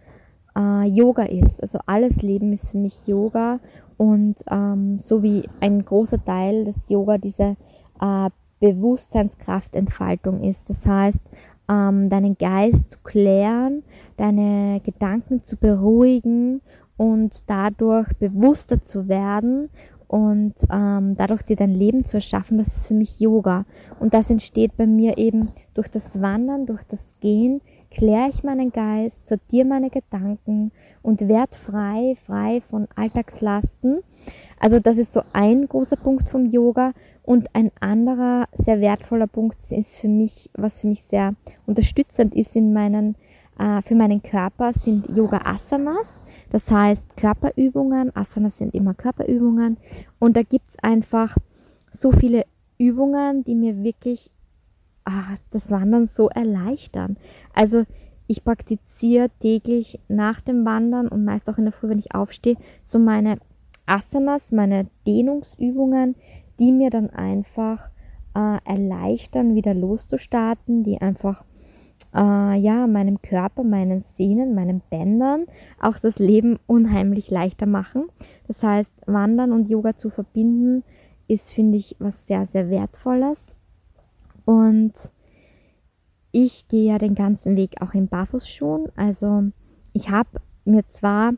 äh, 0.58 0.86
Yoga 0.86 1.24
ist. 1.24 1.62
Also 1.62 1.80
alles 1.86 2.22
Leben 2.22 2.54
ist 2.54 2.72
für 2.72 2.78
mich 2.78 3.08
Yoga 3.08 3.60
und 3.98 4.44
ähm, 4.50 5.00
so 5.00 5.24
wie 5.24 5.48
ein 5.60 5.86
großer 5.86 6.24
Teil 6.24 6.66
des 6.66 6.90
Yoga 6.90 7.18
diese 7.18 7.56
äh, 8.02 8.30
Bewusstseinskraftentfaltung 8.60 10.42
ist. 10.42 10.70
Das 10.70 10.86
heißt, 10.86 11.22
ähm, 11.70 12.10
deinen 12.10 12.38
Geist 12.38 12.92
zu 12.92 12.98
klären, 13.04 13.84
deine 14.18 14.82
Gedanken 14.84 15.44
zu 15.44 15.58
beruhigen 15.58 16.62
und 16.98 17.50
dadurch 17.50 18.08
bewusster 18.18 18.82
zu 18.82 19.08
werden 19.08 19.70
und 20.08 20.56
ähm, 20.70 21.16
dadurch 21.16 21.44
dir 21.44 21.56
dein 21.56 21.74
Leben 21.74 22.04
zu 22.04 22.18
erschaffen, 22.18 22.58
das 22.58 22.68
ist 22.76 22.88
für 22.88 22.94
mich 22.94 23.20
Yoga. 23.20 23.66
Und 24.00 24.14
das 24.14 24.30
entsteht 24.30 24.76
bei 24.76 24.86
mir 24.86 25.18
eben 25.18 25.50
durch 25.74 25.88
das 25.88 26.22
Wandern, 26.22 26.66
durch 26.66 26.84
das 26.84 27.06
Gehen, 27.22 27.62
kläre 27.92 28.30
ich 28.30 28.44
meinen 28.44 28.72
Geist, 28.72 29.28
sortiere 29.28 29.68
meine 29.68 29.90
Gedanken 29.90 30.72
und 31.02 31.28
werde 31.28 31.58
frei, 31.58 32.16
frei 32.26 32.62
von 32.62 32.88
Alltagslasten. 32.96 34.00
Also 34.60 34.80
das 34.80 34.98
ist 34.98 35.14
so 35.14 35.22
ein 35.34 35.68
großer 35.68 35.98
Punkt 35.98 36.30
vom 36.30 36.46
Yoga. 36.46 36.94
Und 37.24 37.54
ein 37.54 37.72
anderer 37.80 38.48
sehr 38.54 38.82
wertvoller 38.82 39.28
Punkt 39.28 39.58
ist 39.72 39.98
für 39.98 40.08
mich, 40.08 40.50
was 40.54 40.82
für 40.82 40.88
mich 40.88 41.04
sehr 41.04 41.36
unterstützend 41.68 42.34
ist 42.34 42.56
in 42.56 42.74
meinen, 42.74 43.16
äh, 43.60 43.82
für 43.84 43.96
meinen 43.96 44.24
Körper, 44.24 44.74
sind 44.74 45.10
Yoga 45.16 45.42
Asanas. 45.46 46.08
Das 46.52 46.70
heißt 46.70 47.16
Körperübungen. 47.18 48.16
Asanas 48.16 48.58
sind 48.58 48.74
immer 48.74 48.94
Körperübungen. 48.94 49.78
Und 50.20 50.36
da 50.36 50.44
gibt's 50.44 50.78
einfach 50.82 51.38
so 51.92 52.12
viele 52.12 52.46
Übungen, 52.78 53.44
die 53.44 53.56
mir 53.56 53.84
wirklich 53.84 54.32
ah, 55.12 55.38
das 55.52 55.72
Wandern 55.72 56.08
so 56.08 56.30
erleichtern. 56.30 57.18
Also 57.54 57.84
ich 58.28 58.44
praktiziere 58.44 59.30
täglich 59.40 60.00
nach 60.08 60.42
dem 60.42 60.66
Wandern 60.66 61.08
und 61.08 61.26
meist 61.26 61.50
auch 61.50 61.58
in 61.58 61.66
der 61.66 61.74
Früh, 61.74 61.90
wenn 61.90 62.00
ich 62.00 62.16
aufstehe, 62.16 62.56
so 62.84 62.98
meine 62.98 63.38
Asanas, 63.86 64.52
meine 64.52 64.88
Dehnungsübungen, 65.06 66.16
die 66.60 66.72
mir 66.72 66.90
dann 66.90 67.10
einfach 67.10 67.90
äh, 68.36 68.58
erleichtern, 68.64 69.56
wieder 69.56 69.74
loszustarten, 69.74 70.84
die 70.84 71.02
einfach 71.02 71.44
äh, 72.16 72.58
ja 72.58 72.88
meinem 72.88 73.22
Körper, 73.22 73.64
meinen 73.64 74.02
Sehnen, 74.16 74.56
meinen 74.56 74.82
Bändern 74.90 75.46
auch 75.80 76.00
das 76.00 76.20
Leben 76.20 76.58
unheimlich 76.68 77.30
leichter 77.30 77.66
machen. 77.66 78.06
Das 78.48 78.64
heißt, 78.64 78.92
Wandern 79.08 79.52
und 79.52 79.70
Yoga 79.70 79.98
zu 79.98 80.10
verbinden, 80.10 80.84
ist, 81.28 81.52
finde 81.52 81.78
ich, 81.78 81.96
was 82.00 82.28
sehr, 82.28 82.46
sehr 82.46 82.70
Wertvolles. 82.70 83.54
Und 84.46 84.94
ich 86.32 86.68
gehe 86.68 86.92
ja 86.92 86.98
den 86.98 87.16
ganzen 87.16 87.56
Weg 87.56 87.82
auch 87.82 87.94
in 87.94 88.08
Barfußschuhen. 88.08 88.92
Also 88.96 89.44
ich 89.94 90.10
habe 90.10 90.30
mir 90.66 90.88
zwar 90.88 91.34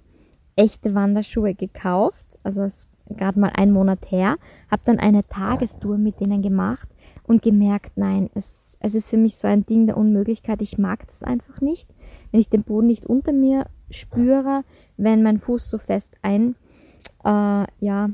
echte 0.55 0.93
Wanderschuhe 0.93 1.55
gekauft, 1.55 2.25
also 2.43 2.61
es 2.61 2.87
gerade 3.09 3.39
mal 3.39 3.51
einen 3.55 3.71
Monat 3.71 4.11
her, 4.11 4.37
habe 4.69 4.81
dann 4.85 4.99
eine 4.99 5.27
Tagestour 5.27 5.97
mit 5.97 6.19
denen 6.19 6.41
gemacht 6.41 6.87
und 7.23 7.41
gemerkt, 7.41 7.93
nein, 7.95 8.29
es, 8.33 8.77
es 8.79 8.95
ist 8.95 9.09
für 9.09 9.17
mich 9.17 9.37
so 9.37 9.47
ein 9.47 9.65
Ding 9.65 9.87
der 9.87 9.97
Unmöglichkeit. 9.97 10.61
Ich 10.61 10.77
mag 10.77 11.05
das 11.07 11.23
einfach 11.23 11.61
nicht, 11.61 11.89
wenn 12.31 12.39
ich 12.39 12.49
den 12.49 12.63
Boden 12.63 12.87
nicht 12.87 13.05
unter 13.05 13.33
mir 13.33 13.65
spüre, 13.89 14.63
wenn 14.97 15.23
mein 15.23 15.39
Fuß 15.39 15.69
so 15.69 15.77
fest 15.77 16.15
ein, 16.21 16.55
äh, 17.23 17.65
ja, 17.79 18.09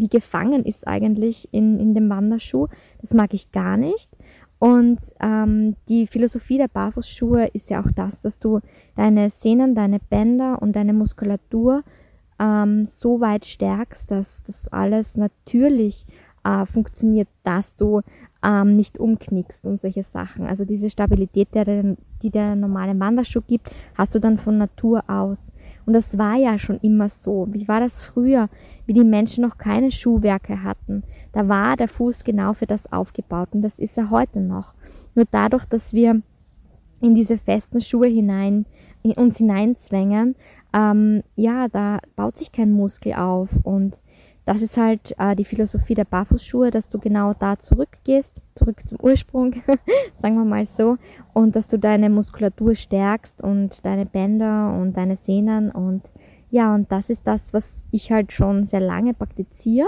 wie 0.00 0.08
gefangen 0.08 0.64
ist 0.64 0.86
eigentlich 0.86 1.48
in, 1.52 1.78
in 1.78 1.94
dem 1.94 2.08
Wanderschuh. 2.08 2.68
Das 3.00 3.14
mag 3.14 3.34
ich 3.34 3.52
gar 3.52 3.76
nicht. 3.76 4.10
Und 4.58 4.98
ähm, 5.20 5.76
die 5.88 6.06
Philosophie 6.06 6.58
der 6.58 6.68
Barfußschuhe 6.68 7.46
ist 7.46 7.70
ja 7.70 7.80
auch 7.80 7.90
das, 7.94 8.20
dass 8.20 8.38
du 8.38 8.60
deine 8.94 9.30
Sehnen, 9.30 9.74
deine 9.74 10.00
Bänder 10.00 10.60
und 10.60 10.76
deine 10.76 10.92
Muskulatur 10.92 11.82
ähm, 12.38 12.84
so 12.84 13.20
weit 13.20 13.46
stärkst, 13.46 14.10
dass 14.10 14.42
das 14.42 14.68
alles 14.68 15.16
natürlich 15.16 16.04
äh, 16.44 16.66
funktioniert, 16.66 17.28
dass 17.42 17.76
du 17.76 18.02
ähm, 18.44 18.76
nicht 18.76 18.98
umknickst 18.98 19.64
und 19.66 19.78
solche 19.78 20.02
Sachen. 20.02 20.46
Also 20.46 20.64
diese 20.64 20.90
Stabilität, 20.90 21.54
der, 21.54 21.96
die 22.22 22.30
der 22.30 22.56
normale 22.56 22.98
Wanderschuh 22.98 23.42
gibt, 23.46 23.70
hast 23.94 24.14
du 24.14 24.18
dann 24.18 24.38
von 24.38 24.58
Natur 24.58 25.04
aus. 25.08 25.40
Und 25.86 25.94
das 25.94 26.18
war 26.18 26.36
ja 26.36 26.58
schon 26.58 26.78
immer 26.80 27.08
so. 27.08 27.48
Wie 27.50 27.66
war 27.68 27.80
das 27.80 28.02
früher, 28.02 28.48
wie 28.86 28.92
die 28.92 29.04
Menschen 29.04 29.42
noch 29.42 29.58
keine 29.58 29.90
Schuhwerke 29.90 30.62
hatten? 30.62 31.02
Da 31.32 31.48
war 31.48 31.76
der 31.76 31.88
Fuß 31.88 32.24
genau 32.24 32.52
für 32.52 32.66
das 32.66 32.92
aufgebaut 32.92 33.50
und 33.52 33.62
das 33.62 33.78
ist 33.78 33.96
er 33.96 34.10
heute 34.10 34.40
noch. 34.40 34.74
Nur 35.14 35.26
dadurch, 35.30 35.64
dass 35.64 35.92
wir 35.92 36.22
in 37.00 37.14
diese 37.14 37.38
festen 37.38 37.80
Schuhe 37.80 38.08
hinein, 38.08 38.66
in 39.02 39.12
uns 39.12 39.38
hineinzwängen, 39.38 40.36
ähm, 40.72 41.22
ja, 41.36 41.68
da 41.68 41.98
baut 42.16 42.36
sich 42.36 42.52
kein 42.52 42.72
Muskel 42.72 43.14
auf 43.14 43.48
und 43.62 43.96
das 44.50 44.62
ist 44.62 44.76
halt 44.76 45.14
äh, 45.16 45.36
die 45.36 45.44
Philosophie 45.44 45.94
der 45.94 46.04
Barfußschuhe, 46.04 46.72
dass 46.72 46.88
du 46.88 46.98
genau 46.98 47.34
da 47.34 47.56
zurückgehst, 47.56 48.42
zurück 48.56 48.82
zum 48.84 48.98
Ursprung, 49.00 49.62
sagen 50.20 50.34
wir 50.34 50.44
mal 50.44 50.66
so, 50.66 50.96
und 51.32 51.54
dass 51.54 51.68
du 51.68 51.78
deine 51.78 52.10
Muskulatur 52.10 52.74
stärkst 52.74 53.40
und 53.44 53.86
deine 53.86 54.06
Bänder 54.06 54.76
und 54.76 54.96
deine 54.96 55.16
Sehnen 55.16 55.70
und 55.70 56.02
ja, 56.50 56.74
und 56.74 56.90
das 56.90 57.10
ist 57.10 57.28
das, 57.28 57.52
was 57.52 57.80
ich 57.92 58.10
halt 58.10 58.32
schon 58.32 58.64
sehr 58.64 58.80
lange 58.80 59.14
praktiziere 59.14 59.86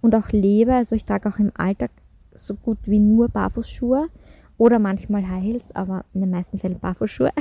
und 0.00 0.14
auch 0.14 0.28
lebe. 0.30 0.72
Also 0.72 0.94
ich 0.94 1.04
trage 1.04 1.28
auch 1.28 1.40
im 1.40 1.50
Alltag 1.56 1.90
so 2.34 2.54
gut 2.54 2.78
wie 2.84 3.00
nur 3.00 3.28
Barfußschuhe 3.28 4.06
oder 4.58 4.78
manchmal 4.78 5.28
High 5.28 5.42
Heels, 5.42 5.74
aber 5.74 6.04
in 6.14 6.20
den 6.20 6.30
meisten 6.30 6.60
Fällen 6.60 6.78
Barfußschuhe. 6.78 7.32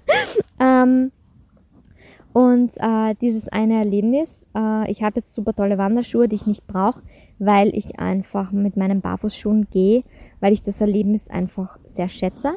ähm, 0.58 1.12
und 2.34 2.72
äh, 2.78 3.14
dieses 3.20 3.46
eine 3.46 3.78
Erlebnis, 3.78 4.48
äh, 4.56 4.90
ich 4.90 5.04
habe 5.04 5.20
jetzt 5.20 5.32
super 5.32 5.54
tolle 5.54 5.78
Wanderschuhe, 5.78 6.26
die 6.26 6.34
ich 6.34 6.46
nicht 6.48 6.66
brauche, 6.66 7.00
weil 7.38 7.68
ich 7.68 8.00
einfach 8.00 8.50
mit 8.50 8.76
meinen 8.76 9.00
Barfußschuhen 9.00 9.68
gehe, 9.70 10.02
weil 10.40 10.52
ich 10.52 10.64
das 10.64 10.80
Erlebnis 10.80 11.30
einfach 11.30 11.78
sehr 11.86 12.08
schätze. 12.08 12.56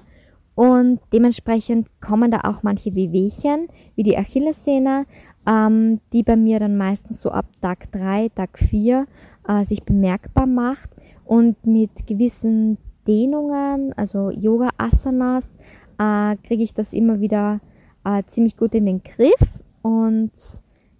Und 0.55 0.99
dementsprechend 1.13 1.89
kommen 2.01 2.31
da 2.31 2.39
auch 2.45 2.63
manche 2.63 2.95
Wehwehchen, 2.95 3.67
wie 3.93 4.01
die 4.01 4.17
Achillessehne, 4.17 5.05
ähm, 5.47 5.99
die 6.11 6.23
bei 6.23 6.37
mir 6.37 6.57
dann 6.57 6.75
meistens 6.75 7.21
so 7.21 7.29
ab 7.29 7.45
Tag 7.61 7.91
3, 7.91 8.29
Tag 8.29 8.57
4 8.57 9.05
äh, 9.47 9.63
sich 9.63 9.83
bemerkbar 9.83 10.47
macht. 10.47 10.89
Und 11.23 11.67
mit 11.67 12.07
gewissen 12.07 12.79
Dehnungen, 13.07 13.93
also 13.93 14.31
Yoga-Asanas, 14.31 15.59
äh, 15.99 16.35
kriege 16.37 16.63
ich 16.63 16.73
das 16.73 16.93
immer 16.93 17.19
wieder 17.19 17.59
äh, 18.03 18.23
ziemlich 18.25 18.57
gut 18.57 18.73
in 18.73 18.87
den 18.87 19.03
Griff 19.03 19.61
und 19.87 20.31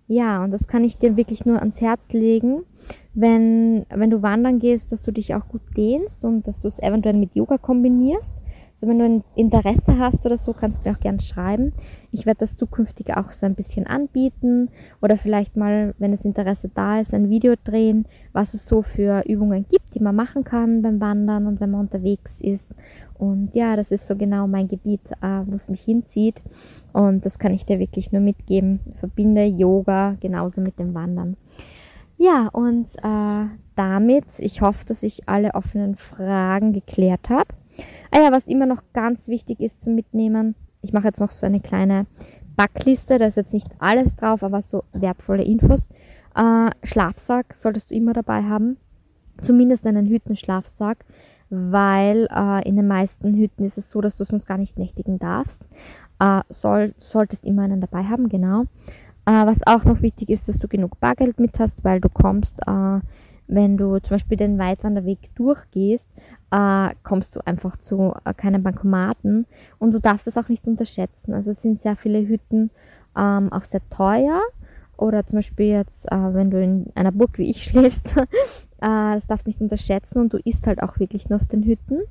ja, 0.07 0.43
und 0.43 0.51
das 0.51 0.67
kann 0.67 0.85
ich 0.85 0.97
dir 0.97 1.17
wirklich 1.17 1.45
nur 1.45 1.59
ans 1.59 1.81
Herz 1.81 2.13
legen, 2.13 2.63
wenn, 3.13 3.85
wenn 3.89 4.09
du 4.09 4.21
wandern 4.21 4.59
gehst, 4.59 4.91
dass 4.91 5.03
du 5.03 5.11
dich 5.11 5.35
auch 5.35 5.47
gut 5.49 5.61
dehnst 5.75 6.23
und 6.23 6.47
dass 6.47 6.59
du 6.59 6.67
es 6.69 6.79
eventuell 6.79 7.15
mit 7.15 7.35
Yoga 7.35 7.57
kombinierst. 7.57 8.33
Also 8.77 8.89
wenn 8.89 8.99
du 8.99 9.05
ein 9.05 9.23
Interesse 9.33 9.97
hast 9.97 10.23
oder 10.27 10.37
so, 10.37 10.53
kannst 10.53 10.85
du 10.85 10.87
mir 10.87 10.95
auch 10.95 10.99
gerne 10.99 11.19
schreiben. 11.19 11.73
Ich 12.11 12.27
werde 12.27 12.41
das 12.41 12.55
zukünftig 12.55 13.17
auch 13.17 13.31
so 13.31 13.47
ein 13.47 13.55
bisschen 13.55 13.87
anbieten 13.87 14.69
oder 15.01 15.17
vielleicht 15.17 15.57
mal, 15.57 15.95
wenn 15.97 16.11
das 16.11 16.25
Interesse 16.25 16.69
da 16.71 16.99
ist, 16.99 17.11
ein 17.11 17.31
Video 17.31 17.55
drehen, 17.63 18.05
was 18.33 18.53
es 18.53 18.67
so 18.67 18.83
für 18.83 19.23
Übungen 19.27 19.65
gibt, 19.67 19.95
die 19.95 19.99
man 19.99 20.15
machen 20.15 20.43
kann 20.43 20.83
beim 20.83 21.01
Wandern 21.01 21.47
und 21.47 21.59
wenn 21.59 21.71
man 21.71 21.81
unterwegs 21.81 22.39
ist. 22.39 22.75
Und 23.17 23.55
ja, 23.55 23.75
das 23.75 23.89
ist 23.89 24.05
so 24.05 24.15
genau 24.15 24.45
mein 24.45 24.67
Gebiet, 24.67 25.01
äh, 25.23 25.41
wo 25.47 25.55
es 25.55 25.69
mich 25.69 25.81
hinzieht. 25.81 26.39
Und 26.93 27.25
das 27.25 27.39
kann 27.39 27.55
ich 27.55 27.65
dir 27.65 27.79
wirklich 27.79 28.11
nur 28.11 28.21
mitgeben. 28.21 28.79
Verbinde 28.99 29.43
Yoga 29.45 30.17
genauso 30.19 30.61
mit 30.61 30.77
dem 30.77 30.93
Wandern. 30.93 31.35
Ja, 32.19 32.47
und 32.51 32.87
äh, 33.01 33.45
damit, 33.75 34.25
ich 34.37 34.61
hoffe, 34.61 34.85
dass 34.85 35.01
ich 35.01 35.27
alle 35.27 35.55
offenen 35.55 35.95
Fragen 35.95 36.73
geklärt 36.73 37.31
habe. 37.31 37.47
Ah 38.11 38.21
ja, 38.21 38.31
was 38.31 38.47
immer 38.47 38.65
noch 38.65 38.83
ganz 38.93 39.27
wichtig 39.27 39.59
ist 39.59 39.81
zu 39.81 39.89
mitnehmen, 39.89 40.55
ich 40.81 40.93
mache 40.93 41.07
jetzt 41.07 41.19
noch 41.19 41.31
so 41.31 41.45
eine 41.45 41.59
kleine 41.59 42.05
Backliste, 42.55 43.17
da 43.17 43.25
ist 43.27 43.37
jetzt 43.37 43.53
nicht 43.53 43.69
alles 43.79 44.15
drauf, 44.15 44.43
aber 44.43 44.61
so 44.61 44.83
wertvolle 44.93 45.43
Infos. 45.43 45.89
Äh, 46.35 46.69
Schlafsack 46.83 47.53
solltest 47.53 47.91
du 47.91 47.95
immer 47.95 48.13
dabei 48.13 48.43
haben, 48.43 48.77
zumindest 49.41 49.85
einen 49.85 50.07
Hütenschlafsack, 50.07 51.05
weil 51.49 52.27
äh, 52.35 52.67
in 52.67 52.75
den 52.75 52.87
meisten 52.87 53.35
Hütten 53.35 53.65
ist 53.65 53.77
es 53.77 53.89
so, 53.89 54.01
dass 54.01 54.17
du 54.17 54.23
sonst 54.23 54.47
gar 54.47 54.57
nicht 54.57 54.77
nächtigen 54.77 55.19
darfst. 55.19 55.67
Äh, 56.19 56.41
soll, 56.49 56.93
solltest 56.97 57.45
immer 57.45 57.63
einen 57.63 57.81
dabei 57.81 58.03
haben, 58.03 58.29
genau. 58.29 58.63
Äh, 59.25 59.45
was 59.45 59.65
auch 59.67 59.83
noch 59.83 60.01
wichtig 60.01 60.29
ist, 60.29 60.47
dass 60.47 60.57
du 60.57 60.67
genug 60.67 60.99
Bargeld 60.99 61.39
mit 61.39 61.59
hast, 61.59 61.83
weil 61.83 62.01
du 62.01 62.09
kommst, 62.09 62.59
äh, 62.65 62.99
wenn 63.47 63.77
du 63.77 63.99
zum 63.99 64.15
Beispiel 64.15 64.37
den 64.37 64.57
Weitwanderweg 64.57 65.33
durchgehst, 65.35 66.07
äh, 66.51 66.89
kommst 67.03 67.35
du 67.35 67.45
einfach 67.45 67.77
zu 67.77 68.13
äh, 68.25 68.33
keinen 68.33 68.63
Bankomaten 68.63 69.45
und 69.79 69.93
du 69.93 69.99
darfst 69.99 70.27
das 70.27 70.37
auch 70.37 70.49
nicht 70.49 70.65
unterschätzen. 70.65 71.33
Also 71.33 71.51
es 71.51 71.61
sind 71.61 71.79
sehr 71.79 71.95
viele 71.95 72.27
Hütten 72.27 72.69
ähm, 73.17 73.51
auch 73.51 73.63
sehr 73.63 73.81
teuer 73.89 74.41
oder 74.97 75.25
zum 75.25 75.39
Beispiel 75.39 75.67
jetzt, 75.67 76.11
äh, 76.11 76.33
wenn 76.33 76.51
du 76.51 76.61
in 76.61 76.87
einer 76.95 77.11
Burg 77.11 77.37
wie 77.37 77.49
ich 77.49 77.63
schläfst, 77.65 78.15
das 78.79 79.25
darfst 79.25 79.47
du 79.47 79.49
nicht 79.49 79.61
unterschätzen 79.61 80.19
und 80.19 80.33
du 80.33 80.37
isst 80.37 80.67
halt 80.67 80.83
auch 80.83 80.99
wirklich 80.99 81.29
nur 81.29 81.39
auf 81.39 81.47
den 81.47 81.63
Hütten. 81.63 82.01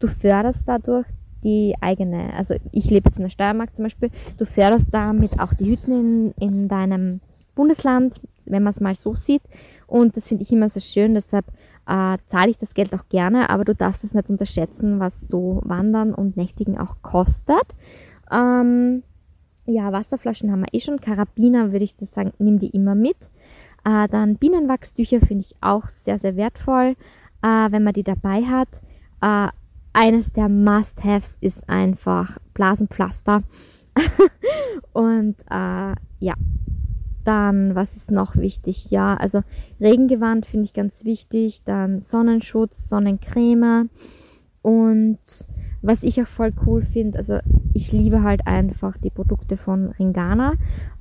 Du 0.00 0.08
förderst 0.08 0.62
dadurch 0.66 1.06
die 1.44 1.76
eigene, 1.80 2.34
also 2.34 2.56
ich 2.72 2.90
lebe 2.90 3.08
jetzt 3.08 3.18
in 3.18 3.22
der 3.22 3.30
Steiermark 3.30 3.76
zum 3.76 3.84
Beispiel, 3.84 4.10
du 4.36 4.44
förderst 4.44 4.88
damit 4.90 5.38
auch 5.38 5.54
die 5.54 5.70
Hütten 5.70 5.92
in, 5.92 6.34
in 6.40 6.68
deinem 6.68 7.20
Bundesland, 7.54 8.20
wenn 8.44 8.64
man 8.64 8.72
es 8.72 8.80
mal 8.80 8.96
so 8.96 9.14
sieht. 9.14 9.42
Und 9.86 10.16
das 10.16 10.26
finde 10.28 10.42
ich 10.42 10.52
immer 10.52 10.68
sehr 10.68 10.82
schön, 10.82 11.14
deshalb 11.14 11.46
äh, 11.86 12.18
zahle 12.26 12.50
ich 12.50 12.58
das 12.58 12.74
Geld 12.74 12.92
auch 12.92 13.08
gerne, 13.08 13.50
aber 13.50 13.64
du 13.64 13.74
darfst 13.74 14.02
es 14.04 14.14
nicht 14.14 14.28
unterschätzen, 14.28 14.98
was 14.98 15.28
so 15.28 15.60
Wandern 15.64 16.12
und 16.12 16.36
Nächtigen 16.36 16.78
auch 16.78 16.96
kostet. 17.02 17.74
Ähm, 18.30 19.04
ja, 19.66 19.92
Wasserflaschen 19.92 20.50
haben 20.50 20.60
wir 20.60 20.74
eh 20.74 20.80
schon. 20.80 21.00
Karabiner 21.00 21.72
würde 21.72 21.84
ich 21.84 21.96
das 21.96 22.12
sagen, 22.12 22.32
nimm 22.38 22.58
die 22.58 22.70
immer 22.70 22.94
mit. 22.94 23.16
Äh, 23.84 24.08
dann 24.08 24.36
Bienenwachstücher 24.36 25.20
finde 25.20 25.44
ich 25.48 25.56
auch 25.60 25.88
sehr, 25.88 26.18
sehr 26.18 26.36
wertvoll, 26.36 26.96
äh, 27.42 27.70
wenn 27.70 27.84
man 27.84 27.92
die 27.92 28.02
dabei 28.02 28.42
hat. 28.42 28.68
Äh, 29.20 29.48
eines 29.92 30.32
der 30.32 30.48
Must-Haves 30.48 31.38
ist 31.40 31.68
einfach 31.68 32.38
Blasenpflaster. 32.52 33.42
und 34.92 35.36
äh, 35.50 35.94
ja, 36.18 36.34
dann, 37.26 37.74
was 37.74 37.96
ist 37.96 38.10
noch 38.10 38.36
wichtig? 38.36 38.90
Ja, 38.90 39.14
also 39.14 39.42
Regengewand 39.80 40.46
finde 40.46 40.64
ich 40.64 40.72
ganz 40.72 41.04
wichtig. 41.04 41.62
Dann 41.64 42.00
Sonnenschutz, 42.00 42.88
Sonnencreme. 42.88 43.90
Und 44.62 45.18
was 45.82 46.02
ich 46.02 46.20
auch 46.20 46.26
voll 46.26 46.52
cool 46.66 46.82
finde, 46.82 47.18
also 47.18 47.38
ich 47.72 47.92
liebe 47.92 48.22
halt 48.22 48.46
einfach 48.46 48.96
die 48.98 49.10
Produkte 49.10 49.56
von 49.56 49.90
Ringana. 49.90 50.54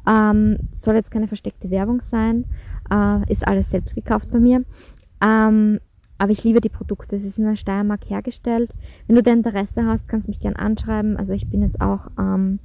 Ähm, 0.07 0.57
soll 0.71 0.95
jetzt 0.95 1.11
keine 1.11 1.27
versteckte 1.27 1.69
Werbung 1.69 2.01
sein. 2.01 2.45
Äh, 2.91 3.31
ist 3.31 3.47
alles 3.47 3.69
selbst 3.69 3.95
gekauft 3.95 4.29
bei 4.31 4.39
mir. 4.39 4.63
Ähm, 5.23 5.79
aber 6.17 6.31
ich 6.31 6.43
liebe 6.43 6.61
die 6.61 6.69
Produkte. 6.69 7.19
Sie 7.19 7.29
sind 7.29 7.43
in 7.43 7.49
der 7.49 7.57
Steiermark 7.57 8.09
hergestellt. 8.09 8.73
Wenn 9.07 9.15
du 9.15 9.23
da 9.23 9.31
Interesse 9.31 9.85
hast, 9.85 10.07
kannst 10.07 10.27
du 10.27 10.31
mich 10.31 10.39
gerne 10.39 10.59
anschreiben. 10.59 11.17
Also 11.17 11.33
ich 11.33 11.49
bin 11.49 11.61
jetzt 11.61 11.81
auch, 11.81 12.07
ähm, 12.17 12.59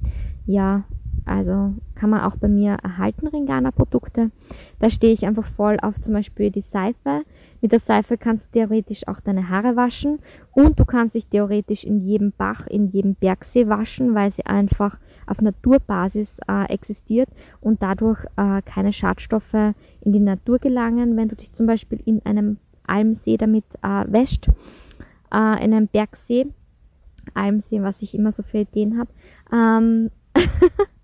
ja, 0.45 0.83
also 1.25 1.73
kann 1.95 2.09
man 2.09 2.21
auch 2.21 2.35
bei 2.35 2.47
mir 2.47 2.77
erhalten, 2.83 3.27
Ringana-Produkte. 3.27 4.31
Da 4.79 4.89
stehe 4.89 5.13
ich 5.13 5.25
einfach 5.25 5.45
voll 5.45 5.77
auf 5.81 6.01
zum 6.01 6.13
Beispiel 6.13 6.49
die 6.49 6.61
Seife. 6.61 7.23
Mit 7.61 7.71
der 7.71 7.79
Seife 7.79 8.17
kannst 8.17 8.47
du 8.47 8.59
theoretisch 8.59 9.07
auch 9.07 9.19
deine 9.19 9.49
Haare 9.49 9.75
waschen 9.75 10.19
und 10.53 10.79
du 10.79 10.85
kannst 10.85 11.13
dich 11.13 11.27
theoretisch 11.27 11.83
in 11.83 12.01
jedem 12.01 12.31
Bach, 12.31 12.65
in 12.67 12.87
jedem 12.87 13.15
Bergsee 13.15 13.67
waschen, 13.67 14.15
weil 14.15 14.31
sie 14.31 14.45
einfach 14.45 14.97
auf 15.27 15.41
Naturbasis 15.41 16.39
äh, 16.47 16.65
existiert 16.73 17.29
und 17.59 17.83
dadurch 17.83 18.25
äh, 18.35 18.61
keine 18.63 18.93
Schadstoffe 18.93 19.53
in 20.01 20.11
die 20.11 20.19
Natur 20.19 20.57
gelangen. 20.57 21.15
Wenn 21.17 21.29
du 21.29 21.35
dich 21.35 21.53
zum 21.53 21.67
Beispiel 21.67 22.01
in 22.03 22.25
einem 22.25 22.57
Almsee 22.87 23.37
damit 23.37 23.65
äh, 23.83 24.05
wäscht, 24.11 24.47
äh, 25.31 25.63
in 25.63 25.73
einem 25.73 25.87
Bergsee, 25.87 26.47
Almsee, 27.35 27.81
was 27.83 28.01
ich 28.01 28.15
immer 28.15 28.31
so 28.31 28.41
für 28.43 28.59
Ideen 28.59 28.97
habe. 28.97 29.11
Ähm 29.53 30.09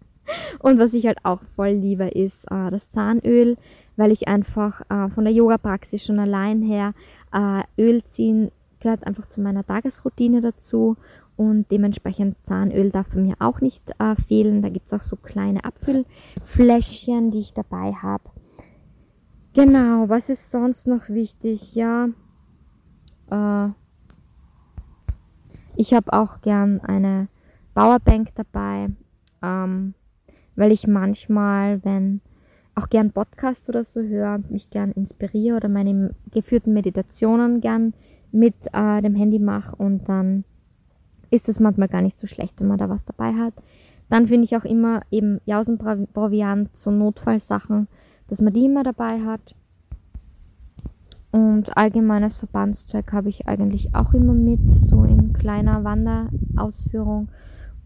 und 0.59 0.79
was 0.79 0.93
ich 0.93 1.05
halt 1.05 1.19
auch 1.23 1.41
voll 1.55 1.69
liebe, 1.71 2.05
ist 2.05 2.45
äh, 2.51 2.69
das 2.69 2.89
Zahnöl, 2.91 3.57
weil 3.95 4.11
ich 4.11 4.27
einfach 4.27 4.81
äh, 4.89 5.09
von 5.09 5.23
der 5.23 5.33
Yoga-Praxis 5.33 6.05
schon 6.05 6.19
allein 6.19 6.61
her 6.61 6.93
äh, 7.33 7.63
Öl 7.81 8.03
ziehen 8.03 8.51
gehört 8.79 9.05
einfach 9.05 9.27
zu 9.27 9.41
meiner 9.41 9.65
Tagesroutine 9.65 10.41
dazu 10.41 10.97
und 11.35 11.69
dementsprechend 11.71 12.35
Zahnöl 12.45 12.89
darf 12.89 13.09
bei 13.09 13.19
mir 13.19 13.35
auch 13.39 13.61
nicht 13.61 13.83
äh, 13.99 14.15
fehlen. 14.15 14.61
Da 14.61 14.69
gibt 14.69 14.87
es 14.87 14.93
auch 14.93 15.03
so 15.03 15.15
kleine 15.15 15.63
Abfüllfläschchen, 15.63 17.31
die 17.31 17.39
ich 17.39 17.53
dabei 17.53 17.93
habe. 17.93 18.23
Genau, 19.53 20.09
was 20.09 20.29
ist 20.29 20.51
sonst 20.51 20.87
noch 20.87 21.09
wichtig? 21.09 21.75
Ja, 21.75 22.09
äh, 23.29 23.69
ich 25.75 25.93
habe 25.93 26.13
auch 26.13 26.41
gern 26.41 26.81
eine 26.81 27.27
Powerbank 27.75 28.29
dabei, 28.35 28.89
ähm, 29.43 29.93
weil 30.57 30.73
ich 30.73 30.87
manchmal, 30.87 31.83
wenn 31.85 32.19
auch 32.75 32.89
gern 32.89 33.11
Podcasts 33.11 33.69
oder 33.69 33.85
so 33.85 34.01
höre, 34.01 34.39
mich 34.49 34.69
gern 34.69 34.91
inspiriere 34.91 35.55
oder 35.55 35.69
meine 35.69 36.13
geführten 36.31 36.73
Meditationen 36.73 37.61
gern 37.61 37.93
mit 38.31 38.55
äh, 38.73 39.01
dem 39.01 39.15
Handy 39.15 39.39
mache 39.39 39.75
und 39.77 40.09
dann 40.09 40.43
ist 41.29 41.47
es 41.47 41.59
manchmal 41.59 41.87
gar 41.87 42.01
nicht 42.01 42.19
so 42.19 42.27
schlecht, 42.27 42.59
wenn 42.59 42.67
man 42.67 42.77
da 42.77 42.89
was 42.89 43.05
dabei 43.05 43.33
hat. 43.33 43.53
Dann 44.09 44.27
finde 44.27 44.45
ich 44.45 44.55
auch 44.55 44.63
immer 44.63 45.01
eben 45.11 45.41
Jausenproviant, 45.45 46.75
so 46.75 46.91
Notfallsachen, 46.91 47.87
dass 48.27 48.41
man 48.41 48.53
die 48.53 48.65
immer 48.65 48.83
dabei 48.83 49.21
hat. 49.21 49.55
Und 51.31 51.75
allgemeines 51.75 52.37
Verbandszeug 52.37 53.11
habe 53.11 53.29
ich 53.29 53.47
eigentlich 53.47 53.93
auch 53.93 54.13
immer 54.13 54.33
mit, 54.33 54.61
so 54.69 55.03
in 55.03 55.33
kleiner 55.33 55.83
Wanderausführung. 55.83 57.29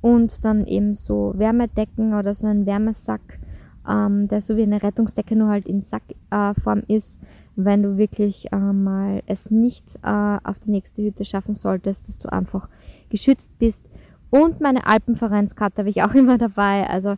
Und 0.02 0.44
dann 0.44 0.66
eben 0.66 0.96
so 0.96 1.34
Wärmedecken 1.38 2.14
oder 2.16 2.34
so 2.34 2.48
ein 2.48 2.66
Wärmesack, 2.66 3.40
ähm, 3.88 4.28
der 4.28 4.42
so 4.42 4.58
wie 4.58 4.64
eine 4.64 4.82
Rettungsdecke 4.82 5.36
nur 5.36 5.50
halt 5.50 5.68
in 5.68 5.82
Sackform 5.82 6.84
äh, 6.88 6.96
ist, 6.96 7.18
wenn 7.56 7.84
du 7.84 7.98
wirklich 7.98 8.52
äh, 8.52 8.56
mal 8.56 9.22
es 9.28 9.52
nicht 9.52 9.86
äh, 10.04 10.38
auf 10.44 10.60
die 10.60 10.72
nächste 10.72 11.04
Hütte 11.04 11.26
schaffen 11.26 11.56
solltest, 11.56 12.08
dass 12.08 12.18
du 12.18 12.32
einfach 12.32 12.68
geschützt 13.10 13.52
bist. 13.60 13.82
Und 14.30 14.62
meine 14.62 14.88
Alpenvereinskarte 14.88 15.80
habe 15.80 15.90
ich 15.90 16.04
auch 16.04 16.14
immer 16.16 16.38
dabei. 16.38 16.88
Also 16.88 17.16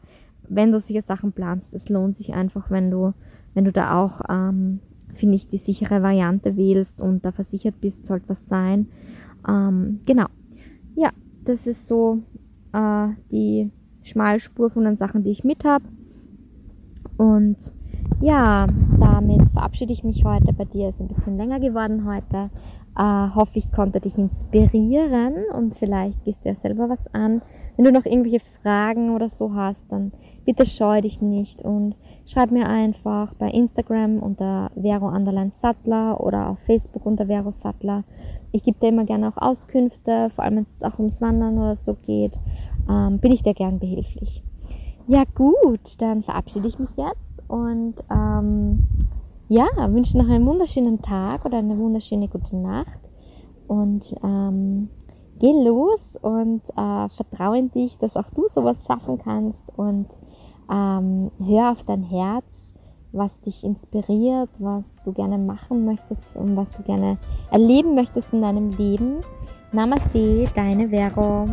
wenn 0.49 0.71
du 0.71 0.79
solche 0.79 1.01
Sachen 1.01 1.31
planst, 1.31 1.73
es 1.73 1.89
lohnt 1.89 2.15
sich 2.15 2.33
einfach, 2.33 2.69
wenn 2.69 2.91
du, 2.91 3.13
wenn 3.53 3.65
du 3.65 3.71
da 3.71 4.01
auch, 4.01 4.21
ähm, 4.29 4.79
finde 5.13 5.35
ich, 5.35 5.47
die 5.47 5.57
sichere 5.57 6.01
Variante 6.01 6.57
wählst 6.57 6.99
und 6.99 7.23
da 7.23 7.31
versichert 7.31 7.79
bist, 7.79 8.05
sollte 8.05 8.29
was 8.29 8.45
sein. 8.47 8.87
Ähm, 9.47 10.01
genau. 10.05 10.25
Ja, 10.95 11.11
das 11.45 11.67
ist 11.67 11.87
so 11.87 12.23
äh, 12.73 13.07
die 13.31 13.71
Schmalspur 14.03 14.69
von 14.69 14.83
den 14.83 14.97
Sachen, 14.97 15.23
die 15.23 15.31
ich 15.31 15.43
mit 15.43 15.63
habe. 15.63 15.85
Und 17.17 17.57
ja, 18.21 18.67
damit 18.99 19.49
verabschiede 19.49 19.93
ich 19.93 20.03
mich 20.03 20.23
heute. 20.25 20.53
Bei 20.53 20.65
dir 20.65 20.89
ist 20.89 20.99
ein 20.99 21.07
bisschen 21.07 21.37
länger 21.37 21.59
geworden 21.59 22.05
heute. 22.05 22.49
Äh, 22.97 23.35
hoffe, 23.35 23.57
ich 23.57 23.71
konnte 23.71 23.99
dich 23.99 24.17
inspirieren 24.17 25.35
und 25.53 25.75
vielleicht 25.75 26.23
gehst 26.23 26.45
du 26.45 26.49
ja 26.49 26.55
selber 26.55 26.89
was 26.89 27.13
an. 27.13 27.41
Wenn 27.75 27.85
du 27.85 27.91
noch 27.91 28.05
irgendwelche 28.05 28.41
Fragen 28.61 29.15
oder 29.15 29.29
so 29.29 29.55
hast, 29.55 29.91
dann 29.91 30.11
bitte 30.45 30.65
scheu 30.65 31.01
dich 31.01 31.21
nicht 31.21 31.63
und 31.63 31.95
schreib 32.25 32.51
mir 32.51 32.67
einfach 32.67 33.33
bei 33.35 33.49
Instagram 33.49 34.19
unter 34.19 34.71
Vero 34.75 35.11
Sattler 35.55 36.19
oder 36.21 36.49
auf 36.49 36.59
Facebook 36.59 37.05
unter 37.05 37.27
Vero 37.27 37.51
Sattler. 37.51 38.03
Ich 38.51 38.63
gebe 38.63 38.79
dir 38.79 38.89
immer 38.89 39.05
gerne 39.05 39.29
auch 39.29 39.41
Auskünfte, 39.41 40.29
vor 40.35 40.43
allem 40.43 40.57
wenn 40.57 40.63
es 40.63 40.83
auch 40.83 40.99
ums 40.99 41.21
Wandern 41.21 41.57
oder 41.57 41.75
so 41.75 41.95
geht, 41.95 42.37
ähm, 42.89 43.19
bin 43.19 43.31
ich 43.31 43.43
dir 43.43 43.53
gern 43.53 43.79
behilflich. 43.79 44.43
Ja 45.07 45.23
gut, 45.35 46.01
dann 46.01 46.23
verabschiede 46.23 46.67
ich 46.67 46.79
mich 46.79 46.91
jetzt 46.95 47.49
und 47.49 47.95
ähm, 48.09 48.87
ja, 49.49 49.65
wünsche 49.89 50.17
noch 50.17 50.29
einen 50.29 50.45
wunderschönen 50.45 51.01
Tag 51.01 51.45
oder 51.45 51.57
eine 51.57 51.77
wunderschöne 51.77 52.27
gute 52.27 52.55
Nacht 52.55 52.99
und 53.67 54.15
ähm, 54.23 54.89
geh 55.39 55.51
los 55.51 56.17
und 56.21 56.61
äh, 56.77 57.09
vertraue 57.09 57.57
in 57.57 57.71
dich, 57.71 57.97
dass 57.97 58.15
auch 58.15 58.29
du 58.31 58.47
sowas 58.47 58.85
schaffen 58.85 59.17
kannst 59.17 59.63
und 59.75 60.07
ähm, 60.71 61.31
hör 61.39 61.71
auf 61.71 61.83
dein 61.83 62.03
Herz, 62.03 62.73
was 63.11 63.39
dich 63.41 63.63
inspiriert, 63.63 64.49
was 64.59 64.83
du 65.05 65.13
gerne 65.13 65.37
machen 65.37 65.85
möchtest 65.85 66.23
und 66.35 66.55
was 66.55 66.69
du 66.71 66.83
gerne 66.83 67.17
erleben 67.51 67.95
möchtest 67.95 68.33
in 68.33 68.41
deinem 68.41 68.71
Leben. 68.71 69.21
Namaste, 69.71 70.47
deine 70.55 70.89
Vero. 70.89 71.45